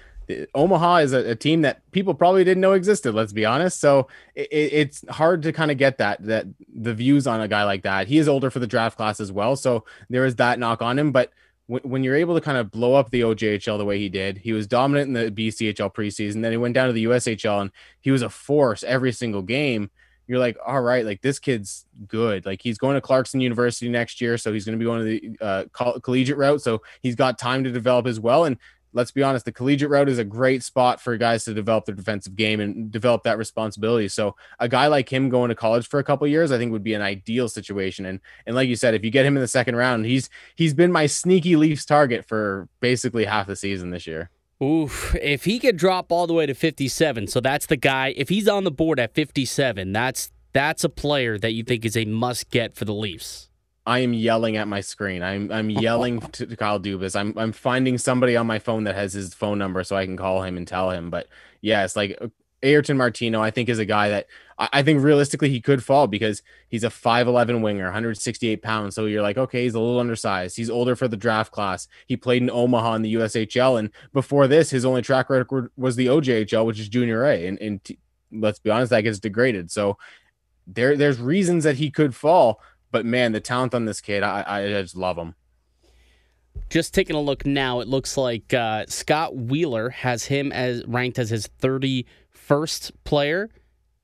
Omaha 0.55 0.97
is 0.97 1.13
a, 1.13 1.31
a, 1.31 1.35
team 1.35 1.61
that 1.61 1.89
people 1.91 2.15
probably 2.15 2.43
didn't 2.43 2.61
know 2.61 2.71
existed. 2.71 3.13
Let's 3.13 3.31
be 3.31 3.45
honest. 3.45 3.79
So 3.79 4.07
it, 4.33 4.47
it's 4.51 5.05
hard 5.09 5.43
to 5.43 5.51
kind 5.51 5.69
of 5.69 5.77
get 5.77 5.99
that 5.99 6.23
that 6.25 6.47
the 6.73 6.95
views 6.95 7.27
on 7.27 7.41
a 7.41 7.47
guy 7.47 7.63
like 7.63 7.83
that. 7.83 8.07
He 8.07 8.17
is 8.17 8.27
older 8.27 8.49
for 8.49 8.57
the 8.57 8.65
draft 8.65 8.97
class 8.97 9.19
as 9.19 9.31
well, 9.31 9.55
so 9.55 9.85
there 10.09 10.25
is 10.25 10.35
that 10.37 10.57
knock 10.57 10.81
on 10.81 10.97
him. 10.97 11.11
But 11.11 11.31
when 11.67 12.03
you're 12.03 12.15
able 12.15 12.35
to 12.35 12.41
kind 12.41 12.57
of 12.57 12.69
blow 12.69 12.93
up 12.93 13.09
the 13.09 13.21
OJHL 13.21 13.77
the 13.77 13.85
way 13.85 13.97
he 13.97 14.09
did, 14.09 14.37
he 14.37 14.53
was 14.53 14.67
dominant 14.67 15.07
in 15.07 15.13
the 15.13 15.31
BCHL 15.31 15.93
preseason. 15.93 16.41
Then 16.41 16.51
he 16.51 16.57
went 16.57 16.75
down 16.75 16.87
to 16.87 16.93
the 16.93 17.05
USHL 17.05 17.61
and 17.61 17.71
he 18.01 18.11
was 18.11 18.21
a 18.21 18.29
force 18.29 18.83
every 18.83 19.11
single 19.11 19.41
game. 19.41 19.89
You're 20.27 20.39
like, 20.39 20.57
all 20.65 20.81
right, 20.81 21.05
like 21.05 21.21
this 21.21 21.39
kid's 21.39 21.85
good. 22.07 22.45
Like 22.45 22.61
he's 22.61 22.77
going 22.77 22.95
to 22.95 23.01
Clarkson 23.01 23.41
University 23.41 23.89
next 23.89 24.21
year, 24.21 24.37
so 24.37 24.51
he's 24.51 24.65
going 24.65 24.77
to 24.77 24.79
be 24.79 24.85
going 24.85 25.05
to 25.05 25.05
the 25.05 25.45
uh, 25.45 25.65
coll- 25.71 25.99
collegiate 25.99 26.37
route. 26.37 26.61
So 26.61 26.81
he's 27.01 27.15
got 27.15 27.37
time 27.37 27.63
to 27.63 27.71
develop 27.71 28.07
as 28.07 28.19
well. 28.19 28.45
And 28.45 28.57
let's 28.95 29.11
be 29.11 29.21
honest, 29.21 29.45
the 29.45 29.51
collegiate 29.51 29.89
route 29.89 30.09
is 30.09 30.17
a 30.17 30.23
great 30.23 30.63
spot 30.63 31.01
for 31.01 31.15
guys 31.17 31.43
to 31.43 31.53
develop 31.53 31.85
their 31.85 31.93
defensive 31.93 32.35
game 32.35 32.61
and 32.61 32.89
develop 32.89 33.23
that 33.23 33.37
responsibility. 33.37 34.07
So 34.07 34.35
a 34.59 34.69
guy 34.69 34.87
like 34.87 35.11
him 35.11 35.29
going 35.29 35.49
to 35.49 35.55
college 35.55 35.87
for 35.87 35.99
a 35.99 36.03
couple 36.03 36.25
years, 36.27 36.51
I 36.51 36.57
think 36.57 36.71
would 36.71 36.83
be 36.83 36.93
an 36.93 37.01
ideal 37.01 37.49
situation. 37.49 38.05
And 38.05 38.19
and 38.47 38.55
like 38.55 38.69
you 38.69 38.75
said, 38.75 38.95
if 38.95 39.03
you 39.03 39.11
get 39.11 39.25
him 39.25 39.35
in 39.35 39.41
the 39.41 39.47
second 39.47 39.75
round, 39.75 40.05
he's 40.05 40.29
he's 40.55 40.73
been 40.73 40.91
my 40.91 41.05
sneaky 41.05 41.55
Leafs 41.55 41.85
target 41.85 42.25
for 42.25 42.67
basically 42.79 43.25
half 43.25 43.47
the 43.47 43.55
season 43.55 43.89
this 43.91 44.07
year. 44.07 44.31
Oof, 44.63 45.15
if 45.15 45.43
he 45.43 45.59
could 45.59 45.75
drop 45.75 46.11
all 46.11 46.27
the 46.27 46.33
way 46.33 46.45
to 46.45 46.53
57, 46.53 47.27
so 47.27 47.41
that's 47.41 47.65
the 47.65 47.75
guy. 47.75 48.13
If 48.15 48.29
he's 48.29 48.47
on 48.47 48.63
the 48.63 48.71
board 48.71 48.99
at 48.99 49.13
57, 49.13 49.91
that's 49.91 50.31
that's 50.53 50.85
a 50.85 50.89
player 50.89 51.37
that 51.37 51.51
you 51.51 51.63
think 51.63 51.83
is 51.83 51.97
a 51.97 52.05
must 52.05 52.49
get 52.49 52.75
for 52.75 52.85
the 52.85 52.93
Leafs. 52.93 53.49
I 53.85 53.99
am 53.99 54.13
yelling 54.13 54.55
at 54.55 54.67
my 54.67 54.79
screen. 54.79 55.21
I'm 55.21 55.51
I'm 55.51 55.69
yelling 55.69 56.21
to, 56.31 56.45
to, 56.45 56.55
Kyle 56.55 56.79
Dubas. 56.79 57.19
I'm 57.19 57.37
I'm 57.37 57.51
finding 57.51 57.97
somebody 57.97 58.37
on 58.37 58.47
my 58.47 58.59
phone 58.59 58.85
that 58.85 58.95
has 58.95 59.13
his 59.13 59.33
phone 59.33 59.57
number 59.57 59.83
so 59.83 59.95
I 59.95 60.05
can 60.05 60.17
call 60.17 60.43
him 60.43 60.55
and 60.57 60.67
tell 60.67 60.91
him. 60.91 61.09
But 61.09 61.27
yes, 61.61 61.95
like 61.95 62.17
uh, 62.21 62.27
Ayrton 62.63 62.97
Martino, 62.97 63.41
I 63.41 63.51
think 63.51 63.69
is 63.69 63.79
a 63.79 63.85
guy 63.85 64.09
that 64.09 64.27
I, 64.57 64.81
think 64.83 65.03
realistically 65.03 65.49
he 65.49 65.59
could 65.59 65.83
fall 65.83 66.07
because 66.07 66.41
he's 66.69 66.85
a 66.85 66.89
5'11 66.89 67.61
winger, 67.61 67.83
168 67.83 68.61
pounds. 68.61 68.95
So 68.95 69.05
you're 69.05 69.21
like, 69.21 69.37
okay, 69.37 69.63
he's 69.63 69.75
a 69.75 69.79
little 69.79 69.99
undersized. 69.99 70.55
He's 70.55 70.69
older 70.69 70.95
for 70.95 71.09
the 71.09 71.17
draft 71.17 71.51
class. 71.51 71.87
He 72.07 72.15
played 72.15 72.41
in 72.41 72.49
Omaha 72.49 72.95
in 72.95 73.01
the 73.01 73.15
USHL, 73.15 73.77
and 73.77 73.89
before 74.13 74.47
this, 74.47 74.69
his 74.69 74.85
only 74.85 75.01
track 75.01 75.29
record 75.29 75.69
was 75.75 75.97
the 75.97 76.07
OJHL, 76.07 76.65
which 76.65 76.79
is 76.79 76.87
Junior 76.87 77.25
A. 77.25 77.45
And, 77.45 77.59
and 77.59 77.83
t- 77.83 77.99
let's 78.31 78.59
be 78.59 78.69
honest, 78.69 78.91
that 78.91 79.01
gets 79.01 79.19
degraded. 79.19 79.71
So 79.71 79.97
there 80.65 80.95
there's 80.95 81.19
reasons 81.19 81.63
that 81.65 81.75
he 81.75 81.91
could 81.91 82.15
fall 82.15 82.59
but 82.95 83.05
man, 83.05 83.33
the 83.33 83.41
talent 83.41 83.73
on 83.73 83.83
this 83.83 83.99
kid, 83.99 84.23
I, 84.23 84.45
I 84.47 84.67
just 84.69 84.95
love 84.95 85.17
him. 85.17 85.35
Just 86.69 86.93
taking 86.93 87.17
a 87.17 87.19
look 87.19 87.45
now, 87.45 87.81
it 87.81 87.89
looks 87.89 88.15
like 88.15 88.53
uh, 88.53 88.85
Scott 88.87 89.35
Wheeler 89.35 89.89
has 89.89 90.23
him 90.23 90.53
as 90.53 90.81
ranked 90.87 91.19
as 91.19 91.29
his 91.29 91.45
31st 92.47 92.91
player. 93.03 93.49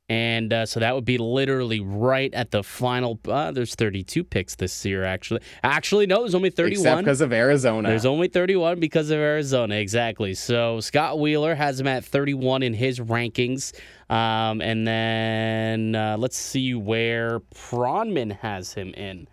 And 0.10 0.52
uh, 0.52 0.66
so 0.66 0.82
that 0.82 0.94
would 0.94 1.06
be 1.06 1.18
literally 1.18 1.80
right 1.80 2.34
at 2.34 2.52
the 2.52 2.64
final. 2.64 3.18
Uh, 3.26 3.52
there's 3.52 3.76
32 3.76 4.26
picks 4.26 4.56
this 4.56 4.84
year, 4.86 5.06
actually. 5.06 5.40
Actually, 5.64 6.06
no, 6.06 6.20
there's 6.20 6.36
only 6.36 6.50
31. 6.50 6.82
Except 6.82 7.00
because 7.00 7.22
of 7.22 7.32
Arizona. 7.32 7.88
There's 7.88 8.06
only 8.06 8.28
31 8.28 8.82
because 8.82 9.10
of 9.10 9.20
Arizona, 9.20 9.76
exactly. 9.76 10.34
So 10.34 10.82
Scott 10.82 11.18
Wheeler 11.18 11.56
has 11.56 11.80
him 11.80 11.88
at 11.88 12.04
31 12.04 12.62
in 12.62 12.74
his 12.74 13.00
rankings. 13.00 13.74
Um, 14.10 14.62
and 14.62 14.86
then 14.86 15.96
uh, 15.96 16.18
let's 16.20 16.36
see 16.36 16.74
where 16.74 17.40
Pronman 17.56 18.38
has 18.40 18.74
him 18.74 18.94
in. 18.96 19.30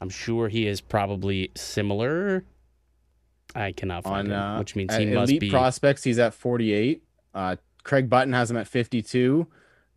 I'm 0.00 0.10
sure 0.10 0.48
he 0.48 0.66
is 0.66 0.80
probably 0.80 1.52
similar. 1.54 2.44
I 3.54 3.70
cannot 3.70 4.02
find 4.02 4.32
On, 4.32 4.54
him, 4.54 4.58
which 4.58 4.74
means 4.74 4.96
he 4.96 5.06
must 5.06 5.30
elite 5.30 5.40
be. 5.40 5.50
prospects, 5.50 6.02
he's 6.02 6.18
at 6.18 6.34
48. 6.34 7.00
Craig 7.86 8.10
Button 8.10 8.32
has 8.32 8.50
him 8.50 8.56
at 8.56 8.66
52. 8.66 9.46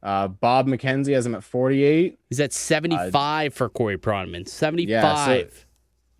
Uh, 0.01 0.27
Bob 0.29 0.67
McKenzie 0.67 1.13
has 1.13 1.25
him 1.25 1.35
at 1.35 1.43
48. 1.43 2.19
He's 2.29 2.39
at 2.39 2.53
75 2.53 3.51
uh, 3.51 3.53
for 3.53 3.67
Corey 3.67 3.97
Pronman. 3.97 4.47
75. 4.47 4.87
Yeah, 4.87 5.25
so 5.25 5.47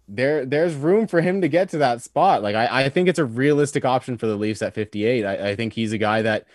there, 0.08 0.46
there's 0.46 0.74
room 0.74 1.08
for 1.08 1.22
him 1.22 1.42
to 1.42 1.48
get 1.48 1.70
to 1.70 1.78
that 1.78 2.02
spot. 2.02 2.42
Like 2.42 2.56
I, 2.56 2.86
I 2.86 2.90
think 2.90 3.08
it's 3.08 3.20
a 3.20 3.26
realistic 3.26 3.86
option 3.86 4.18
for 4.18 4.26
the 4.26 4.36
Leafs 4.36 4.62
at 4.62 4.74
58. 4.74 5.24
I, 5.24 5.50
I 5.50 5.56
think 5.56 5.74
he's 5.74 5.94
a 5.94 5.98
guy 5.98 6.24
that, 6.24 6.46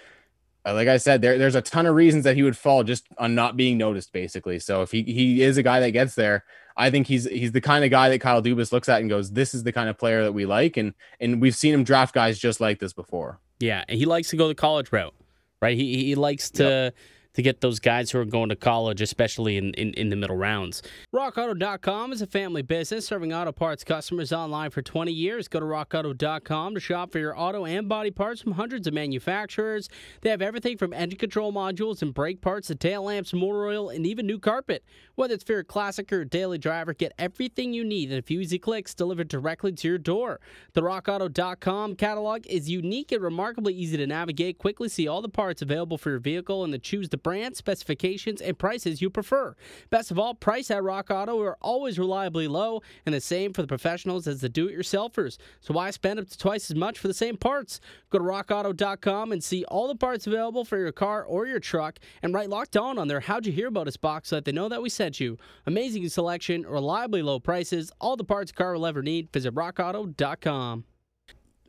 uh, 0.67 0.75
like 0.75 0.89
I 0.89 0.97
said, 0.97 1.23
there, 1.23 1.39
there's 1.39 1.55
a 1.55 1.63
ton 1.63 1.87
of 1.87 1.95
reasons 1.95 2.25
that 2.25 2.35
he 2.35 2.43
would 2.43 2.57
fall 2.57 2.83
just 2.83 3.07
on 3.17 3.35
not 3.35 3.57
being 3.57 3.79
noticed, 3.79 4.13
basically. 4.13 4.59
So 4.59 4.83
if 4.83 4.91
he, 4.91 5.05
he 5.05 5.43
is 5.43 5.57
a 5.57 5.63
guy 5.63 5.81
that 5.81 5.93
gets 5.93 6.17
there, 6.17 6.45
I 6.77 6.91
think 6.91 7.07
he's 7.07 7.25
he's 7.25 7.53
the 7.53 7.61
kind 7.61 7.85
of 7.85 7.91
guy 7.91 8.09
that 8.09 8.21
Kyle 8.21 8.43
Dubas 8.43 8.73
looks 8.73 8.89
at 8.89 9.01
and 9.01 9.09
goes, 9.09 9.33
"This 9.33 9.55
is 9.55 9.63
the 9.63 9.73
kind 9.73 9.89
of 9.89 9.97
player 9.99 10.25
that 10.25 10.33
we 10.33 10.47
like," 10.47 10.77
and 10.77 10.95
and 11.21 11.41
we've 11.41 11.55
seen 11.55 11.73
him 11.75 11.85
draft 11.85 12.15
guys 12.15 12.39
just 12.39 12.61
like 12.61 12.81
this 12.81 12.93
before. 12.93 13.39
Yeah, 13.61 13.85
And 13.89 13.97
he 13.99 14.05
likes 14.05 14.31
to 14.31 14.37
go 14.37 14.49
the 14.49 14.55
college 14.55 14.91
route, 14.93 15.15
right? 15.63 15.77
He 15.77 16.05
he 16.05 16.15
likes 16.15 16.51
to. 16.53 16.65
Yep 16.65 16.95
to 17.35 17.43
get 17.43 17.61
those 17.61 17.81
guys 17.81 18.11
who 18.11 18.19
are 18.19 18.25
going 18.25 18.49
to 18.49 18.57
college, 18.57 19.01
especially 19.01 19.57
in, 19.57 19.75
in, 19.75 19.93
in 19.95 20.09
the 20.09 20.17
middle 20.17 20.37
rounds. 20.37 20.83
RockAuto.com 21.15 22.13
is 22.13 22.23
a 22.23 22.27
family 22.27 22.63
business 22.63 23.07
serving 23.07 23.33
auto 23.33 23.53
parts 23.53 23.85
customers 23.85 24.33
online 24.33 24.71
for 24.71 24.83
20 24.83 25.13
years. 25.13 25.49
Go 25.49 25.61
to 25.61 25.67
RockAuto.com 25.67 26.75
to 26.75 26.81
shop 26.81 27.13
for 27.13 27.19
your 27.19 27.39
auto 27.39 27.65
and 27.65 27.89
body 27.89 28.11
parts 28.11 28.41
from 28.41 28.53
hundreds 28.53 28.87
of 28.87 28.95
manufacturers. 28.95 29.89
They 30.23 30.31
have 30.31 30.43
everything 30.43 30.79
from 30.79 30.93
engine 30.93 31.19
control 31.19 31.53
modules 31.53 32.03
and 32.03 32.15
brake 32.15 32.41
parts 32.41 32.69
to 32.69 32.75
tail 32.75 33.05
lamps, 33.05 33.33
motor 33.33 33.67
oil, 33.67 33.89
and 33.89 34.07
even 34.07 34.27
new 34.27 34.39
carpet. 34.39 34.85
Whether 35.17 35.35
it's 35.35 35.45
for 35.45 35.53
your 35.53 35.65
classic 35.65 36.13
or 36.13 36.25
daily 36.25 36.59
driver, 36.59 36.95
get 36.95 37.13
everything 37.19 37.73
you 37.73 37.85
need 37.85 38.11
in 38.13 38.19
a 38.19 38.23
few 38.23 38.41
easy 38.41 38.59
clicks 38.59 38.95
delivered 38.95 39.29
directly 39.29 39.73
to 39.73 39.89
your 39.89 39.99
door. 39.99 40.41
The 40.75 40.83
RockAuto.com 40.83 41.97
catalog 41.97 42.47
is 42.47 42.69
unique 42.71 43.11
and 43.13 43.23
remarkably 43.23 43.75
easy 43.75 43.97
to 43.97 44.07
navigate. 44.07 44.59
Quickly 44.59 44.89
see 44.89 45.09
all 45.09 45.23
the 45.23 45.29
parts 45.29 45.63
available 45.63 45.99
for 45.99 46.11
your 46.11 46.19
vehicle 46.21 46.63
and 46.63 46.73
the 46.73 46.79
choose 46.79 47.09
the 47.09 47.19
brand, 47.25 47.57
specifications, 47.57 48.41
and 48.41 48.57
prices 48.57 49.03
you 49.03 49.11
prefer. 49.11 49.57
Best 49.91 50.13
of 50.13 50.19
all, 50.21 50.35
price 50.35 50.71
at 50.71 50.85
Rock 50.85 51.11
Auto 51.11 51.41
are 51.41 51.59
always 51.61 51.99
reliably 51.99 52.47
low, 52.47 52.83
and 53.05 53.13
the 53.13 53.21
same 53.21 53.53
for 53.53 53.63
the 53.63 53.67
professionals 53.67 54.29
as 54.29 54.41
the 54.41 54.49
do-it-yourselfers. 54.49 55.39
So 55.61 55.75
why 55.75 55.91
spend 55.91 56.21
up 56.21 56.29
to 56.29 56.39
twice 56.39 56.71
as 56.71 56.77
much 56.77 57.01
for 57.01 57.09
the 57.09 57.15
same 57.15 57.37
parts? 57.37 57.81
Go 58.11 58.19
to 58.19 58.25
rockauto.com 58.25 59.33
and 59.33 59.43
see 59.43 59.65
all 59.65 59.89
the 59.89 59.97
parts 59.97 60.29
available 60.29 60.65
for 60.65 60.79
your 60.79 60.93
car 60.93 61.25
or 61.25 61.47
your 61.47 61.59
truck, 61.59 61.99
and 62.23 62.33
write 62.33 62.51
locked 62.51 62.77
on 62.77 62.97
on 62.97 63.09
their 63.09 63.21
How'd 63.21 63.47
You 63.47 63.53
Hear 63.53 63.67
About 63.67 63.89
Us 63.89 63.97
box 63.97 64.29
so 64.29 64.37
that 64.37 64.45
they 64.45 64.53
know 64.53 64.69
that 64.69 64.83
we 64.83 64.89
sent 64.89 65.19
you. 65.19 65.37
Amazing 65.67 66.09
selection, 66.11 66.63
reliably 66.63 67.23
low 67.23 67.41
prices, 67.41 67.91
all 68.01 68.17
the 68.17 68.23
parts 68.23 68.53
a 68.53 68.55
car 68.55 68.75
will 68.75 68.87
ever 68.87 69.03
need. 69.03 69.33
Visit 69.33 69.55
rockauto.com. 69.55 70.85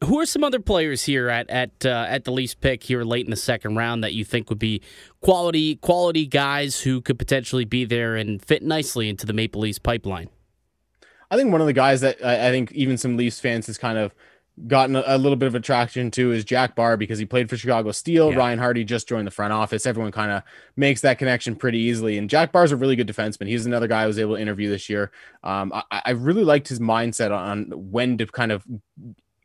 Who 0.03 0.19
are 0.19 0.25
some 0.25 0.43
other 0.43 0.60
players 0.60 1.03
here 1.03 1.29
at 1.29 1.49
at 1.49 1.86
uh, 1.86 2.05
at 2.10 2.25
the 2.25 2.31
Leafs 2.31 2.53
pick 2.53 2.84
here 2.84 3.03
late 3.03 3.25
in 3.25 3.31
the 3.31 3.38
second 3.38 3.75
round 3.75 4.03
that 4.03 4.13
you 4.13 4.25
think 4.25 4.49
would 4.49 4.60
be 4.60 4.81
quality 5.21 5.77
quality 5.77 6.25
guys 6.25 6.81
who 6.81 7.01
could 7.01 7.17
potentially 7.17 7.65
be 7.65 7.86
there 7.86 8.15
and 8.15 8.43
fit 8.43 8.62
nicely 8.62 9.08
into 9.10 9.25
the 9.25 9.34
Maple 9.34 9.62
Leafs 9.62 9.79
pipeline? 9.79 10.29
I 11.31 11.38
think 11.38 11.51
one 11.51 11.62
of 11.62 11.67
the 11.67 11.73
guys 11.73 12.01
that 12.01 12.23
I, 12.23 12.49
I 12.49 12.51
think 12.51 12.71
even 12.73 12.97
some 12.97 13.17
Leafs 13.17 13.39
fans 13.39 13.67
has 13.67 13.77
kind 13.77 13.97
of 13.97 14.13
gotten 14.67 14.95
a, 14.95 15.03
a, 15.05 15.17
little 15.17 15.36
bit 15.36 15.47
of 15.47 15.55
attraction 15.55 16.10
to 16.12 16.31
is 16.31 16.45
Jack 16.45 16.75
Bar 16.75 16.95
because 16.95 17.19
he 17.19 17.25
played 17.25 17.49
for 17.49 17.58
Chicago 17.58 17.91
Steel. 17.91 18.31
Yeah. 18.31 18.38
Ryan 18.38 18.60
Hardy 18.60 18.84
just 18.86 19.08
joined 19.08 19.27
the 19.27 19.31
front 19.31 19.51
office. 19.51 19.86
Everyone 19.86 20.12
kind 20.12 20.31
of 20.31 20.43
makes 20.77 21.01
that 21.01 21.17
connection 21.17 21.55
pretty 21.55 21.79
easily. 21.79 22.17
And 22.17 22.29
Jack 22.29 22.51
Bar 22.51 22.63
is 22.63 22.71
a 22.71 22.77
really 22.77 22.95
good 22.95 23.08
defenseman. 23.08 23.47
He's 23.47 23.65
another 23.65 23.88
guy 23.88 24.03
I 24.03 24.08
was 24.08 24.17
able 24.17 24.36
to 24.36 24.41
interview 24.41 24.69
this 24.69 24.89
year. 24.89 25.12
Um, 25.43 25.73
I, 25.73 26.01
I, 26.05 26.12
really 26.12 26.45
liked 26.45 26.69
his 26.69 26.79
mindset 26.79 27.36
on 27.36 27.71
when 27.75 28.17
to 28.17 28.25
kind 28.27 28.51
of 28.51 28.65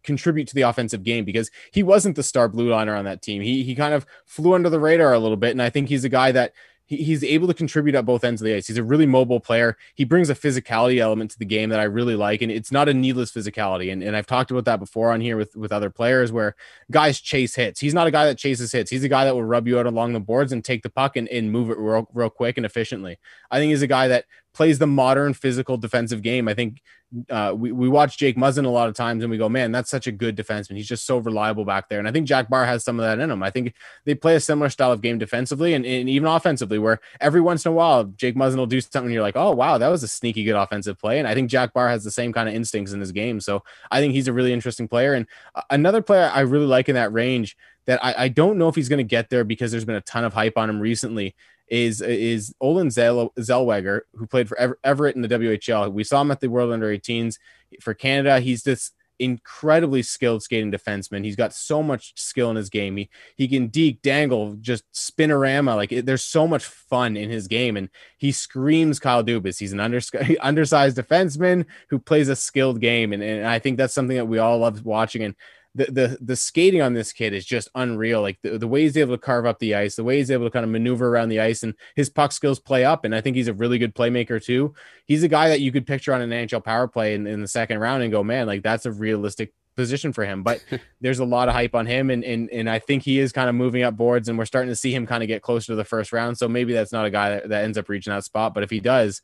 contribute 0.02 0.48
to 0.48 0.54
the 0.54 0.62
offensive 0.62 1.02
game 1.02 1.24
because 1.24 1.50
he 1.72 1.82
wasn't 1.82 2.16
the 2.16 2.22
star 2.22 2.48
blue 2.48 2.70
liner 2.70 2.94
on 2.94 3.04
that 3.04 3.22
team. 3.22 3.42
He 3.42 3.62
he 3.62 3.74
kind 3.74 3.94
of 3.94 4.06
flew 4.26 4.54
under 4.54 4.70
the 4.70 4.80
radar 4.80 5.12
a 5.12 5.18
little 5.18 5.36
bit, 5.36 5.52
and 5.52 5.62
I 5.62 5.70
think 5.70 5.88
he's 5.88 6.04
a 6.04 6.08
guy 6.08 6.32
that 6.32 6.52
he's 6.90 7.22
able 7.22 7.46
to 7.46 7.54
contribute 7.54 7.94
at 7.94 8.04
both 8.04 8.24
ends 8.24 8.42
of 8.42 8.46
the 8.46 8.54
ice. 8.54 8.66
He's 8.66 8.76
a 8.76 8.82
really 8.82 9.06
mobile 9.06 9.38
player. 9.38 9.76
He 9.94 10.04
brings 10.04 10.28
a 10.28 10.34
physicality 10.34 10.98
element 10.98 11.30
to 11.30 11.38
the 11.38 11.44
game 11.44 11.70
that 11.70 11.78
I 11.78 11.84
really 11.84 12.16
like, 12.16 12.42
and 12.42 12.50
it's 12.50 12.72
not 12.72 12.88
a 12.88 12.94
needless 12.94 13.30
physicality. 13.30 13.92
And, 13.92 14.02
and 14.02 14.16
I've 14.16 14.26
talked 14.26 14.50
about 14.50 14.64
that 14.64 14.80
before 14.80 15.12
on 15.12 15.20
here 15.20 15.36
with 15.36 15.54
with 15.54 15.72
other 15.72 15.88
players 15.88 16.32
where 16.32 16.56
guys 16.90 17.20
chase 17.20 17.54
hits. 17.54 17.80
He's 17.80 17.94
not 17.94 18.08
a 18.08 18.10
guy 18.10 18.24
that 18.26 18.38
chases 18.38 18.72
hits. 18.72 18.90
He's 18.90 19.04
a 19.04 19.08
guy 19.08 19.24
that 19.24 19.34
will 19.34 19.44
rub 19.44 19.68
you 19.68 19.78
out 19.78 19.86
along 19.86 20.12
the 20.12 20.20
boards 20.20 20.52
and 20.52 20.64
take 20.64 20.82
the 20.82 20.90
puck 20.90 21.16
and, 21.16 21.28
and 21.28 21.52
move 21.52 21.70
it 21.70 21.78
real, 21.78 22.08
real 22.12 22.30
quick 22.30 22.56
and 22.56 22.66
efficiently. 22.66 23.18
I 23.50 23.58
think 23.58 23.70
he's 23.70 23.82
a 23.82 23.86
guy 23.86 24.08
that 24.08 24.24
plays 24.52 24.78
the 24.78 24.86
modern 24.86 25.34
physical 25.34 25.76
defensive 25.76 26.22
game. 26.22 26.48
I 26.48 26.54
think 26.54 26.80
uh, 27.28 27.52
we, 27.56 27.72
we 27.72 27.88
watch 27.88 28.18
Jake 28.18 28.36
Muzzin 28.36 28.64
a 28.64 28.68
lot 28.68 28.88
of 28.88 28.94
times 28.94 29.22
and 29.22 29.30
we 29.30 29.38
go, 29.38 29.48
man, 29.48 29.72
that's 29.72 29.90
such 29.90 30.06
a 30.06 30.12
good 30.12 30.36
defenseman. 30.36 30.76
He's 30.76 30.88
just 30.88 31.06
so 31.06 31.18
reliable 31.18 31.64
back 31.64 31.88
there. 31.88 31.98
And 31.98 32.06
I 32.06 32.12
think 32.12 32.26
Jack 32.26 32.48
Bar 32.48 32.64
has 32.66 32.84
some 32.84 33.00
of 33.00 33.04
that 33.04 33.18
in 33.18 33.30
him. 33.30 33.42
I 33.42 33.50
think 33.50 33.74
they 34.04 34.14
play 34.14 34.36
a 34.36 34.40
similar 34.40 34.68
style 34.68 34.92
of 34.92 35.02
game 35.02 35.18
defensively 35.18 35.74
and, 35.74 35.84
and 35.84 36.08
even 36.08 36.28
offensively, 36.28 36.78
where 36.78 37.00
every 37.20 37.40
once 37.40 37.64
in 37.64 37.72
a 37.72 37.74
while, 37.74 38.04
Jake 38.04 38.36
Muzzin 38.36 38.56
will 38.56 38.66
do 38.66 38.80
something 38.80 39.12
you're 39.12 39.22
like, 39.22 39.36
oh, 39.36 39.50
wow, 39.50 39.76
that 39.78 39.88
was 39.88 40.02
a 40.02 40.08
sneaky 40.08 40.44
good 40.44 40.54
offensive 40.54 40.98
play. 40.98 41.18
And 41.18 41.26
I 41.26 41.34
think 41.34 41.50
Jack 41.50 41.72
Bar 41.72 41.88
has 41.88 42.04
the 42.04 42.10
same 42.12 42.32
kind 42.32 42.48
of 42.48 42.54
instincts 42.54 42.92
in 42.92 43.00
his 43.00 43.12
game. 43.12 43.40
So 43.40 43.64
I 43.90 44.00
think 44.00 44.14
he's 44.14 44.28
a 44.28 44.32
really 44.32 44.52
interesting 44.52 44.86
player. 44.86 45.14
And 45.14 45.26
uh, 45.54 45.62
another 45.70 46.02
player 46.02 46.30
I 46.32 46.40
really 46.40 46.66
like 46.66 46.88
in 46.88 46.94
that 46.94 47.12
range 47.12 47.56
that 47.86 48.04
I, 48.04 48.14
I 48.16 48.28
don't 48.28 48.56
know 48.56 48.68
if 48.68 48.76
he's 48.76 48.88
going 48.88 48.98
to 48.98 49.04
get 49.04 49.30
there 49.30 49.42
because 49.42 49.72
there's 49.72 49.84
been 49.84 49.96
a 49.96 50.00
ton 50.02 50.24
of 50.24 50.32
hype 50.32 50.56
on 50.56 50.70
him 50.70 50.78
recently 50.78 51.34
is 51.70 52.02
is 52.02 52.54
Olen 52.60 52.88
Zellweger, 52.88 54.00
who 54.14 54.26
played 54.26 54.48
for 54.48 54.58
Ever- 54.58 54.78
Everett 54.84 55.16
in 55.16 55.22
the 55.22 55.28
WHL. 55.28 55.92
We 55.92 56.04
saw 56.04 56.20
him 56.20 56.30
at 56.30 56.40
the 56.40 56.50
World 56.50 56.72
Under 56.72 56.88
18s 56.88 57.38
for 57.80 57.94
Canada. 57.94 58.40
He's 58.40 58.64
this 58.64 58.90
incredibly 59.20 60.02
skilled 60.02 60.42
skating 60.42 60.72
defenseman. 60.72 61.24
He's 61.24 61.36
got 61.36 61.52
so 61.52 61.82
much 61.82 62.18
skill 62.18 62.50
in 62.50 62.56
his 62.56 62.70
game. 62.70 62.96
He 62.96 63.10
he 63.36 63.46
can 63.46 63.68
deke, 63.68 64.02
dangle, 64.02 64.56
just 64.60 64.84
spinorama. 64.92 65.76
Like 65.76 65.92
it, 65.92 66.06
there's 66.06 66.24
so 66.24 66.48
much 66.48 66.64
fun 66.64 67.16
in 67.16 67.30
his 67.30 67.46
game, 67.46 67.76
and 67.76 67.88
he 68.18 68.32
screams 68.32 68.98
Kyle 68.98 69.22
Dubas. 69.22 69.58
He's 69.58 69.72
an 69.72 69.80
under, 69.80 70.00
undersized 70.40 70.96
defenseman 70.96 71.66
who 71.88 71.98
plays 71.98 72.28
a 72.28 72.36
skilled 72.36 72.80
game, 72.80 73.12
and, 73.12 73.22
and 73.22 73.46
I 73.46 73.60
think 73.60 73.76
that's 73.76 73.94
something 73.94 74.16
that 74.16 74.26
we 74.26 74.38
all 74.38 74.58
love 74.58 74.84
watching. 74.84 75.22
And 75.22 75.36
the 75.74 75.84
the 75.86 76.18
the 76.20 76.36
skating 76.36 76.82
on 76.82 76.94
this 76.94 77.12
kid 77.12 77.32
is 77.32 77.44
just 77.44 77.68
unreal. 77.74 78.20
Like 78.20 78.38
the, 78.42 78.58
the 78.58 78.66
way 78.66 78.82
he's 78.82 78.96
able 78.96 79.14
to 79.14 79.20
carve 79.20 79.46
up 79.46 79.58
the 79.58 79.74
ice, 79.74 79.96
the 79.96 80.04
way 80.04 80.18
he's 80.18 80.30
able 80.30 80.46
to 80.46 80.50
kind 80.50 80.64
of 80.64 80.70
maneuver 80.70 81.08
around 81.08 81.28
the 81.28 81.40
ice, 81.40 81.62
and 81.62 81.74
his 81.94 82.10
puck 82.10 82.32
skills 82.32 82.58
play 82.58 82.84
up. 82.84 83.04
And 83.04 83.14
I 83.14 83.20
think 83.20 83.36
he's 83.36 83.48
a 83.48 83.54
really 83.54 83.78
good 83.78 83.94
playmaker 83.94 84.42
too. 84.42 84.74
He's 85.06 85.22
a 85.22 85.28
guy 85.28 85.48
that 85.48 85.60
you 85.60 85.70
could 85.70 85.86
picture 85.86 86.12
on 86.12 86.20
an 86.20 86.30
NHL 86.30 86.64
power 86.64 86.88
play 86.88 87.14
in, 87.14 87.26
in 87.26 87.40
the 87.40 87.48
second 87.48 87.78
round 87.78 88.02
and 88.02 88.10
go, 88.10 88.24
man, 88.24 88.46
like 88.46 88.62
that's 88.62 88.86
a 88.86 88.92
realistic 88.92 89.52
position 89.76 90.12
for 90.12 90.24
him. 90.24 90.42
But 90.42 90.64
there's 91.00 91.20
a 91.20 91.24
lot 91.24 91.48
of 91.48 91.54
hype 91.54 91.74
on 91.74 91.86
him, 91.86 92.10
and 92.10 92.24
and 92.24 92.50
and 92.50 92.68
I 92.68 92.80
think 92.80 93.04
he 93.04 93.20
is 93.20 93.32
kind 93.32 93.48
of 93.48 93.54
moving 93.54 93.84
up 93.84 93.96
boards, 93.96 94.28
and 94.28 94.36
we're 94.36 94.46
starting 94.46 94.70
to 94.70 94.76
see 94.76 94.92
him 94.92 95.06
kind 95.06 95.22
of 95.22 95.28
get 95.28 95.42
closer 95.42 95.66
to 95.66 95.76
the 95.76 95.84
first 95.84 96.12
round. 96.12 96.36
So 96.36 96.48
maybe 96.48 96.72
that's 96.72 96.92
not 96.92 97.06
a 97.06 97.10
guy 97.10 97.30
that, 97.30 97.48
that 97.48 97.64
ends 97.64 97.78
up 97.78 97.88
reaching 97.88 98.12
that 98.12 98.24
spot, 98.24 98.54
but 98.54 98.64
if 98.64 98.70
he 98.70 98.80
does 98.80 99.22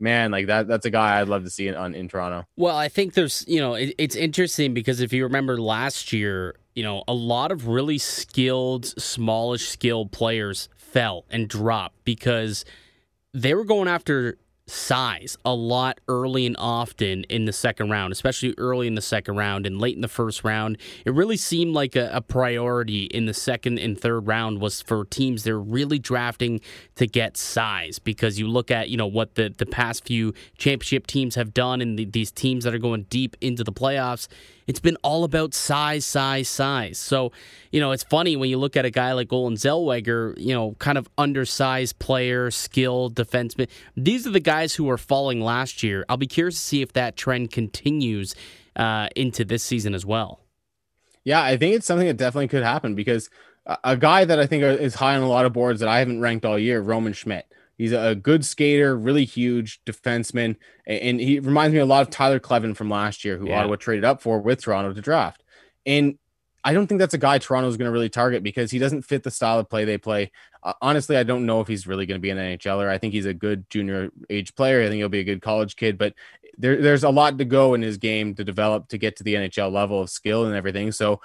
man, 0.00 0.30
like 0.30 0.46
that 0.46 0.66
that's 0.68 0.86
a 0.86 0.90
guy 0.90 1.20
I'd 1.20 1.28
love 1.28 1.44
to 1.44 1.50
see 1.50 1.72
on 1.74 1.94
in 1.94 2.08
Toronto. 2.08 2.46
Well, 2.56 2.76
I 2.76 2.88
think 2.88 3.14
there's 3.14 3.44
you 3.48 3.60
know 3.60 3.74
it, 3.74 3.94
it's 3.98 4.16
interesting 4.16 4.74
because 4.74 5.00
if 5.00 5.12
you 5.12 5.24
remember 5.24 5.60
last 5.60 6.12
year, 6.12 6.56
you 6.74 6.82
know 6.82 7.04
a 7.08 7.14
lot 7.14 7.52
of 7.52 7.68
really 7.68 7.98
skilled, 7.98 8.86
smallish 8.86 9.68
skilled 9.68 10.12
players 10.12 10.68
fell 10.76 11.24
and 11.30 11.48
dropped 11.48 12.04
because 12.04 12.64
they 13.34 13.54
were 13.54 13.64
going 13.64 13.88
after 13.88 14.38
size 14.70 15.36
a 15.44 15.54
lot 15.54 16.00
early 16.08 16.46
and 16.46 16.56
often 16.58 17.24
in 17.24 17.44
the 17.44 17.52
second 17.52 17.90
round, 17.90 18.12
especially 18.12 18.54
early 18.58 18.86
in 18.86 18.94
the 18.94 19.02
second 19.02 19.36
round 19.36 19.66
and 19.66 19.78
late 19.80 19.94
in 19.94 20.00
the 20.00 20.08
first 20.08 20.44
round. 20.44 20.78
It 21.04 21.14
really 21.14 21.36
seemed 21.36 21.74
like 21.74 21.96
a, 21.96 22.10
a 22.12 22.20
priority 22.20 23.04
in 23.04 23.26
the 23.26 23.34
second 23.34 23.78
and 23.78 23.98
third 23.98 24.26
round 24.26 24.60
was 24.60 24.82
for 24.82 25.04
teams 25.04 25.44
they're 25.44 25.58
really 25.58 25.98
drafting 25.98 26.60
to 26.96 27.06
get 27.06 27.36
size 27.36 27.98
because 27.98 28.38
you 28.38 28.48
look 28.48 28.70
at 28.70 28.88
you 28.88 28.96
know 28.96 29.06
what 29.06 29.34
the 29.34 29.54
the 29.56 29.66
past 29.66 30.06
few 30.06 30.34
championship 30.56 31.06
teams 31.06 31.34
have 31.34 31.54
done 31.54 31.80
and 31.80 31.98
the, 31.98 32.04
these 32.04 32.30
teams 32.30 32.64
that 32.64 32.74
are 32.74 32.78
going 32.78 33.04
deep 33.04 33.36
into 33.40 33.64
the 33.64 33.72
playoffs 33.72 34.28
it's 34.68 34.80
been 34.80 34.96
all 35.02 35.24
about 35.24 35.54
size, 35.54 36.04
size, 36.04 36.48
size. 36.48 36.98
So, 36.98 37.32
you 37.72 37.80
know, 37.80 37.90
it's 37.90 38.04
funny 38.04 38.36
when 38.36 38.50
you 38.50 38.58
look 38.58 38.76
at 38.76 38.84
a 38.84 38.90
guy 38.90 39.12
like 39.12 39.32
Olen 39.32 39.54
Zellweger, 39.54 40.34
you 40.38 40.54
know, 40.54 40.76
kind 40.78 40.98
of 40.98 41.08
undersized 41.16 41.98
player, 41.98 42.50
skilled 42.50 43.16
defenseman. 43.16 43.68
These 43.96 44.26
are 44.26 44.30
the 44.30 44.40
guys 44.40 44.74
who 44.74 44.84
were 44.84 44.98
falling 44.98 45.40
last 45.40 45.82
year. 45.82 46.04
I'll 46.08 46.18
be 46.18 46.26
curious 46.26 46.56
to 46.56 46.62
see 46.62 46.82
if 46.82 46.92
that 46.92 47.16
trend 47.16 47.50
continues 47.50 48.34
uh, 48.76 49.08
into 49.16 49.42
this 49.44 49.64
season 49.64 49.94
as 49.94 50.04
well. 50.04 50.40
Yeah, 51.24 51.42
I 51.42 51.56
think 51.56 51.74
it's 51.74 51.86
something 51.86 52.06
that 52.06 52.18
definitely 52.18 52.48
could 52.48 52.62
happen 52.62 52.94
because 52.94 53.30
a 53.84 53.96
guy 53.96 54.24
that 54.26 54.38
I 54.38 54.46
think 54.46 54.62
is 54.62 54.94
high 54.94 55.16
on 55.16 55.22
a 55.22 55.28
lot 55.28 55.46
of 55.46 55.52
boards 55.52 55.80
that 55.80 55.88
I 55.88 55.98
haven't 55.98 56.20
ranked 56.20 56.44
all 56.44 56.58
year, 56.58 56.80
Roman 56.80 57.12
Schmidt. 57.14 57.46
He's 57.78 57.92
a 57.92 58.16
good 58.16 58.44
skater, 58.44 58.98
really 58.98 59.24
huge 59.24 59.80
defenseman, 59.86 60.56
and 60.84 61.20
he 61.20 61.38
reminds 61.38 61.72
me 61.72 61.78
a 61.78 61.86
lot 61.86 62.02
of 62.02 62.10
Tyler 62.10 62.40
Kleven 62.40 62.76
from 62.76 62.90
last 62.90 63.24
year, 63.24 63.38
who 63.38 63.48
yeah. 63.48 63.60
Ottawa 63.60 63.76
traded 63.76 64.04
up 64.04 64.20
for 64.20 64.40
with 64.40 64.62
Toronto 64.62 64.92
to 64.92 65.00
draft. 65.00 65.44
And 65.86 66.18
I 66.64 66.74
don't 66.74 66.88
think 66.88 66.98
that's 66.98 67.14
a 67.14 67.18
guy 67.18 67.38
Toronto 67.38 67.68
is 67.68 67.76
going 67.76 67.86
to 67.86 67.92
really 67.92 68.08
target 68.08 68.42
because 68.42 68.70
he 68.70 68.80
doesn't 68.80 69.02
fit 69.02 69.22
the 69.22 69.30
style 69.30 69.60
of 69.60 69.70
play 69.70 69.84
they 69.84 69.96
play. 69.96 70.32
Uh, 70.62 70.72
honestly, 70.82 71.16
I 71.16 71.22
don't 71.22 71.46
know 71.46 71.60
if 71.60 71.68
he's 71.68 71.86
really 71.86 72.04
going 72.04 72.18
to 72.18 72.22
be 72.22 72.30
an 72.30 72.36
NHLer. 72.36 72.88
I 72.88 72.98
think 72.98 73.14
he's 73.14 73.26
a 73.26 73.32
good 73.32 73.70
junior 73.70 74.10
age 74.28 74.54
player. 74.56 74.82
I 74.82 74.88
think 74.88 74.96
he'll 74.96 75.08
be 75.08 75.20
a 75.20 75.24
good 75.24 75.40
college 75.40 75.76
kid, 75.76 75.96
but 75.96 76.14
there, 76.58 76.82
there's 76.82 77.04
a 77.04 77.10
lot 77.10 77.38
to 77.38 77.44
go 77.44 77.74
in 77.74 77.82
his 77.82 77.96
game 77.96 78.34
to 78.34 78.44
develop 78.44 78.88
to 78.88 78.98
get 78.98 79.16
to 79.16 79.24
the 79.24 79.34
NHL 79.34 79.72
level 79.72 80.02
of 80.02 80.10
skill 80.10 80.46
and 80.46 80.56
everything. 80.56 80.90
So 80.90 81.20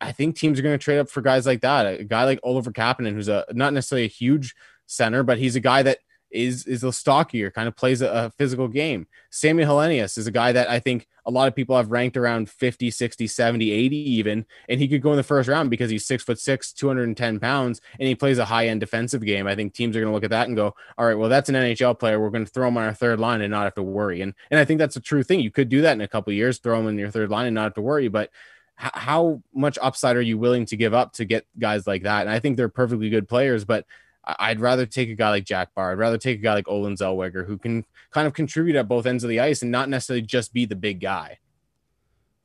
I 0.00 0.10
think 0.10 0.36
teams 0.36 0.58
are 0.58 0.62
going 0.62 0.78
to 0.78 0.82
trade 0.82 0.98
up 0.98 1.10
for 1.10 1.20
guys 1.20 1.46
like 1.46 1.60
that. 1.60 2.00
A 2.00 2.04
guy 2.04 2.24
like 2.24 2.40
Oliver 2.42 2.72
Kapanen, 2.72 3.12
who's 3.12 3.28
a 3.28 3.44
not 3.52 3.74
necessarily 3.74 4.06
a 4.06 4.08
huge 4.08 4.54
center, 4.92 5.22
but 5.22 5.38
he's 5.38 5.56
a 5.56 5.60
guy 5.60 5.82
that 5.82 5.98
is 6.32 6.66
is 6.66 6.82
a 6.82 6.92
stockier, 6.92 7.50
kind 7.50 7.68
of 7.68 7.76
plays 7.76 8.00
a, 8.00 8.08
a, 8.08 8.30
physical 8.30 8.66
game. 8.66 9.06
Sammy 9.30 9.64
Helenius 9.64 10.16
is 10.18 10.26
a 10.26 10.30
guy 10.30 10.52
that 10.52 10.68
I 10.68 10.80
think 10.80 11.06
a 11.24 11.30
lot 11.30 11.46
of 11.46 11.54
people 11.54 11.76
have 11.76 11.90
ranked 11.90 12.16
around 12.16 12.50
50, 12.50 12.90
60, 12.90 13.26
70, 13.26 13.70
80 13.70 13.96
even, 13.96 14.46
and 14.68 14.80
he 14.80 14.88
could 14.88 15.02
go 15.02 15.10
in 15.12 15.16
the 15.16 15.22
first 15.22 15.48
round 15.48 15.70
because 15.70 15.90
he's 15.90 16.06
six 16.06 16.24
foot 16.24 16.38
six, 16.38 16.72
210 16.72 17.38
pounds, 17.38 17.80
and 18.00 18.08
he 18.08 18.14
plays 18.14 18.38
a 18.38 18.46
high 18.46 18.68
end 18.68 18.80
defensive 18.80 19.24
game. 19.24 19.46
I 19.46 19.54
think 19.54 19.74
teams 19.74 19.96
are 19.96 20.00
going 20.00 20.10
to 20.10 20.14
look 20.14 20.24
at 20.24 20.30
that 20.30 20.48
and 20.48 20.56
go, 20.56 20.74
all 20.98 21.06
right, 21.06 21.14
well, 21.14 21.28
that's 21.28 21.48
an 21.48 21.54
NHL 21.54 21.98
player. 21.98 22.18
We're 22.18 22.30
going 22.30 22.44
to 22.44 22.50
throw 22.50 22.68
him 22.68 22.76
on 22.76 22.84
our 22.84 22.94
third 22.94 23.20
line 23.20 23.42
and 23.42 23.50
not 23.50 23.64
have 23.64 23.74
to 23.74 23.82
worry. 23.82 24.22
And 24.22 24.34
and 24.50 24.58
I 24.58 24.64
think 24.64 24.78
that's 24.78 24.96
a 24.96 25.00
true 25.00 25.22
thing. 25.22 25.40
You 25.40 25.50
could 25.50 25.68
do 25.68 25.82
that 25.82 25.92
in 25.92 26.00
a 26.00 26.08
couple 26.08 26.32
years, 26.32 26.58
throw 26.58 26.80
him 26.80 26.88
in 26.88 26.98
your 26.98 27.10
third 27.10 27.30
line 27.30 27.46
and 27.46 27.54
not 27.54 27.64
have 27.64 27.74
to 27.74 27.82
worry, 27.82 28.08
but 28.08 28.30
how 28.74 29.42
much 29.54 29.78
upside 29.80 30.16
are 30.16 30.22
you 30.22 30.38
willing 30.38 30.64
to 30.66 30.76
give 30.76 30.94
up 30.94 31.12
to 31.12 31.24
get 31.24 31.46
guys 31.58 31.86
like 31.86 32.02
that? 32.02 32.22
And 32.22 32.30
I 32.30 32.40
think 32.40 32.56
they're 32.56 32.68
perfectly 32.68 33.10
good 33.10 33.28
players, 33.28 33.64
but 33.64 33.86
I'd 34.24 34.60
rather 34.60 34.86
take 34.86 35.08
a 35.08 35.14
guy 35.14 35.30
like 35.30 35.44
Jack 35.44 35.74
Bar. 35.74 35.92
I'd 35.92 35.98
rather 35.98 36.18
take 36.18 36.38
a 36.38 36.42
guy 36.42 36.54
like 36.54 36.68
Olen 36.68 36.94
Zellweger 36.94 37.46
who 37.46 37.58
can 37.58 37.84
kind 38.10 38.26
of 38.26 38.34
contribute 38.34 38.76
at 38.76 38.88
both 38.88 39.06
ends 39.06 39.24
of 39.24 39.30
the 39.30 39.40
ice 39.40 39.62
and 39.62 39.70
not 39.70 39.88
necessarily 39.88 40.22
just 40.22 40.52
be 40.52 40.64
the 40.64 40.76
big 40.76 41.00
guy. 41.00 41.38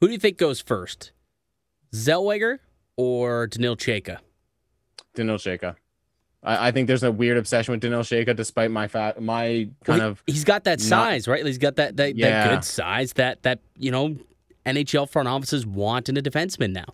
Who 0.01 0.07
do 0.07 0.13
you 0.13 0.19
think 0.19 0.37
goes 0.37 0.61
first, 0.61 1.11
Zellweger 1.93 2.59
or 2.95 3.47
Daniil 3.47 3.75
Chayka? 3.75 4.19
Daniil 5.13 5.37
Chayka. 5.37 5.75
I, 6.43 6.67
I, 6.67 6.71
think 6.71 6.87
there's 6.87 7.03
a 7.03 7.11
weird 7.11 7.37
obsession 7.37 7.71
with 7.73 7.81
Daniil 7.81 8.01
Chayka, 8.01 8.35
despite 8.35 8.69
my 8.69 8.87
fat, 8.87 9.21
my 9.21 9.69
kind 9.83 9.99
well, 9.99 10.09
of. 10.09 10.23
He's 10.27 10.43
got 10.43 10.63
that 10.65 10.79
size, 10.79 11.27
right? 11.27 11.45
He's 11.45 11.57
got 11.57 11.75
that 11.77 11.97
that, 11.97 12.15
yeah. 12.15 12.29
that 12.29 12.55
good 12.55 12.63
size 12.63 13.13
that 13.13 13.43
that 13.43 13.59
you 13.75 13.91
know 13.91 14.15
NHL 14.65 15.09
front 15.09 15.27
offices 15.27 15.65
want 15.65 16.09
in 16.09 16.17
a 16.17 16.21
defenseman 16.21 16.71
now. 16.71 16.85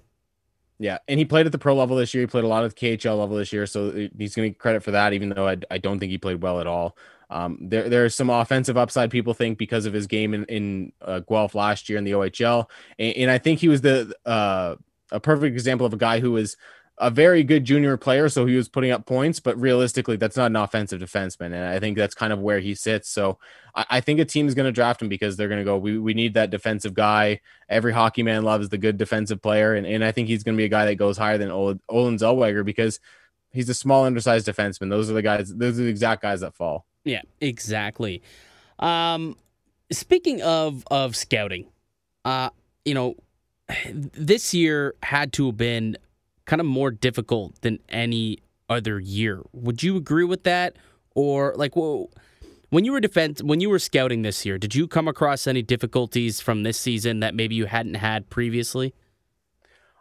Yeah, 0.79 0.97
and 1.07 1.19
he 1.19 1.25
played 1.25 1.45
at 1.45 1.51
the 1.51 1.57
pro 1.57 1.75
level 1.75 1.95
this 1.95 2.13
year. 2.13 2.23
He 2.23 2.27
played 2.27 2.43
a 2.43 2.47
lot 2.47 2.63
of 2.63 2.75
KHL 2.75 3.19
level 3.19 3.37
this 3.37 3.53
year, 3.53 3.65
so 3.65 3.91
he's 3.91 4.35
going 4.35 4.47
to 4.47 4.49
get 4.49 4.59
credit 4.59 4.83
for 4.83 4.91
that. 4.91 5.13
Even 5.13 5.29
though 5.29 5.47
I, 5.47 5.57
I 5.69 5.77
don't 5.77 5.99
think 5.99 6.11
he 6.11 6.17
played 6.17 6.41
well 6.41 6.59
at 6.59 6.67
all. 6.67 6.97
Um, 7.29 7.57
there 7.61 7.89
there's 7.89 8.15
some 8.15 8.29
offensive 8.29 8.77
upside 8.77 9.09
people 9.09 9.33
think 9.33 9.57
because 9.57 9.85
of 9.85 9.93
his 9.93 10.07
game 10.07 10.33
in 10.33 10.45
in 10.45 10.91
uh, 11.01 11.19
Guelph 11.19 11.55
last 11.55 11.89
year 11.89 11.97
in 11.97 12.03
the 12.03 12.11
OHL, 12.11 12.69
and, 12.99 13.15
and 13.15 13.31
I 13.31 13.37
think 13.37 13.59
he 13.59 13.69
was 13.69 13.81
the 13.81 14.15
uh, 14.25 14.75
a 15.11 15.19
perfect 15.19 15.53
example 15.53 15.85
of 15.85 15.93
a 15.93 15.97
guy 15.97 16.19
who 16.19 16.31
was 16.31 16.57
a 16.99 17.09
very 17.09 17.43
good 17.43 17.65
junior 17.65 17.97
player, 17.97 18.29
so 18.29 18.45
he 18.45 18.55
was 18.55 18.69
putting 18.69 18.91
up 18.91 19.05
points, 19.05 19.39
but 19.39 19.59
realistically, 19.59 20.15
that's 20.15 20.37
not 20.37 20.51
an 20.51 20.55
offensive 20.55 21.01
defenseman. 21.01 21.47
And 21.47 21.65
I 21.65 21.79
think 21.79 21.97
that's 21.97 22.13
kind 22.13 22.31
of 22.31 22.39
where 22.39 22.59
he 22.59 22.75
sits. 22.75 23.09
So 23.09 23.39
I, 23.73 23.85
I 23.89 24.01
think 24.01 24.19
a 24.19 24.25
team 24.25 24.47
is 24.47 24.53
going 24.53 24.67
to 24.67 24.71
draft 24.71 25.01
him 25.01 25.09
because 25.09 25.35
they're 25.35 25.47
going 25.47 25.59
to 25.59 25.65
go, 25.65 25.77
we, 25.77 25.97
we 25.97 26.13
need 26.13 26.35
that 26.35 26.51
defensive 26.51 26.93
guy. 26.93 27.41
Every 27.67 27.93
hockey 27.93 28.21
man 28.21 28.43
loves 28.43 28.69
the 28.69 28.77
good 28.77 28.97
defensive 28.97 29.41
player. 29.41 29.73
And, 29.73 29.87
and 29.87 30.05
I 30.05 30.11
think 30.11 30.27
he's 30.27 30.43
going 30.43 30.55
to 30.55 30.61
be 30.61 30.65
a 30.65 30.69
guy 30.69 30.85
that 30.85 30.95
goes 30.95 31.17
higher 31.17 31.39
than 31.39 31.49
Olen 31.49 31.79
Zellweger 31.89 32.63
because 32.63 32.99
he's 33.51 33.69
a 33.69 33.73
small, 33.73 34.05
undersized 34.05 34.47
defenseman. 34.47 34.89
Those 34.89 35.09
are 35.09 35.13
the 35.13 35.23
guys, 35.23 35.53
those 35.53 35.79
are 35.79 35.83
the 35.83 35.89
exact 35.89 36.21
guys 36.21 36.41
that 36.41 36.53
fall. 36.53 36.85
Yeah, 37.03 37.23
exactly. 37.41 38.21
Um, 38.77 39.35
speaking 39.91 40.43
of, 40.43 40.83
of 40.91 41.15
scouting, 41.15 41.65
uh, 42.23 42.51
you 42.85 42.93
know, 42.93 43.15
this 43.83 44.53
year 44.53 44.93
had 45.01 45.33
to 45.33 45.47
have 45.47 45.57
been 45.57 45.97
kind 46.45 46.59
of 46.59 46.65
more 46.65 46.91
difficult 46.91 47.61
than 47.61 47.79
any 47.89 48.39
other 48.69 48.99
year. 48.99 49.41
Would 49.53 49.83
you 49.83 49.97
agree 49.97 50.25
with 50.25 50.43
that? 50.43 50.75
Or 51.15 51.53
like, 51.55 51.75
well, 51.75 52.09
when 52.69 52.85
you 52.85 52.91
were 52.91 52.99
defense, 52.99 53.43
when 53.43 53.59
you 53.59 53.69
were 53.69 53.79
scouting 53.79 54.23
this 54.23 54.45
year, 54.45 54.57
did 54.57 54.73
you 54.73 54.87
come 54.87 55.07
across 55.07 55.45
any 55.45 55.61
difficulties 55.61 56.41
from 56.41 56.63
this 56.63 56.77
season 56.77 57.19
that 57.19 57.35
maybe 57.35 57.55
you 57.55 57.65
hadn't 57.65 57.95
had 57.95 58.29
previously? 58.29 58.93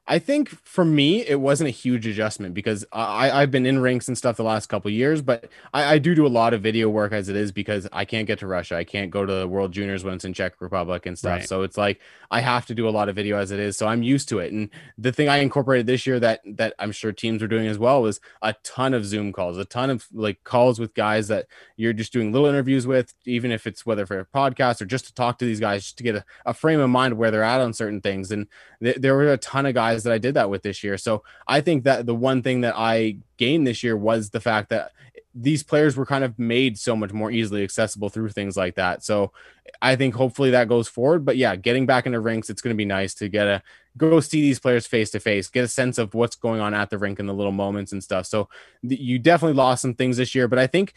I 0.09 0.18
think 0.18 0.48
for 0.48 0.84
me, 0.84 1.24
it 1.24 1.38
wasn't 1.38 1.68
a 1.68 1.70
huge 1.70 2.09
adjustment 2.09 2.55
because 2.55 2.84
I, 2.92 3.30
I've 3.30 3.53
been 3.53 3.66
in 3.66 3.78
rinks 3.78 4.09
and 4.09 4.18
stuff 4.18 4.36
the 4.36 4.42
last 4.42 4.66
couple 4.66 4.90
years, 4.90 5.22
but 5.22 5.48
I, 5.72 5.94
I, 5.94 5.98
do 5.98 6.12
do 6.16 6.26
a 6.26 6.28
lot 6.28 6.55
of 6.55 6.61
video 6.61 6.88
work 6.88 7.12
as 7.12 7.28
it 7.28 7.36
is 7.36 7.53
because 7.53 7.86
I 7.92 8.05
can't 8.05 8.26
get 8.26 8.40
to 8.40 8.48
Russia. 8.48 8.74
I 8.74 8.82
can't 8.82 9.12
go 9.12 9.24
to 9.24 9.32
the 9.32 9.46
World 9.46 9.70
Juniors 9.70 10.03
when 10.03 10.14
it's 10.14 10.24
in 10.24 10.32
Czech 10.32 10.61
Republic 10.61 11.07
and 11.07 11.16
stuff. 11.16 11.38
Right. 11.38 11.48
So 11.48 11.62
it's 11.62 11.78
like 11.78 12.00
I 12.32 12.40
have 12.40 12.66
to 12.66 12.74
do 12.74 12.88
a 12.88 12.90
lot 12.90 13.09
of 13.09 13.14
video 13.14 13.38
as 13.38 13.53
it 13.53 13.61
is. 13.61 13.76
So 13.76 13.86
I'm 13.86 14.03
used 14.03 14.28
to 14.30 14.40
it. 14.40 14.53
And 14.53 14.70
the 14.98 15.12
thing 15.12 15.28
I 15.28 15.36
incorporated 15.36 15.86
this 15.86 16.05
year 16.05 16.18
that 16.18 16.40
that 16.46 16.74
I'm 16.80 16.90
sure 16.90 17.12
teams 17.12 17.40
were 17.40 17.48
doing 17.48 17.68
as 17.68 17.78
well 17.78 18.03
was 18.03 18.20
a 18.42 18.55
ton 18.64 18.94
of 18.94 19.07
Zoom 19.07 19.32
calls, 19.32 19.57
a 19.57 19.64
ton 19.64 19.88
of 19.88 20.09
like 20.12 20.42
calls 20.42 20.80
with 20.80 20.94
guys 20.94 21.28
that 21.28 21.46
you're 21.76 21.92
just 21.92 22.12
doing 22.12 22.32
little 22.32 22.48
interviews 22.48 22.88
with, 22.88 23.14
even 23.24 23.53
if 23.53 23.68
it's 23.68 23.86
whether 23.86 24.05
for 24.05 24.18
a 24.18 24.26
podcast 24.26 24.80
or 24.80 24.84
just 24.84 25.07
to 25.07 25.14
talk 25.14 25.38
to 25.38 25.44
these 25.44 25.61
guys, 25.61 25.84
just 25.84 25.98
to 25.98 26.03
get 26.03 26.16
a, 26.16 26.24
a 26.44 26.55
frame 26.55 26.80
of 26.80 26.90
mind 26.90 27.16
where 27.16 27.30
they're 27.30 27.44
at 27.44 27.61
on 27.61 27.72
certain 27.72 28.00
things. 28.00 28.32
And 28.32 28.48
th- 28.82 28.96
there 28.96 29.14
were 29.14 29.32
a 29.32 29.38
ton 29.38 29.66
of 29.66 29.74
guys 29.74 29.91
that 30.05 30.12
I 30.12 30.18
did 30.18 30.34
that 30.34 30.51
with 30.51 30.62
this 30.62 30.82
year. 30.82 30.99
So 30.99 31.22
I 31.47 31.61
think 31.61 31.84
that 31.84 32.07
the 32.07 32.14
one 32.14 32.43
thing 32.43 32.62
that 32.62 32.74
I 32.76 33.16
gained 33.36 33.66
this 33.66 33.82
year 33.82 33.97
was 33.97 34.30
the 34.30 34.40
fact 34.40 34.70
that 34.70 34.93
these 35.34 35.62
players 35.62 35.97
were 35.97 36.07
kind 36.07 36.24
of 36.24 36.38
made 36.38 36.78
so 36.78 36.95
much 36.95 37.12
more 37.12 37.30
easily 37.30 37.62
accessible 37.62 38.11
through 38.11 38.28
things 38.28 38.57
like 38.57 38.74
that. 38.74 39.03
So 39.03 39.32
I 39.80 39.97
think 39.97 40.14
hopefully 40.14 40.51
that 40.51 40.68
goes 40.68 40.88
forward. 40.88 41.24
But 41.24 41.36
yeah, 41.36 41.57
getting 41.57 41.86
back 41.86 42.07
into 42.07 42.20
rinks, 42.20 42.51
it's 42.51 42.61
going 42.61 42.74
to 42.74 42.78
be 42.78 42.84
nice 42.84 43.14
to 43.14 43.28
get 43.28 43.47
a 43.47 43.62
go 43.97 44.20
see 44.20 44.40
these 44.40 44.59
players 44.59 44.86
face 44.86 45.11
to 45.11 45.20
face, 45.20 45.49
get 45.49 45.64
a 45.64 45.68
sense 45.68 45.99
of 45.99 46.14
what's 46.14 46.36
going 46.36 46.61
on 46.61 46.74
at 46.74 46.90
the 46.90 46.99
rink 46.99 47.20
in 47.20 47.26
the 47.26 47.34
little 47.34 47.53
moments 47.53 47.93
and 47.93 48.03
stuff. 48.03 48.26
So 48.26 48.49
you 48.82 49.18
definitely 49.18 49.57
lost 49.57 49.82
some 49.82 49.95
things 49.95 50.16
this 50.16 50.34
year, 50.34 50.49
but 50.49 50.59
I 50.59 50.66
think 50.66 50.95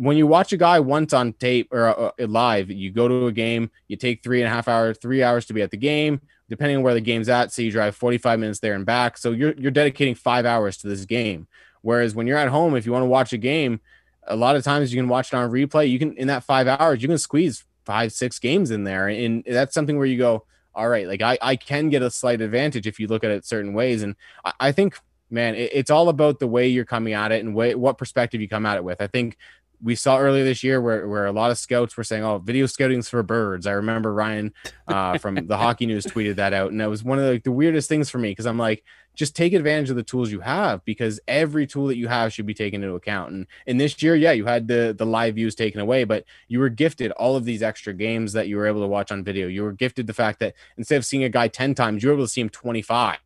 when 0.00 0.16
you 0.16 0.26
watch 0.26 0.52
a 0.52 0.56
guy 0.56 0.80
once 0.80 1.12
on 1.12 1.32
tape 1.34 1.72
or 1.72 1.88
uh, 1.88 2.10
uh 2.18 2.26
live, 2.26 2.70
you 2.70 2.90
go 2.90 3.06
to 3.06 3.26
a 3.26 3.32
game, 3.32 3.70
you 3.88 3.96
take 3.96 4.22
three 4.22 4.40
and 4.40 4.48
a 4.48 4.50
half 4.50 4.68
hours, 4.68 4.98
three 4.98 5.22
hours 5.22 5.46
to 5.46 5.52
be 5.52 5.62
at 5.62 5.70
the 5.70 5.76
game 5.76 6.20
depending 6.50 6.78
on 6.78 6.82
where 6.82 6.94
the 6.94 7.00
game's 7.00 7.28
at. 7.28 7.52
So 7.52 7.62
you 7.62 7.70
drive 7.70 7.94
45 7.94 8.40
minutes 8.40 8.58
there 8.58 8.74
and 8.74 8.84
back. 8.84 9.16
So 9.16 9.30
you're 9.30 9.54
you're 9.54 9.70
dedicating 9.70 10.16
five 10.16 10.44
hours 10.44 10.76
to 10.78 10.88
this 10.88 11.06
game. 11.06 11.46
Whereas 11.80 12.14
when 12.14 12.26
you're 12.26 12.36
at 12.36 12.48
home, 12.48 12.76
if 12.76 12.84
you 12.84 12.92
want 12.92 13.04
to 13.04 13.08
watch 13.08 13.32
a 13.32 13.38
game, 13.38 13.80
a 14.26 14.36
lot 14.36 14.56
of 14.56 14.64
times 14.64 14.92
you 14.92 15.00
can 15.00 15.08
watch 15.08 15.32
it 15.32 15.36
on 15.36 15.50
replay. 15.50 15.88
You 15.88 15.98
can 15.98 16.14
in 16.14 16.26
that 16.26 16.44
five 16.44 16.66
hours, 16.66 17.00
you 17.00 17.08
can 17.08 17.16
squeeze 17.18 17.64
five, 17.86 18.12
six 18.12 18.38
games 18.38 18.70
in 18.70 18.84
there. 18.84 19.08
And 19.08 19.42
that's 19.46 19.72
something 19.72 19.96
where 19.96 20.06
you 20.06 20.18
go, 20.18 20.44
all 20.74 20.88
right, 20.88 21.06
like 21.06 21.22
I, 21.22 21.38
I 21.40 21.56
can 21.56 21.88
get 21.88 22.02
a 22.02 22.10
slight 22.10 22.40
advantage 22.40 22.86
if 22.86 23.00
you 23.00 23.06
look 23.06 23.24
at 23.24 23.30
it 23.30 23.46
certain 23.46 23.72
ways. 23.72 24.02
And 24.02 24.16
I, 24.44 24.52
I 24.60 24.72
think, 24.72 24.98
man, 25.30 25.54
it, 25.54 25.70
it's 25.72 25.90
all 25.90 26.08
about 26.08 26.40
the 26.40 26.46
way 26.46 26.68
you're 26.68 26.84
coming 26.84 27.14
at 27.14 27.32
it 27.32 27.44
and 27.44 27.54
way, 27.54 27.74
what 27.74 27.96
perspective 27.96 28.40
you 28.40 28.48
come 28.48 28.66
at 28.66 28.76
it 28.76 28.84
with. 28.84 29.00
I 29.00 29.06
think 29.06 29.36
we 29.82 29.94
saw 29.94 30.18
earlier 30.18 30.44
this 30.44 30.62
year 30.62 30.80
where, 30.80 31.08
where 31.08 31.26
a 31.26 31.32
lot 31.32 31.50
of 31.50 31.58
scouts 31.58 31.96
were 31.96 32.04
saying, 32.04 32.24
"Oh, 32.24 32.38
video 32.38 32.66
scouting's 32.66 33.08
for 33.08 33.22
birds." 33.22 33.66
I 33.66 33.72
remember 33.72 34.12
Ryan 34.12 34.52
uh, 34.88 35.18
from 35.18 35.34
the 35.34 35.56
Hockey 35.58 35.86
News 35.86 36.04
tweeted 36.06 36.36
that 36.36 36.52
out, 36.52 36.70
and 36.70 36.80
that 36.80 36.90
was 36.90 37.02
one 37.02 37.18
of 37.18 37.24
the, 37.24 37.32
like, 37.32 37.44
the 37.44 37.52
weirdest 37.52 37.88
things 37.88 38.10
for 38.10 38.18
me 38.18 38.30
because 38.30 38.46
I'm 38.46 38.58
like, 38.58 38.84
just 39.14 39.34
take 39.34 39.52
advantage 39.52 39.90
of 39.90 39.96
the 39.96 40.02
tools 40.02 40.30
you 40.30 40.40
have 40.40 40.84
because 40.84 41.20
every 41.26 41.66
tool 41.66 41.86
that 41.86 41.96
you 41.96 42.08
have 42.08 42.32
should 42.32 42.46
be 42.46 42.54
taken 42.54 42.82
into 42.82 42.94
account. 42.94 43.32
And 43.32 43.46
in 43.66 43.76
this 43.76 44.02
year, 44.02 44.14
yeah, 44.14 44.32
you 44.32 44.44
had 44.46 44.68
the 44.68 44.94
the 44.96 45.06
live 45.06 45.34
views 45.34 45.54
taken 45.54 45.80
away, 45.80 46.04
but 46.04 46.24
you 46.48 46.58
were 46.58 46.68
gifted 46.68 47.10
all 47.12 47.36
of 47.36 47.44
these 47.44 47.62
extra 47.62 47.92
games 47.92 48.32
that 48.34 48.48
you 48.48 48.56
were 48.56 48.66
able 48.66 48.80
to 48.80 48.86
watch 48.86 49.10
on 49.10 49.24
video. 49.24 49.48
You 49.48 49.62
were 49.62 49.72
gifted 49.72 50.06
the 50.06 50.14
fact 50.14 50.40
that 50.40 50.54
instead 50.76 50.96
of 50.96 51.06
seeing 51.06 51.24
a 51.24 51.28
guy 51.28 51.48
ten 51.48 51.74
times, 51.74 52.02
you 52.02 52.08
were 52.08 52.14
able 52.14 52.24
to 52.24 52.30
see 52.30 52.40
him 52.40 52.50
twenty 52.50 52.82
five. 52.82 53.18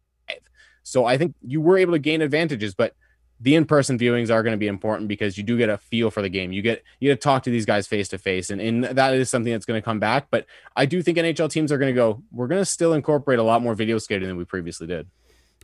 So 0.87 1.07
I 1.07 1.17
think 1.17 1.35
you 1.41 1.61
were 1.63 1.79
able 1.79 1.95
to 1.95 1.99
gain 1.99 2.21
advantages, 2.21 2.75
but 2.75 2.95
the 3.41 3.55
in-person 3.55 3.99
viewings 3.99 4.31
are 4.31 4.43
going 4.43 4.53
to 4.53 4.59
be 4.59 4.69
important 4.69 5.09
because 5.09 5.37
you 5.37 5.45
do 5.45 5.59
get 5.59 5.69
a 5.69 5.77
feel 5.77 6.11
for 6.11 6.23
the 6.23 6.29
game. 6.29 6.53
You 6.53 6.63
get 6.63 6.83
you 7.01 7.11
get 7.11 7.21
to 7.21 7.25
talk 7.25 7.43
to 7.45 7.51
these 7.51 7.67
guys 7.67 7.87
face 7.87 8.09
to 8.09 8.19
face, 8.19 8.51
and 8.51 8.85
that 8.85 9.15
is 9.15 9.31
something 9.31 9.53
that's 9.53 9.67
going 9.67 9.81
to 9.81 9.85
come 9.85 9.99
back. 9.99 10.29
But 10.31 10.47
I 10.77 10.87
do 10.87 11.03
think 11.03 11.19
NHL 11.19 11.51
teams 11.51 11.73
are 11.73 11.79
going 11.79 11.93
to 11.93 11.97
go. 11.97 12.23
We're 12.33 12.47
going 12.47 12.61
to 12.61 12.67
still 12.67 12.93
incorporate 12.93 13.39
a 13.39 13.43
lot 13.43 13.63
more 13.63 13.75
video 13.75 13.99
skating 13.99 14.29
than 14.29 14.37
we 14.37 14.45
previously 14.45 14.87
did. 14.87 15.09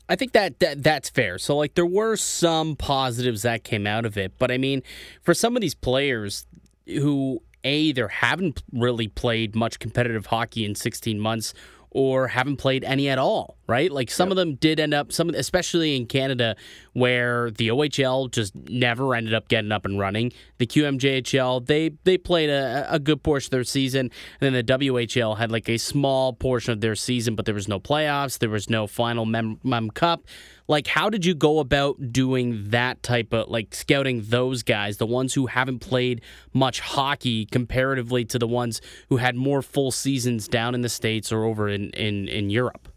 I 0.09 0.17
think 0.17 0.33
that, 0.33 0.59
that 0.59 0.83
that's 0.83 1.09
fair. 1.09 1.39
So 1.39 1.57
like 1.57 1.75
there 1.75 1.87
were 1.87 2.17
some 2.17 2.75
positives 2.75 3.43
that 3.43 3.63
came 3.63 3.87
out 3.87 4.05
of 4.05 4.19
it, 4.19 4.33
but 4.39 4.51
I 4.51 4.59
mean, 4.59 4.83
for 5.23 5.35
some 5.35 5.57
of 5.57 5.61
these 5.61 5.77
players 5.77 6.47
who 6.87 7.41
a 7.63 7.79
either 7.79 8.09
haven't 8.09 8.63
really 8.73 9.09
played 9.09 9.55
much 9.55 9.79
competitive 9.79 10.27
hockey 10.27 10.65
in 10.65 10.75
16 10.75 11.21
months 11.21 11.55
or 11.91 12.29
haven't 12.29 12.57
played 12.57 12.85
any 12.85 13.09
at 13.09 13.19
all, 13.19 13.57
right? 13.67 13.91
Like 13.91 14.11
some 14.11 14.29
yep. 14.29 14.33
of 14.33 14.37
them 14.37 14.55
did 14.55 14.79
end 14.79 14.95
up, 14.95 15.13
some 15.13 15.31
especially 15.31 15.97
in 15.97 16.07
Canada, 16.07 16.57
where 16.93 17.51
the 17.51 17.69
OHL 17.69 18.31
just 18.31 18.55
never 18.55 19.15
ended 19.15 19.35
up 19.35 19.49
getting 19.49 19.73
up 19.73 19.85
and 19.85 19.99
running. 19.99 20.33
The 20.59 20.67
QMJHL 20.67 21.67
they 21.67 21.91
they 22.05 22.17
played 22.17 22.51
a, 22.51 22.87
a 22.89 22.99
good 22.99 23.23
portion 23.23 23.49
of 23.49 23.53
their 23.53 23.65
season, 23.65 24.11
and 24.41 24.55
then 24.55 24.67
the 24.67 24.79
WHL 24.79 25.39
had 25.39 25.51
like 25.51 25.69
a 25.69 25.79
small 25.79 26.33
portion 26.33 26.73
of 26.73 26.81
their 26.81 26.95
season, 26.95 27.35
but 27.35 27.45
there 27.45 27.55
was 27.55 27.69
no 27.69 27.81
playoffs, 27.81 28.39
there 28.39 28.51
was 28.51 28.71
no 28.71 28.87
final 28.87 29.25
Mem, 29.25 29.59
Mem 29.65 29.91
Cup. 29.91 30.25
Like, 30.69 30.87
how 30.87 31.11
did 31.11 31.25
you 31.25 31.35
go 31.35 31.59
about 31.59 32.13
doing 32.13 32.71
that 32.71 33.03
type 33.03 33.33
of 33.33 33.49
like 33.49 33.75
scouting 33.75 34.23
those 34.27 34.63
guys, 34.63 34.99
the 34.99 35.07
ones 35.07 35.35
who 35.35 35.47
haven't 35.47 35.81
played 35.81 36.21
much 36.53 36.79
hockey 36.79 37.45
comparatively 37.47 38.25
to 38.27 38.39
the 38.39 38.47
ones 38.47 38.81
who 39.09 39.17
had 39.17 39.35
more 39.35 39.63
full 39.63 39.91
seasons 39.91 40.47
down 40.47 40.77
in 40.77 40.83
the 40.83 40.89
states 40.89 41.33
or 41.33 41.43
over 41.43 41.69
in 41.69 41.80
in, 41.91 42.29
in 42.29 42.51
Europe? 42.51 42.89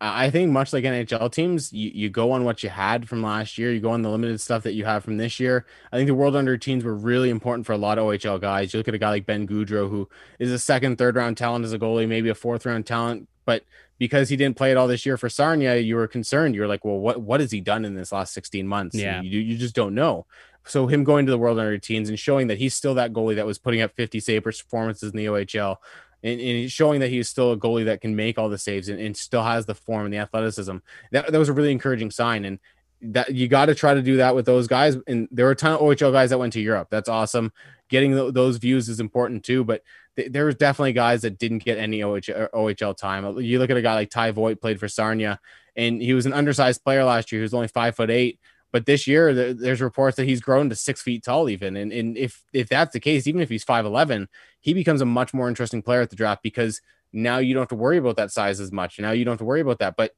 I 0.00 0.30
think 0.30 0.52
much 0.52 0.72
like 0.72 0.84
NHL 0.84 1.32
teams, 1.32 1.72
you, 1.72 1.90
you 1.92 2.08
go 2.08 2.30
on 2.30 2.44
what 2.44 2.62
you 2.62 2.68
had 2.68 3.08
from 3.08 3.20
last 3.20 3.58
year. 3.58 3.72
You 3.72 3.80
go 3.80 3.90
on 3.90 4.02
the 4.02 4.10
limited 4.10 4.40
stuff 4.40 4.62
that 4.62 4.74
you 4.74 4.84
have 4.84 5.02
from 5.02 5.16
this 5.16 5.40
year. 5.40 5.66
I 5.90 5.96
think 5.96 6.06
the 6.06 6.14
World 6.14 6.36
Under 6.36 6.56
teams 6.56 6.84
were 6.84 6.94
really 6.94 7.30
important 7.30 7.66
for 7.66 7.72
a 7.72 7.78
lot 7.78 7.98
of 7.98 8.04
OHL 8.04 8.40
guys. 8.40 8.72
You 8.72 8.78
look 8.78 8.86
at 8.86 8.94
a 8.94 8.98
guy 8.98 9.10
like 9.10 9.26
Ben 9.26 9.48
Gaudreau, 9.48 9.90
who 9.90 10.08
is 10.38 10.52
a 10.52 10.58
second, 10.58 10.98
third 10.98 11.16
round 11.16 11.36
talent 11.36 11.64
as 11.64 11.72
a 11.72 11.80
goalie, 11.80 12.06
maybe 12.06 12.28
a 12.28 12.34
fourth 12.36 12.64
round 12.64 12.86
talent, 12.86 13.28
but 13.44 13.64
because 13.98 14.28
he 14.28 14.36
didn't 14.36 14.56
play 14.56 14.70
it 14.70 14.76
all 14.76 14.86
this 14.86 15.04
year 15.04 15.16
for 15.16 15.28
Sarnia, 15.28 15.76
you 15.76 15.96
were 15.96 16.06
concerned. 16.06 16.54
You 16.54 16.60
were 16.60 16.68
like, 16.68 16.84
well, 16.84 16.98
what 16.98 17.20
what 17.20 17.40
has 17.40 17.50
he 17.50 17.60
done 17.60 17.84
in 17.84 17.94
this 17.94 18.12
last 18.12 18.32
16 18.34 18.68
months? 18.68 18.94
Yeah. 18.94 19.20
You, 19.20 19.40
you 19.40 19.58
just 19.58 19.74
don't 19.74 19.94
know. 19.94 20.26
So 20.64 20.86
him 20.86 21.02
going 21.02 21.26
to 21.26 21.32
the 21.32 21.38
World 21.38 21.58
Under 21.58 21.78
teams 21.78 22.08
and 22.08 22.18
showing 22.18 22.48
that 22.48 22.58
he's 22.58 22.74
still 22.74 22.94
that 22.94 23.12
goalie 23.12 23.36
that 23.36 23.46
was 23.46 23.58
putting 23.58 23.80
up 23.80 23.96
50 23.96 24.20
save 24.20 24.44
performances 24.44 25.10
in 25.10 25.16
the 25.16 25.26
OHL 25.26 25.76
and, 26.22 26.40
and 26.40 26.70
showing 26.70 27.00
that 27.00 27.08
he's 27.08 27.28
still 27.28 27.52
a 27.52 27.56
goalie 27.56 27.84
that 27.84 28.00
can 28.00 28.16
make 28.16 28.38
all 28.38 28.48
the 28.48 28.58
saves 28.58 28.88
and, 28.88 29.00
and 29.00 29.16
still 29.16 29.42
has 29.42 29.66
the 29.66 29.74
form 29.74 30.04
and 30.04 30.12
the 30.12 30.18
athleticism. 30.18 30.78
That, 31.12 31.30
that 31.30 31.38
was 31.38 31.48
a 31.48 31.52
really 31.52 31.72
encouraging 31.72 32.10
sign. 32.10 32.44
And 32.44 32.58
that 33.00 33.34
you 33.34 33.48
got 33.48 33.66
to 33.66 33.74
try 33.74 33.94
to 33.94 34.02
do 34.02 34.16
that 34.16 34.34
with 34.34 34.46
those 34.46 34.66
guys. 34.66 34.96
And 35.06 35.28
there 35.30 35.44
were 35.44 35.52
a 35.52 35.56
ton 35.56 35.72
of 35.72 35.80
OHL 35.80 36.12
guys 36.12 36.30
that 36.30 36.38
went 36.38 36.52
to 36.54 36.60
Europe. 36.60 36.88
That's 36.90 37.08
awesome. 37.08 37.52
Getting 37.88 38.12
th- 38.12 38.34
those 38.34 38.56
views 38.56 38.88
is 38.88 39.00
important 39.00 39.44
too. 39.44 39.64
But 39.64 39.82
th- 40.16 40.32
there 40.32 40.46
was 40.46 40.56
definitely 40.56 40.94
guys 40.94 41.22
that 41.22 41.38
didn't 41.38 41.64
get 41.64 41.78
any 41.78 42.00
OHL, 42.00 42.44
uh, 42.44 42.48
OHL 42.56 42.96
time. 42.96 43.38
You 43.38 43.58
look 43.58 43.70
at 43.70 43.76
a 43.76 43.82
guy 43.82 43.94
like 43.94 44.10
Ty 44.10 44.32
Voit 44.32 44.60
played 44.60 44.80
for 44.80 44.88
Sarnia, 44.88 45.38
and 45.76 46.02
he 46.02 46.12
was 46.12 46.26
an 46.26 46.32
undersized 46.32 46.82
player 46.82 47.04
last 47.04 47.30
year. 47.30 47.40
He 47.40 47.44
was 47.44 47.54
only 47.54 47.68
five 47.68 47.94
foot 47.94 48.10
eight. 48.10 48.40
But 48.70 48.86
this 48.86 49.06
year, 49.06 49.54
there's 49.54 49.80
reports 49.80 50.16
that 50.16 50.26
he's 50.26 50.40
grown 50.40 50.68
to 50.68 50.76
six 50.76 51.00
feet 51.00 51.24
tall, 51.24 51.48
even. 51.48 51.76
And, 51.76 51.90
and 51.92 52.18
if 52.18 52.42
if 52.52 52.68
that's 52.68 52.92
the 52.92 53.00
case, 53.00 53.26
even 53.26 53.40
if 53.40 53.48
he's 53.48 53.64
five 53.64 53.86
eleven, 53.86 54.28
he 54.60 54.74
becomes 54.74 55.00
a 55.00 55.06
much 55.06 55.32
more 55.32 55.48
interesting 55.48 55.82
player 55.82 56.02
at 56.02 56.10
the 56.10 56.16
draft 56.16 56.42
because 56.42 56.82
now 57.12 57.38
you 57.38 57.54
don't 57.54 57.62
have 57.62 57.68
to 57.68 57.74
worry 57.74 57.96
about 57.96 58.16
that 58.16 58.30
size 58.30 58.60
as 58.60 58.70
much. 58.70 58.98
Now 58.98 59.12
you 59.12 59.24
don't 59.24 59.32
have 59.32 59.38
to 59.38 59.44
worry 59.44 59.60
about 59.60 59.78
that. 59.78 59.96
But 59.96 60.14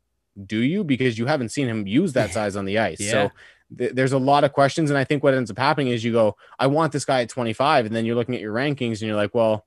do 0.47 0.59
you? 0.59 0.83
Because 0.83 1.19
you 1.19 1.27
haven't 1.27 1.51
seen 1.51 1.69
him 1.69 1.87
use 1.87 2.13
that 2.15 2.31
size 2.33 2.57
on 2.57 2.65
the 2.65 2.79
ice. 2.79 3.01
yeah. 3.01 3.11
So 3.11 3.31
th- 3.79 3.93
there's 3.93 4.13
a 4.13 4.19
lot 4.19 4.45
of 4.45 4.53
questions. 4.53 4.91
And 4.91 4.99
I 4.99 5.05
think 5.05 5.23
what 5.23 5.35
ends 5.35 5.51
up 5.51 5.59
happening 5.59 5.89
is 5.89 6.05
you 6.05 6.13
go, 6.13 6.37
I 6.59 6.67
want 6.67 6.93
this 6.93 7.05
guy 7.05 7.23
at 7.23 7.29
25. 7.29 7.87
And 7.87 7.95
then 7.95 8.05
you're 8.05 8.17
looking 8.17 8.35
at 8.35 8.41
your 8.41 8.55
rankings 8.55 9.01
and 9.01 9.03
you're 9.03 9.17
like, 9.17 9.35
well, 9.35 9.67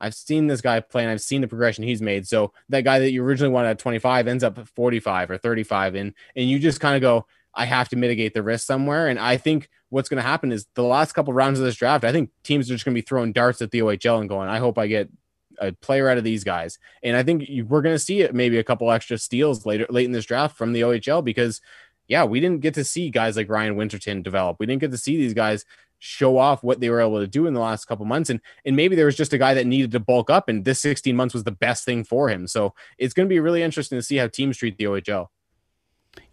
I've 0.00 0.14
seen 0.14 0.48
this 0.48 0.60
guy 0.60 0.80
play 0.80 1.02
and 1.02 1.12
I've 1.12 1.20
seen 1.20 1.42
the 1.42 1.48
progression 1.48 1.84
he's 1.84 2.02
made. 2.02 2.26
So 2.26 2.52
that 2.70 2.82
guy 2.82 2.98
that 2.98 3.12
you 3.12 3.22
originally 3.22 3.52
wanted 3.52 3.68
at 3.68 3.78
25 3.78 4.26
ends 4.26 4.42
up 4.42 4.58
at 4.58 4.68
45 4.68 5.30
or 5.30 5.38
35 5.38 5.94
and 5.94 6.12
and 6.34 6.50
you 6.50 6.58
just 6.58 6.80
kind 6.80 6.96
of 6.96 7.02
go 7.02 7.26
I 7.54 7.64
have 7.66 7.88
to 7.90 7.96
mitigate 7.96 8.34
the 8.34 8.42
risk 8.42 8.66
somewhere 8.66 9.08
and 9.08 9.18
I 9.18 9.36
think 9.36 9.68
what's 9.90 10.08
going 10.08 10.22
to 10.22 10.28
happen 10.28 10.52
is 10.52 10.66
the 10.74 10.82
last 10.82 11.12
couple 11.12 11.32
rounds 11.34 11.58
of 11.58 11.64
this 11.64 11.76
draft 11.76 12.04
I 12.04 12.12
think 12.12 12.30
teams 12.42 12.70
are 12.70 12.74
just 12.74 12.84
going 12.84 12.94
to 12.94 13.00
be 13.00 13.06
throwing 13.06 13.32
darts 13.32 13.62
at 13.62 13.70
the 13.70 13.80
OHL 13.80 14.20
and 14.20 14.28
going 14.28 14.48
I 14.48 14.58
hope 14.58 14.78
I 14.78 14.86
get 14.86 15.10
a 15.58 15.72
player 15.72 16.08
out 16.08 16.18
of 16.18 16.24
these 16.24 16.44
guys. 16.44 16.78
And 17.02 17.16
I 17.16 17.22
think 17.22 17.48
we're 17.68 17.82
going 17.82 17.94
to 17.94 17.98
see 17.98 18.20
it 18.20 18.34
maybe 18.34 18.58
a 18.58 18.64
couple 18.64 18.90
extra 18.90 19.18
steals 19.18 19.64
later 19.64 19.86
late 19.88 20.06
in 20.06 20.12
this 20.12 20.26
draft 20.26 20.56
from 20.56 20.72
the 20.72 20.82
OHL 20.82 21.24
because 21.24 21.60
yeah, 22.08 22.24
we 22.24 22.40
didn't 22.40 22.60
get 22.60 22.74
to 22.74 22.84
see 22.84 23.10
guys 23.10 23.36
like 23.36 23.48
Ryan 23.48 23.76
Winterton 23.76 24.22
develop. 24.22 24.56
We 24.58 24.66
didn't 24.66 24.80
get 24.80 24.90
to 24.90 24.98
see 24.98 25.16
these 25.16 25.34
guys 25.34 25.64
show 25.98 26.36
off 26.36 26.64
what 26.64 26.80
they 26.80 26.90
were 26.90 27.00
able 27.00 27.20
to 27.20 27.28
do 27.28 27.46
in 27.46 27.54
the 27.54 27.60
last 27.60 27.84
couple 27.84 28.04
months 28.04 28.28
and 28.28 28.40
and 28.64 28.74
maybe 28.74 28.96
there 28.96 29.06
was 29.06 29.16
just 29.16 29.32
a 29.32 29.38
guy 29.38 29.54
that 29.54 29.68
needed 29.68 29.92
to 29.92 30.00
bulk 30.00 30.30
up 30.30 30.48
and 30.48 30.64
this 30.64 30.80
16 30.80 31.14
months 31.14 31.32
was 31.32 31.44
the 31.44 31.52
best 31.52 31.84
thing 31.84 32.02
for 32.02 32.28
him. 32.28 32.48
So 32.48 32.74
it's 32.98 33.14
going 33.14 33.28
to 33.28 33.32
be 33.32 33.38
really 33.38 33.62
interesting 33.62 33.98
to 33.98 34.02
see 34.02 34.16
how 34.16 34.26
teams 34.26 34.56
treat 34.56 34.76
the 34.78 34.84
OHL. 34.84 35.28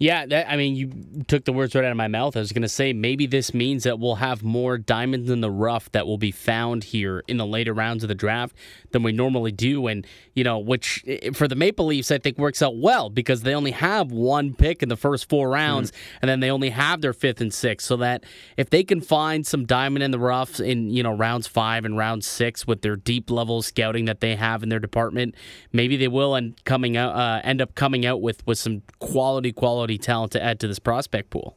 Yeah, 0.02 0.26
that, 0.28 0.50
I 0.50 0.56
mean, 0.56 0.76
you 0.76 1.24
took 1.28 1.44
the 1.44 1.52
words 1.52 1.76
right 1.76 1.84
out 1.84 1.92
of 1.92 1.98
my 1.98 2.08
mouth. 2.08 2.38
I 2.38 2.40
was 2.40 2.54
going 2.54 2.62
to 2.62 2.70
say 2.70 2.94
maybe 2.94 3.28
this 3.28 3.54
means 3.54 3.84
that 3.84 4.00
we'll 4.00 4.16
have 4.16 4.44
more 4.44 4.78
diamonds 4.78 5.30
in 5.30 5.42
the 5.42 5.52
rough 5.52 5.92
that 5.92 6.08
will 6.08 6.18
be 6.18 6.32
found 6.32 6.86
here 6.86 7.22
in 7.28 7.36
the 7.36 7.46
later 7.46 7.74
rounds 7.74 8.04
of 8.04 8.08
the 8.08 8.16
draft 8.16 8.56
than 8.92 9.04
we 9.04 9.12
normally 9.12 9.52
do. 9.52 9.88
And, 9.88 10.08
you 10.36 10.46
know, 10.46 10.58
which 10.58 11.04
for 11.34 11.50
the 11.50 11.56
Maple 11.56 11.86
Leafs, 11.86 12.12
I 12.12 12.18
think 12.18 12.38
works 12.38 12.62
out 12.62 12.78
well 12.78 13.10
because 13.10 13.42
they 13.42 13.54
only 13.54 13.72
have 13.72 14.10
one 14.10 14.54
pick 14.54 14.82
in 14.82 14.88
the 14.88 14.96
first 14.96 15.28
four 15.28 15.50
rounds 15.50 15.92
mm-hmm. 15.92 16.18
and 16.22 16.30
then 16.30 16.40
they 16.40 16.50
only 16.50 16.70
have 16.70 17.02
their 17.02 17.14
fifth 17.14 17.42
and 17.42 17.54
sixth. 17.54 17.86
So 17.86 17.98
that 17.98 18.24
if 18.56 18.70
they 18.70 18.86
can 18.86 19.02
find 19.02 19.46
some 19.46 19.66
diamond 19.66 20.04
in 20.04 20.12
the 20.12 20.20
rough 20.20 20.62
in, 20.62 20.90
you 20.90 21.04
know, 21.04 21.14
rounds 21.14 21.46
five 21.46 21.84
and 21.84 21.98
round 21.98 22.24
six 22.24 22.66
with 22.66 22.84
their 22.84 22.96
deep 22.96 23.30
level 23.30 23.62
scouting 23.62 24.06
that 24.06 24.22
they 24.22 24.38
have 24.38 24.64
in 24.64 24.70
their 24.70 24.80
department, 24.80 25.36
maybe 25.74 25.98
they 25.98 26.08
will 26.08 26.38
end 26.38 26.64
coming 26.64 26.96
out, 26.96 27.16
uh, 27.16 27.42
end 27.44 27.62
up 27.62 27.76
coming 27.76 28.06
out 28.06 28.22
with, 28.22 28.48
with 28.48 28.58
some 28.58 28.82
quality, 29.00 29.52
quality 29.52 29.69
quality 29.70 29.98
talent 30.00 30.32
to 30.32 30.44
add 30.44 30.60
to 30.60 30.68
this 30.68 30.80
prospect 30.80 31.30
pool. 31.30 31.56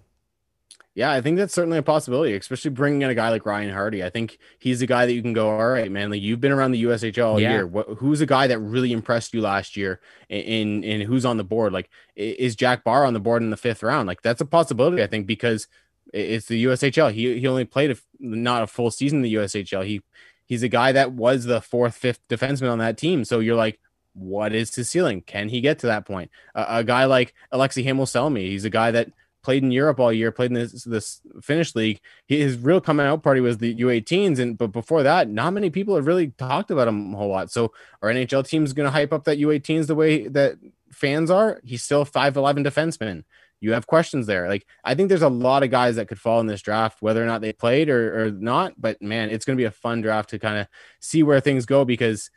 Yeah, 0.95 1.11
I 1.11 1.23
think 1.23 1.39
that's 1.39 1.55
certainly 1.55 1.79
a 1.79 1.83
possibility, 1.83 2.37
especially 2.37 2.73
bringing 2.73 3.01
in 3.01 3.09
a 3.09 3.15
guy 3.15 3.31
like 3.31 3.47
Ryan 3.47 3.73
Hardy. 3.73 4.05
I 4.05 4.11
think 4.11 4.37
he's 4.59 4.83
a 4.83 4.87
guy 4.87 5.07
that 5.07 5.15
you 5.15 5.23
can 5.23 5.33
go, 5.33 5.49
all 5.49 5.71
right, 5.71 5.91
man. 5.91 6.11
Like 6.11 6.21
you've 6.21 6.43
been 6.43 6.53
around 6.53 6.73
the 6.73 6.85
USHL 6.85 7.27
all 7.27 7.41
yeah. 7.41 7.53
year. 7.53 7.67
What, 7.67 7.89
who's 7.97 8.21
a 8.21 8.27
guy 8.27 8.47
that 8.49 8.59
really 8.59 8.93
impressed 8.93 9.33
you 9.33 9.41
last 9.41 9.75
year? 9.75 10.01
In 10.29 10.85
in 10.85 11.01
who's 11.01 11.25
on 11.25 11.39
the 11.39 11.45
board? 11.45 11.73
Like 11.73 11.89
is 12.15 12.55
Jack 12.55 12.85
Bar 12.85 13.07
on 13.07 13.15
the 13.15 13.21
board 13.21 13.43
in 13.43 13.49
the 13.49 13.57
fifth 13.57 13.83
round? 13.83 14.07
Like 14.07 14.21
that's 14.21 14.43
a 14.43 14.45
possibility, 14.45 15.03
I 15.03 15.07
think, 15.07 15.27
because 15.27 15.67
it's 16.13 16.47
the 16.47 16.63
USHL. 16.67 17.11
He 17.11 17.41
he 17.41 17.47
only 17.47 17.65
played 17.65 17.93
a, 17.93 17.97
not 18.21 18.63
a 18.63 18.67
full 18.67 18.91
season 18.91 19.21
in 19.21 19.23
the 19.23 19.35
USHL. 19.35 19.87
He 19.87 20.03
he's 20.45 20.63
a 20.63 20.69
guy 20.69 20.93
that 20.93 21.13
was 21.13 21.45
the 21.47 21.63
fourth, 21.63 21.97
fifth 21.97 22.21
defenseman 22.29 22.71
on 22.71 22.79
that 22.81 22.99
team. 22.99 23.25
So 23.25 23.41
you're 23.41 23.57
like, 23.57 23.81
what 24.15 24.55
is 24.55 24.75
his 24.75 24.91
ceiling? 24.91 25.23
Can 25.23 25.49
he 25.49 25.61
get 25.61 25.79
to 25.81 25.87
that 25.87 26.07
point? 26.07 26.31
Uh, 26.55 26.67
a 26.69 26.85
guy 26.85 27.05
like 27.05 27.35
Aleksi 27.53 27.83
Alexei 27.83 27.85
Heimosalmi, 27.85 28.49
he's 28.49 28.65
a 28.65 28.71
guy 28.71 28.91
that 28.91 29.09
played 29.43 29.63
in 29.63 29.73
Europe 29.73 29.99
all 29.99 30.13
year, 30.13 30.31
played 30.31 30.51
in 30.51 30.55
this, 30.55 30.85
this 30.85 31.21
Finnish 31.43 31.75
league. 31.75 32.01
He, 32.27 32.41
his 32.41 32.59
real 32.59 32.81
coming 32.81 33.07
out 33.07 33.23
party 33.23 33.41
was 33.41 33.59
the 33.59 33.75
U18s, 33.75 34.39
and 34.39 34.57
but 34.57 34.69
before 34.69 35.03
that, 35.03 35.29
not 35.29 35.53
many 35.53 35.71
people 35.71 35.97
have 35.97 36.07
really 36.07 36.29
talked 36.29 36.71
about 36.71 36.89
him 36.89 37.15
a 37.15 37.17
whole 37.17 37.29
lot. 37.29 37.51
So 37.51 37.73
our 38.01 38.11
NHL 38.11 38.47
team 38.47 38.65
is 38.65 38.73
going 38.73 38.87
to 38.87 38.91
hype 38.91 39.13
up 39.13 39.25
that 39.25 39.39
U18s 39.39 39.87
the 39.87 39.95
way 39.95 40.29
that 40.29 40.57
fans 40.91 41.31
are. 41.31 41.61
He's 41.65 41.83
still 41.83 42.05
five 42.05 42.37
eleven 42.37 42.65
defenseman. 42.65 43.25
You 43.61 43.73
have 43.73 43.87
questions 43.87 44.27
there. 44.27 44.49
Like 44.49 44.67
I 44.83 44.95
think 44.95 45.09
there's 45.09 45.23
a 45.23 45.29
lot 45.29 45.63
of 45.63 45.71
guys 45.71 45.97
that 45.97 46.09
could 46.09 46.21
fall 46.21 46.41
in 46.41 46.47
this 46.47 46.63
draft, 46.63 47.01
whether 47.01 47.23
or 47.23 47.27
not 47.27 47.41
they 47.41 47.53
played 47.53 47.89
or, 47.89 48.27
or 48.27 48.31
not. 48.33 48.75
But 48.81 49.01
man, 49.01 49.31
it's 49.31 49.45
going 49.45 49.57
to 49.57 49.61
be 49.61 49.67
a 49.67 49.71
fun 49.71 50.01
draft 50.01 50.31
to 50.31 50.39
kind 50.39 50.59
of 50.59 50.67
see 51.01 51.23
where 51.23 51.41
things 51.41 51.65
go 51.65 51.85
because 51.85 52.31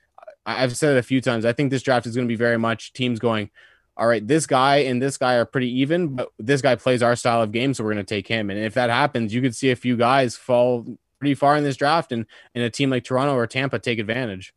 I've 0.45 0.77
said 0.77 0.95
it 0.95 0.99
a 0.99 1.03
few 1.03 1.21
times. 1.21 1.45
I 1.45 1.53
think 1.53 1.71
this 1.71 1.81
draft 1.81 2.05
is 2.05 2.15
going 2.15 2.27
to 2.27 2.31
be 2.31 2.37
very 2.37 2.57
much 2.57 2.93
teams 2.93 3.19
going, 3.19 3.49
all 3.97 4.07
right, 4.07 4.25
this 4.25 4.45
guy 4.45 4.77
and 4.77 5.01
this 5.01 5.17
guy 5.17 5.35
are 5.35 5.45
pretty 5.45 5.69
even, 5.79 6.15
but 6.15 6.29
this 6.37 6.61
guy 6.61 6.75
plays 6.75 7.01
our 7.01 7.15
style 7.15 7.41
of 7.41 7.51
game, 7.51 7.73
so 7.73 7.83
we're 7.83 7.93
going 7.93 8.05
to 8.05 8.15
take 8.15 8.27
him. 8.27 8.49
And 8.49 8.59
if 8.59 8.73
that 8.73 8.89
happens, 8.89 9.33
you 9.33 9.41
could 9.41 9.55
see 9.55 9.71
a 9.71 9.75
few 9.75 9.95
guys 9.95 10.35
fall 10.35 10.85
pretty 11.19 11.35
far 11.35 11.55
in 11.55 11.63
this 11.63 11.77
draft, 11.77 12.11
and 12.11 12.25
and 12.53 12.63
a 12.63 12.69
team 12.69 12.89
like 12.89 13.03
Toronto 13.03 13.33
or 13.35 13.47
Tampa 13.47 13.79
take 13.79 13.99
advantage. 13.99 14.53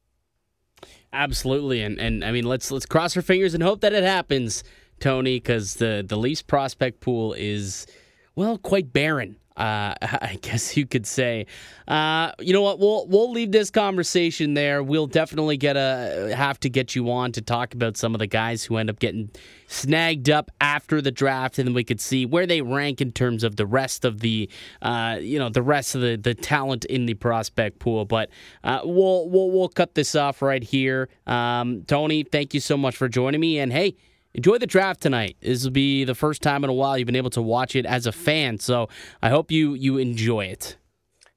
Absolutely, 1.12 1.82
and 1.82 1.99
and 1.99 2.24
I 2.24 2.32
mean, 2.32 2.45
let's 2.45 2.70
let's 2.70 2.86
cross 2.86 3.16
our 3.16 3.22
fingers 3.22 3.55
and 3.55 3.62
hope 3.62 3.80
that 3.80 3.93
it 3.93 4.05
happens, 4.05 4.64
Tony, 5.01 5.36
because 5.36 5.74
the 5.74 6.05
the 6.07 6.16
Leafs 6.16 6.43
prospect 6.43 7.01
pool 7.01 7.32
is 7.32 7.86
well 8.34 8.59
quite 8.59 8.93
barren 8.93 9.36
uh, 9.59 9.95
I 10.01 10.39
guess 10.41 10.77
you 10.77 10.87
could 10.87 11.07
say. 11.07 11.47
Uh, 11.87 12.33
you 12.39 12.53
know 12.53 12.63
what? 12.63 12.79
We'll 12.79 13.07
we'll 13.07 13.31
leave 13.31 13.53
this 13.53 13.71
conversation 13.71 14.55
there. 14.55 14.83
We'll 14.83 15.07
definitely 15.07 15.57
get 15.57 15.77
a 15.77 16.33
have 16.35 16.61
to 16.61 16.71
get 16.71 16.95
you 16.95 17.11
on 17.11 17.33
to 17.33 17.43
talk 17.43 17.75
about 17.75 17.97
some 17.97 18.15
of 18.15 18.21
the 18.21 18.27
guys 18.27 18.65
who 18.65 18.77
end 18.77 18.89
up 18.89 18.99
getting 18.99 19.31
snagged 19.67 20.31
up 20.31 20.51
after 20.61 21.03
the 21.03 21.11
draft, 21.11 21.59
and 21.59 21.67
then 21.67 21.75
we 21.75 21.85
could 21.85 22.01
see 22.01 22.25
where 22.25 22.47
they 22.47 22.63
rank 22.63 23.01
in 23.01 23.13
terms 23.13 23.43
of 23.43 23.57
the 23.57 23.67
rest 23.67 24.05
of 24.05 24.21
the 24.21 24.49
uh, 24.81 25.19
you 25.21 25.39
know 25.39 25.49
the 25.49 25.63
rest 25.63 25.95
of 25.95 26.01
the, 26.01 26.17
the 26.17 26.35
talent 26.35 26.85
in 26.85 27.07
the 27.07 27.15
prospect 27.15 27.79
pool. 27.81 28.05
But 28.05 28.31
uh, 28.63 28.81
we'll 28.85 29.29
we'll 29.29 29.51
we'll 29.51 29.69
cut 29.69 29.95
this 29.95 30.15
off 30.15 30.41
right 30.41 30.63
here. 30.63 31.09
Um, 31.27 31.83
Tony, 31.87 32.23
thank 32.23 32.55
you 32.55 32.61
so 32.61 32.77
much 32.77 32.97
for 32.97 33.09
joining 33.09 33.41
me, 33.41 33.59
and 33.59 33.73
hey 33.73 33.97
enjoy 34.39 34.57
the 34.57 34.66
draft 34.66 35.01
tonight. 35.01 35.36
This 35.41 35.64
will 35.64 35.72
be 35.72 36.05
the 36.05 36.14
first 36.14 36.43
time 36.43 36.62
in 36.62 36.70
a 36.70 36.72
while 36.72 36.97
you've 36.97 37.07
been 37.07 37.16
able 37.16 37.30
to 37.30 37.43
watch 37.43 37.74
it 37.74 37.84
as 37.84 38.07
a 38.07 38.12
fan, 38.12 38.59
so 38.59 38.89
I 39.20 39.30
hope 39.30 39.51
you 39.51 39.74
you 39.74 39.99
enjoy 39.99 40.47
it. 40.47 40.76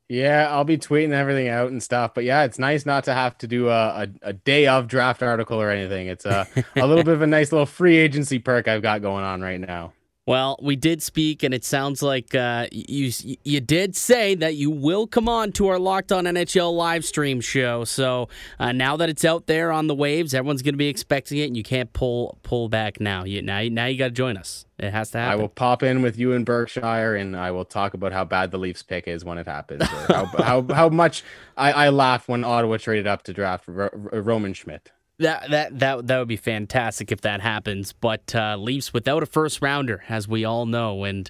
Yeah, 0.07 0.49
I'll 0.51 0.65
be 0.65 0.77
tweeting 0.77 1.11
everything 1.11 1.47
out 1.47 1.71
and 1.71 1.81
stuff. 1.81 2.13
But 2.13 2.25
yeah, 2.25 2.43
it's 2.43 2.59
nice 2.59 2.85
not 2.85 3.05
to 3.05 3.13
have 3.13 3.37
to 3.39 3.47
do 3.47 3.69
a, 3.69 4.03
a, 4.03 4.07
a 4.21 4.33
day 4.33 4.67
of 4.67 4.87
draft 4.87 5.23
article 5.23 5.59
or 5.59 5.71
anything. 5.71 6.07
It's 6.07 6.25
a, 6.25 6.47
a 6.75 6.85
little 6.85 7.03
bit 7.05 7.13
of 7.13 7.21
a 7.21 7.27
nice 7.27 7.51
little 7.51 7.65
free 7.65 7.97
agency 7.97 8.37
perk 8.37 8.67
I've 8.67 8.81
got 8.81 9.01
going 9.01 9.23
on 9.23 9.41
right 9.41 9.59
now. 9.59 9.93
Well, 10.31 10.55
we 10.61 10.77
did 10.77 11.03
speak, 11.03 11.43
and 11.43 11.53
it 11.53 11.65
sounds 11.65 12.01
like 12.01 12.33
uh, 12.33 12.67
you 12.71 13.11
you 13.43 13.59
did 13.59 13.97
say 13.97 14.33
that 14.35 14.55
you 14.55 14.71
will 14.71 15.05
come 15.05 15.27
on 15.27 15.51
to 15.51 15.67
our 15.67 15.77
Locked 15.77 16.13
On 16.13 16.23
NHL 16.23 16.73
live 16.73 17.03
stream 17.03 17.41
show. 17.41 17.83
So 17.83 18.29
uh, 18.57 18.71
now 18.71 18.95
that 18.95 19.09
it's 19.09 19.25
out 19.25 19.47
there 19.47 19.73
on 19.73 19.87
the 19.87 19.93
waves, 19.93 20.33
everyone's 20.33 20.61
going 20.61 20.73
to 20.73 20.77
be 20.77 20.87
expecting 20.87 21.39
it, 21.39 21.47
and 21.47 21.57
you 21.57 21.63
can't 21.63 21.91
pull 21.91 22.37
pull 22.43 22.69
back 22.69 23.01
now. 23.01 23.25
You 23.25 23.41
now 23.41 23.61
now 23.63 23.87
you 23.87 23.97
got 23.97 24.05
to 24.05 24.11
join 24.11 24.37
us. 24.37 24.65
It 24.79 24.91
has 24.91 25.11
to 25.11 25.17
happen. 25.17 25.33
I 25.33 25.35
will 25.35 25.49
pop 25.49 25.83
in 25.83 26.01
with 26.01 26.17
you 26.17 26.31
in 26.31 26.45
Berkshire, 26.45 27.13
and 27.13 27.35
I 27.35 27.51
will 27.51 27.65
talk 27.65 27.93
about 27.93 28.13
how 28.13 28.23
bad 28.23 28.51
the 28.51 28.57
Leafs 28.57 28.83
pick 28.83 29.09
is 29.09 29.25
when 29.25 29.37
it 29.37 29.47
happens. 29.47 29.83
how, 29.83 30.25
how, 30.37 30.65
how 30.73 30.87
much 30.87 31.25
I, 31.57 31.73
I 31.73 31.89
laugh 31.89 32.29
when 32.29 32.45
Ottawa 32.45 32.77
traded 32.77 33.05
up 33.05 33.23
to 33.23 33.33
draft 33.33 33.65
Roman 33.67 34.53
Schmidt. 34.53 34.93
That 35.21 35.49
that 35.51 35.79
that 35.79 36.07
that 36.07 36.19
would 36.19 36.27
be 36.27 36.37
fantastic 36.37 37.11
if 37.11 37.21
that 37.21 37.41
happens. 37.41 37.93
But 37.93 38.33
uh, 38.35 38.57
Leafs 38.57 38.91
without 38.91 39.23
a 39.23 39.25
first 39.25 39.61
rounder, 39.61 40.03
as 40.09 40.27
we 40.27 40.45
all 40.45 40.65
know, 40.65 41.03
and 41.03 41.29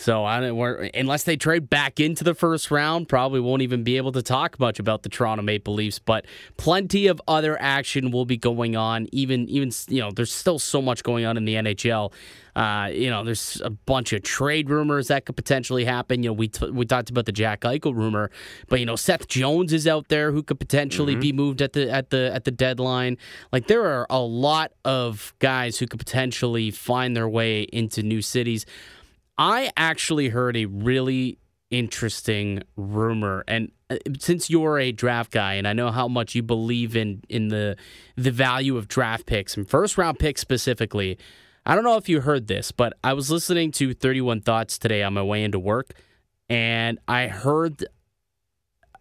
so 0.00 0.24
I 0.24 0.38
don't, 0.38 0.94
unless 0.94 1.24
they 1.24 1.36
trade 1.36 1.68
back 1.68 1.98
into 1.98 2.22
the 2.22 2.32
first 2.32 2.70
round, 2.70 3.08
probably 3.08 3.40
won't 3.40 3.62
even 3.62 3.82
be 3.82 3.96
able 3.96 4.12
to 4.12 4.22
talk 4.22 4.60
much 4.60 4.78
about 4.78 5.02
the 5.02 5.08
Toronto 5.08 5.42
Maple 5.42 5.74
Leafs. 5.74 5.98
But 5.98 6.24
plenty 6.56 7.08
of 7.08 7.20
other 7.26 7.60
action 7.60 8.12
will 8.12 8.24
be 8.24 8.36
going 8.36 8.76
on. 8.76 9.08
Even 9.10 9.48
even 9.48 9.72
you 9.88 10.00
know, 10.00 10.12
there's 10.12 10.32
still 10.32 10.60
so 10.60 10.80
much 10.80 11.02
going 11.02 11.24
on 11.24 11.36
in 11.36 11.44
the 11.44 11.54
NHL. 11.54 12.12
Uh, 12.54 12.90
you 12.92 13.10
know, 13.10 13.24
there's 13.24 13.60
a 13.64 13.70
bunch 13.70 14.12
of 14.12 14.22
trade 14.22 14.70
rumors 14.70 15.08
that 15.08 15.26
could 15.26 15.36
potentially 15.36 15.84
happen. 15.84 16.22
You 16.22 16.30
know, 16.30 16.34
we 16.34 16.46
t- 16.46 16.70
we 16.70 16.86
talked 16.86 17.10
about 17.10 17.26
the 17.26 17.32
Jack 17.32 17.62
Eichel 17.62 17.92
rumor, 17.92 18.30
but 18.68 18.78
you 18.78 18.86
know, 18.86 18.96
Seth 18.96 19.26
Jones 19.26 19.72
is 19.72 19.88
out 19.88 20.08
there 20.08 20.30
who 20.30 20.44
could 20.44 20.60
potentially 20.60 21.14
mm-hmm. 21.14 21.20
be 21.20 21.32
moved 21.32 21.60
at 21.60 21.72
the 21.72 21.90
at 21.90 22.10
the 22.10 22.30
at 22.32 22.44
the 22.44 22.52
deadline. 22.52 23.16
Like 23.52 23.66
there 23.66 23.84
are 23.84 24.06
a 24.10 24.20
lot 24.20 24.72
of 24.84 25.34
guys 25.40 25.78
who 25.78 25.88
could 25.88 25.98
potentially 25.98 26.70
find 26.70 27.16
their 27.16 27.28
way 27.28 27.62
into 27.62 28.04
new 28.04 28.22
cities. 28.22 28.64
I 29.38 29.70
actually 29.76 30.28
heard 30.28 30.56
a 30.56 30.66
really 30.66 31.38
interesting 31.70 32.62
rumor 32.76 33.44
and 33.46 33.70
uh, 33.90 33.96
since 34.18 34.48
you're 34.48 34.78
a 34.78 34.90
draft 34.90 35.30
guy 35.30 35.54
and 35.54 35.68
I 35.68 35.74
know 35.74 35.90
how 35.90 36.08
much 36.08 36.34
you 36.34 36.42
believe 36.42 36.96
in 36.96 37.22
in 37.28 37.48
the 37.48 37.76
the 38.16 38.30
value 38.30 38.78
of 38.78 38.88
draft 38.88 39.26
picks 39.26 39.54
and 39.54 39.68
first 39.68 39.98
round 39.98 40.18
picks 40.18 40.40
specifically 40.40 41.18
I 41.68 41.74
don't 41.74 41.84
know 41.84 41.98
if 41.98 42.08
you 42.08 42.22
heard 42.22 42.46
this, 42.46 42.72
but 42.72 42.94
I 43.04 43.12
was 43.12 43.30
listening 43.30 43.72
to 43.72 43.92
31 43.92 44.40
Thoughts 44.40 44.78
today 44.78 45.02
on 45.02 45.12
my 45.12 45.22
way 45.22 45.44
into 45.44 45.58
work, 45.58 45.92
and 46.48 46.98
I 47.06 47.26
heard 47.26 47.84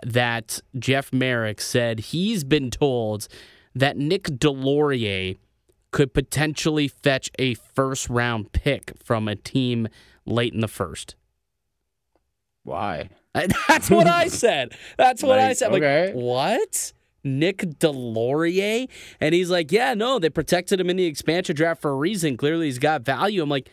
that 0.06 0.60
Jeff 0.78 1.14
Marek 1.14 1.62
said 1.62 2.00
he's 2.00 2.44
been 2.44 2.70
told 2.70 3.30
that 3.74 3.96
Nick 3.96 4.24
Deslauriers 4.24 5.38
could 5.92 6.14
potentially 6.14 6.90
fetch 6.90 7.32
a 7.40 7.54
first 7.54 8.10
round 8.10 8.52
pick 8.52 8.92
from 9.02 9.30
a 9.30 9.36
team 9.38 9.88
late 10.28 10.53
in 10.53 10.59
the 10.61 10.67
first. 10.67 11.15
Why? 12.63 13.09
That's 13.67 13.89
what 13.89 14.07
I 14.07 14.28
said. 14.30 14.73
That's 14.97 15.23
what 15.23 15.38
like, 15.39 15.49
I 15.49 15.53
said. 15.53 15.71
Okay. 15.73 16.07
Like, 16.07 16.15
what? 16.15 16.93
Nick 17.23 17.57
Deslauriers? 17.59 18.88
And 19.19 19.34
he's 19.36 19.49
like, 19.49 19.71
yeah, 19.71 19.93
no, 19.93 20.19
they 20.19 20.30
protected 20.30 20.80
him 20.80 20.89
in 20.89 20.97
the 20.97 21.05
expansion 21.05 21.55
draft 21.55 21.82
for 21.82 21.91
a 21.91 21.95
reason. 21.95 22.38
Clearly, 22.38 22.65
he's 22.67 22.80
got 22.80 23.01
value. 23.03 23.41
I'm 23.43 23.49
like, 23.49 23.69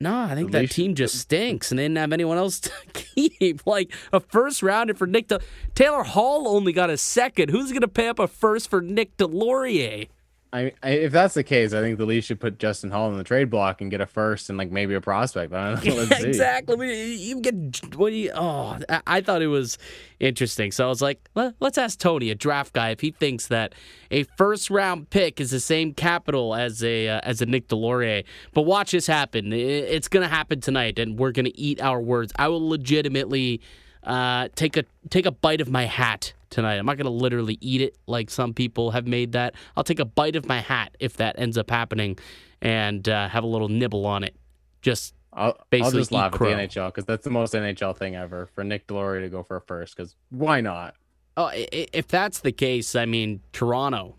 No, 0.00 0.16
I 0.16 0.34
think 0.34 0.48
The 0.48 0.58
that 0.58 0.60
Leafs- 0.62 0.74
team 0.74 0.94
just 0.94 1.16
stinks, 1.18 1.70
and 1.70 1.78
they 1.78 1.84
didn't 1.84 1.98
have 1.98 2.12
anyone 2.12 2.36
else 2.38 2.60
to 2.60 2.70
keep. 2.92 3.66
Like 3.66 3.92
a 4.12 4.20
first 4.20 4.62
rounder 4.62 4.94
for 4.94 5.06
Nick. 5.06 5.28
De- 5.28 5.40
Taylor 5.74 6.02
Hall 6.04 6.48
only 6.48 6.72
got 6.72 6.90
a 6.90 6.96
second. 6.96 7.50
Who's 7.50 7.70
going 7.70 7.82
to 7.82 7.88
pay 7.88 8.08
up 8.08 8.18
a 8.18 8.26
first 8.28 8.70
for 8.70 8.80
Nick 8.80 9.16
Deslauriers? 9.16 10.08
I, 10.52 10.72
I 10.82 10.90
if 10.90 11.12
that's 11.12 11.34
the 11.34 11.42
case, 11.42 11.72
I 11.72 11.80
think 11.80 11.96
the 11.98 12.04
Leafs 12.04 12.26
should 12.26 12.38
put 12.40 12.58
Justin 12.58 12.90
Holl 12.90 13.10
in 13.10 13.16
the 13.16 13.24
trade 13.24 13.48
block 13.48 13.80
and 13.80 13.90
get 13.90 14.00
a 14.02 14.06
first 14.06 14.48
and 14.50 14.58
like 14.58 14.70
maybe 14.70 14.92
a 14.94 15.00
prospect. 15.00 15.52
I 15.54 15.74
don't 15.74 15.84
know. 15.84 15.94
Let's 15.94 16.16
see. 16.20 16.28
exactly. 16.28 16.76
We- 16.76 17.14
You 17.14 17.40
get 17.40 17.96
what 17.96 18.10
do 18.10 18.16
you? 18.16 18.32
Oh, 18.34 18.78
I, 18.88 19.00
I 19.06 19.20
thought 19.22 19.40
it 19.40 19.46
was 19.46 19.78
interesting. 20.20 20.70
So 20.70 20.84
I 20.84 20.88
was 20.88 21.00
like, 21.00 21.26
Let, 21.34 21.54
let's 21.60 21.78
ask 21.78 21.98
Tony, 21.98 22.30
a 22.30 22.34
draft 22.34 22.74
guy, 22.74 22.90
if 22.90 23.00
he 23.00 23.12
thinks 23.12 23.46
that 23.48 23.74
a 24.10 24.24
first 24.36 24.68
round 24.68 25.08
pick 25.10 25.40
is 25.40 25.50
the 25.52 25.60
same 25.60 25.94
capital 25.94 26.54
as 26.54 26.84
a 26.84 27.08
uh, 27.08 27.20
as 27.22 27.40
a 27.40 27.46
Nick 27.46 27.68
Deslauriers. 27.68 28.24
But 28.52 28.62
watch 28.62 28.90
this 28.92 29.06
happen. 29.06 29.52
I- 29.52 29.56
It's 29.56 30.08
gonna 30.08 30.28
happen 30.28 30.60
tonight, 30.60 30.98
and 30.98 31.18
we're 31.18 31.32
gonna 31.32 31.50
eat 31.54 31.80
our 31.80 32.00
words. 32.00 32.32
I 32.36 32.48
will 32.48 32.68
legitimately 32.68 33.60
uh, 34.04 34.48
take 34.54 34.76
a 34.76 34.84
take 35.08 35.24
a 35.26 35.32
bite 35.32 35.60
of 35.60 35.70
my 35.70 35.84
hat 35.86 36.34
tonight. 36.52 36.76
I'm 36.76 36.86
not 36.86 36.96
gonna 36.96 37.10
literally 37.10 37.58
eat 37.60 37.80
it 37.80 37.98
like 38.06 38.30
some 38.30 38.54
people 38.54 38.92
have 38.92 39.06
made 39.06 39.32
that. 39.32 39.54
I'll 39.76 39.84
take 39.84 39.98
a 39.98 40.04
bite 40.04 40.36
of 40.36 40.46
my 40.46 40.60
hat 40.60 40.96
if 41.00 41.16
that 41.16 41.38
ends 41.38 41.58
up 41.58 41.70
happening, 41.70 42.18
and 42.60 43.08
uh, 43.08 43.28
have 43.28 43.42
a 43.42 43.48
little 43.48 43.68
nibble 43.68 44.06
on 44.06 44.22
it. 44.22 44.36
Just 44.82 45.14
I'll, 45.32 45.56
I'll 45.72 45.90
just 45.90 46.12
laugh 46.12 46.34
at 46.34 46.38
the. 46.38 46.44
NHL 46.44 46.88
because 46.88 47.04
that's 47.04 47.24
the 47.24 47.30
most 47.30 47.54
NHL 47.54 47.96
thing 47.96 48.14
ever 48.14 48.46
for 48.46 48.62
Nick 48.62 48.86
Deslauriers 48.86 49.22
to 49.22 49.28
go 49.28 49.42
for 49.42 49.56
a 49.56 49.60
first. 49.60 49.96
Because 49.96 50.14
why 50.30 50.60
not? 50.60 50.94
Oh, 51.36 51.50
if 51.54 52.08
that's 52.08 52.40
the 52.40 52.52
case, 52.52 52.94
I 52.94 53.06
mean, 53.06 53.40
Toronto, 53.52 54.16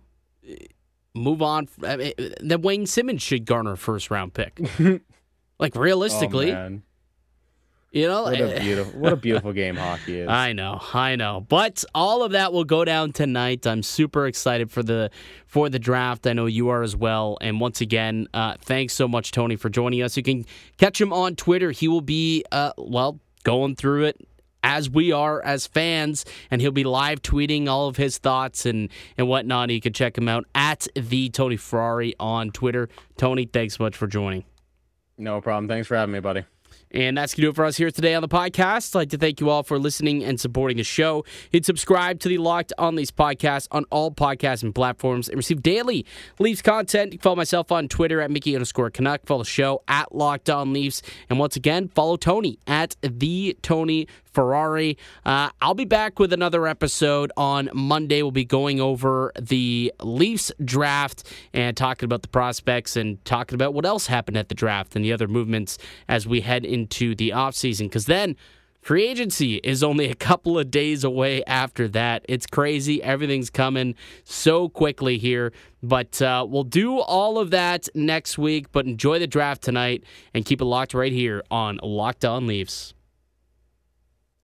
eh, 0.47 0.55
move 1.13 1.43
on. 1.43 1.67
I 1.83 1.95
mean, 1.97 2.13
then 2.41 2.61
Wayne 2.63 2.87
Simmonds 2.87 3.21
should 3.21 3.45
garner 3.45 3.73
a 3.73 3.77
first 3.77 4.09
round 4.09 4.33
pick. 4.33 4.59
like 5.59 5.75
realistically, 5.75 6.51
oh, 6.51 6.55
man. 6.55 6.83
You 7.93 8.07
know. 8.07 8.23
what 8.23 8.41
a 8.41 8.55
eh, 8.55 8.59
beautiful, 8.59 8.99
what 8.99 9.13
a 9.13 9.15
beautiful 9.15 9.53
game 9.53 9.75
hockey 9.75 10.19
is. 10.19 10.27
I 10.29 10.51
know, 10.51 10.81
I 10.93 11.15
know, 11.15 11.45
but 11.47 11.85
all 11.93 12.23
of 12.23 12.31
that 12.31 12.51
will 12.51 12.63
go 12.63 12.83
down 12.83 13.13
tonight. 13.13 13.65
I'm 13.65 13.83
super 13.83 14.25
excited 14.27 14.71
for 14.71 14.83
the 14.83 15.11
for 15.45 15.69
the 15.69 15.79
draft. 15.79 16.27
I 16.27 16.33
know 16.33 16.47
you 16.47 16.69
are 16.69 16.81
as 16.81 16.95
well. 16.95 17.37
And 17.39 17.59
once 17.59 17.79
again, 17.81 18.27
uh, 18.33 18.55
thanks 18.59 18.93
so 18.93 19.07
much, 19.07 19.31
Tony, 19.31 19.55
for 19.55 19.69
joining 19.69 20.01
us. 20.01 20.17
You 20.17 20.23
can 20.23 20.45
catch 20.77 20.99
him 20.99 21.13
on 21.13 21.35
Twitter. 21.35 21.71
He 21.71 21.87
will 21.87 22.01
be 22.01 22.43
uh, 22.51 22.73
well 22.77 23.19
going 23.43 23.75
through 23.75 24.05
it 24.05 24.17
as 24.63 24.89
we 24.89 25.11
are 25.11 25.43
as 25.43 25.67
fans, 25.67 26.25
and 26.49 26.61
he'll 26.61 26.71
be 26.71 26.85
live 26.85 27.21
tweeting 27.21 27.67
all 27.67 27.87
of 27.87 27.97
his 27.97 28.17
thoughts 28.17 28.65
and 28.65 28.89
and 29.17 29.27
whatnot. 29.27 29.69
You 29.69 29.81
can 29.81 29.93
check 29.93 30.17
him 30.17 30.27
out 30.27 30.45
at 30.55 30.87
the 30.95 31.29
Tony 31.29 31.57
Ferrari 31.57 32.15
on 32.19 32.49
Twitter. 32.51 32.89
Tony, 33.17 33.45
thanks 33.45 33.77
so 33.77 33.83
much 33.83 33.95
for 33.95 34.07
joining. 34.07 34.45
no 35.17 35.41
problem. 35.41 35.67
Thanks 35.67 35.87
for 35.87 35.95
having 35.95 36.13
me, 36.13 36.19
buddy. 36.19 36.43
And 36.93 37.17
that's 37.17 37.33
going 37.33 37.41
to 37.41 37.47
do 37.47 37.49
it 37.49 37.55
for 37.55 37.65
us 37.65 37.77
here 37.77 37.89
today 37.89 38.13
on 38.13 38.21
the 38.21 38.27
podcast. 38.27 38.95
I'd 38.95 38.99
like 38.99 39.09
to 39.09 39.17
thank 39.17 39.39
you 39.39 39.49
all 39.49 39.63
for 39.63 39.79
listening 39.79 40.23
and 40.23 40.39
supporting 40.39 40.77
the 40.77 40.83
show. 40.83 41.25
Hit 41.51 41.65
subscribe 41.65 42.19
to 42.19 42.29
the 42.29 42.37
Locked 42.37 42.71
On 42.77 42.95
Leafs 42.95 43.11
podcast 43.11 43.67
on 43.71 43.85
all 43.89 44.11
podcasting 44.11 44.75
platforms 44.75 45.27
and 45.27 45.37
receive 45.37 45.63
daily 45.63 46.05
Leafs 46.39 46.61
content. 46.61 47.13
You 47.13 47.19
follow 47.19 47.35
myself 47.35 47.71
on 47.71 47.87
Twitter 47.87 48.21
at 48.21 48.29
Mickey 48.29 48.55
underscore 48.55 48.89
Canuck. 48.89 49.25
Follow 49.25 49.41
the 49.43 49.49
show 49.49 49.81
at 49.87 50.13
Locked 50.13 50.49
On 50.49 50.71
Leafs. 50.71 51.01
And 51.29 51.39
once 51.39 51.55
again, 51.55 51.87
follow 51.87 52.15
Tony 52.15 52.59
at 52.67 52.95
the 53.01 53.57
Tony 53.61 54.07
Ferrari. 54.33 54.97
Uh, 55.25 55.49
I'll 55.61 55.73
be 55.73 55.85
back 55.85 56.19
with 56.19 56.33
another 56.33 56.67
episode 56.67 57.31
on 57.37 57.69
Monday. 57.73 58.21
We'll 58.21 58.31
be 58.31 58.45
going 58.45 58.81
over 58.81 59.31
the 59.39 59.93
Leafs 60.01 60.51
draft 60.63 61.23
and 61.53 61.77
talking 61.77 62.05
about 62.05 62.21
the 62.21 62.27
prospects 62.27 62.95
and 62.95 63.23
talking 63.25 63.55
about 63.55 63.73
what 63.73 63.85
else 63.85 64.07
happened 64.07 64.37
at 64.37 64.49
the 64.49 64.55
draft 64.55 64.95
and 64.95 65.05
the 65.05 65.13
other 65.13 65.27
movements 65.27 65.77
as 66.07 66.27
we 66.27 66.41
head 66.41 66.65
into 66.65 67.15
the 67.15 67.29
offseason. 67.29 67.83
Because 67.83 68.05
then 68.05 68.35
free 68.81 69.07
agency 69.07 69.55
is 69.57 69.83
only 69.83 70.09
a 70.09 70.15
couple 70.15 70.57
of 70.57 70.71
days 70.71 71.03
away 71.03 71.43
after 71.45 71.87
that. 71.89 72.25
It's 72.27 72.45
crazy. 72.45 73.01
Everything's 73.03 73.49
coming 73.49 73.95
so 74.23 74.67
quickly 74.67 75.17
here. 75.17 75.53
But 75.81 76.21
uh, 76.21 76.45
we'll 76.49 76.63
do 76.63 76.99
all 76.99 77.37
of 77.37 77.51
that 77.51 77.87
next 77.93 78.37
week. 78.37 78.71
But 78.71 78.85
enjoy 78.85 79.19
the 79.19 79.27
draft 79.27 79.61
tonight 79.61 80.03
and 80.33 80.43
keep 80.43 80.59
it 80.61 80.65
locked 80.65 80.93
right 80.93 81.11
here 81.11 81.43
on 81.51 81.79
Locked 81.83 82.25
On 82.25 82.47
Leafs. 82.47 82.93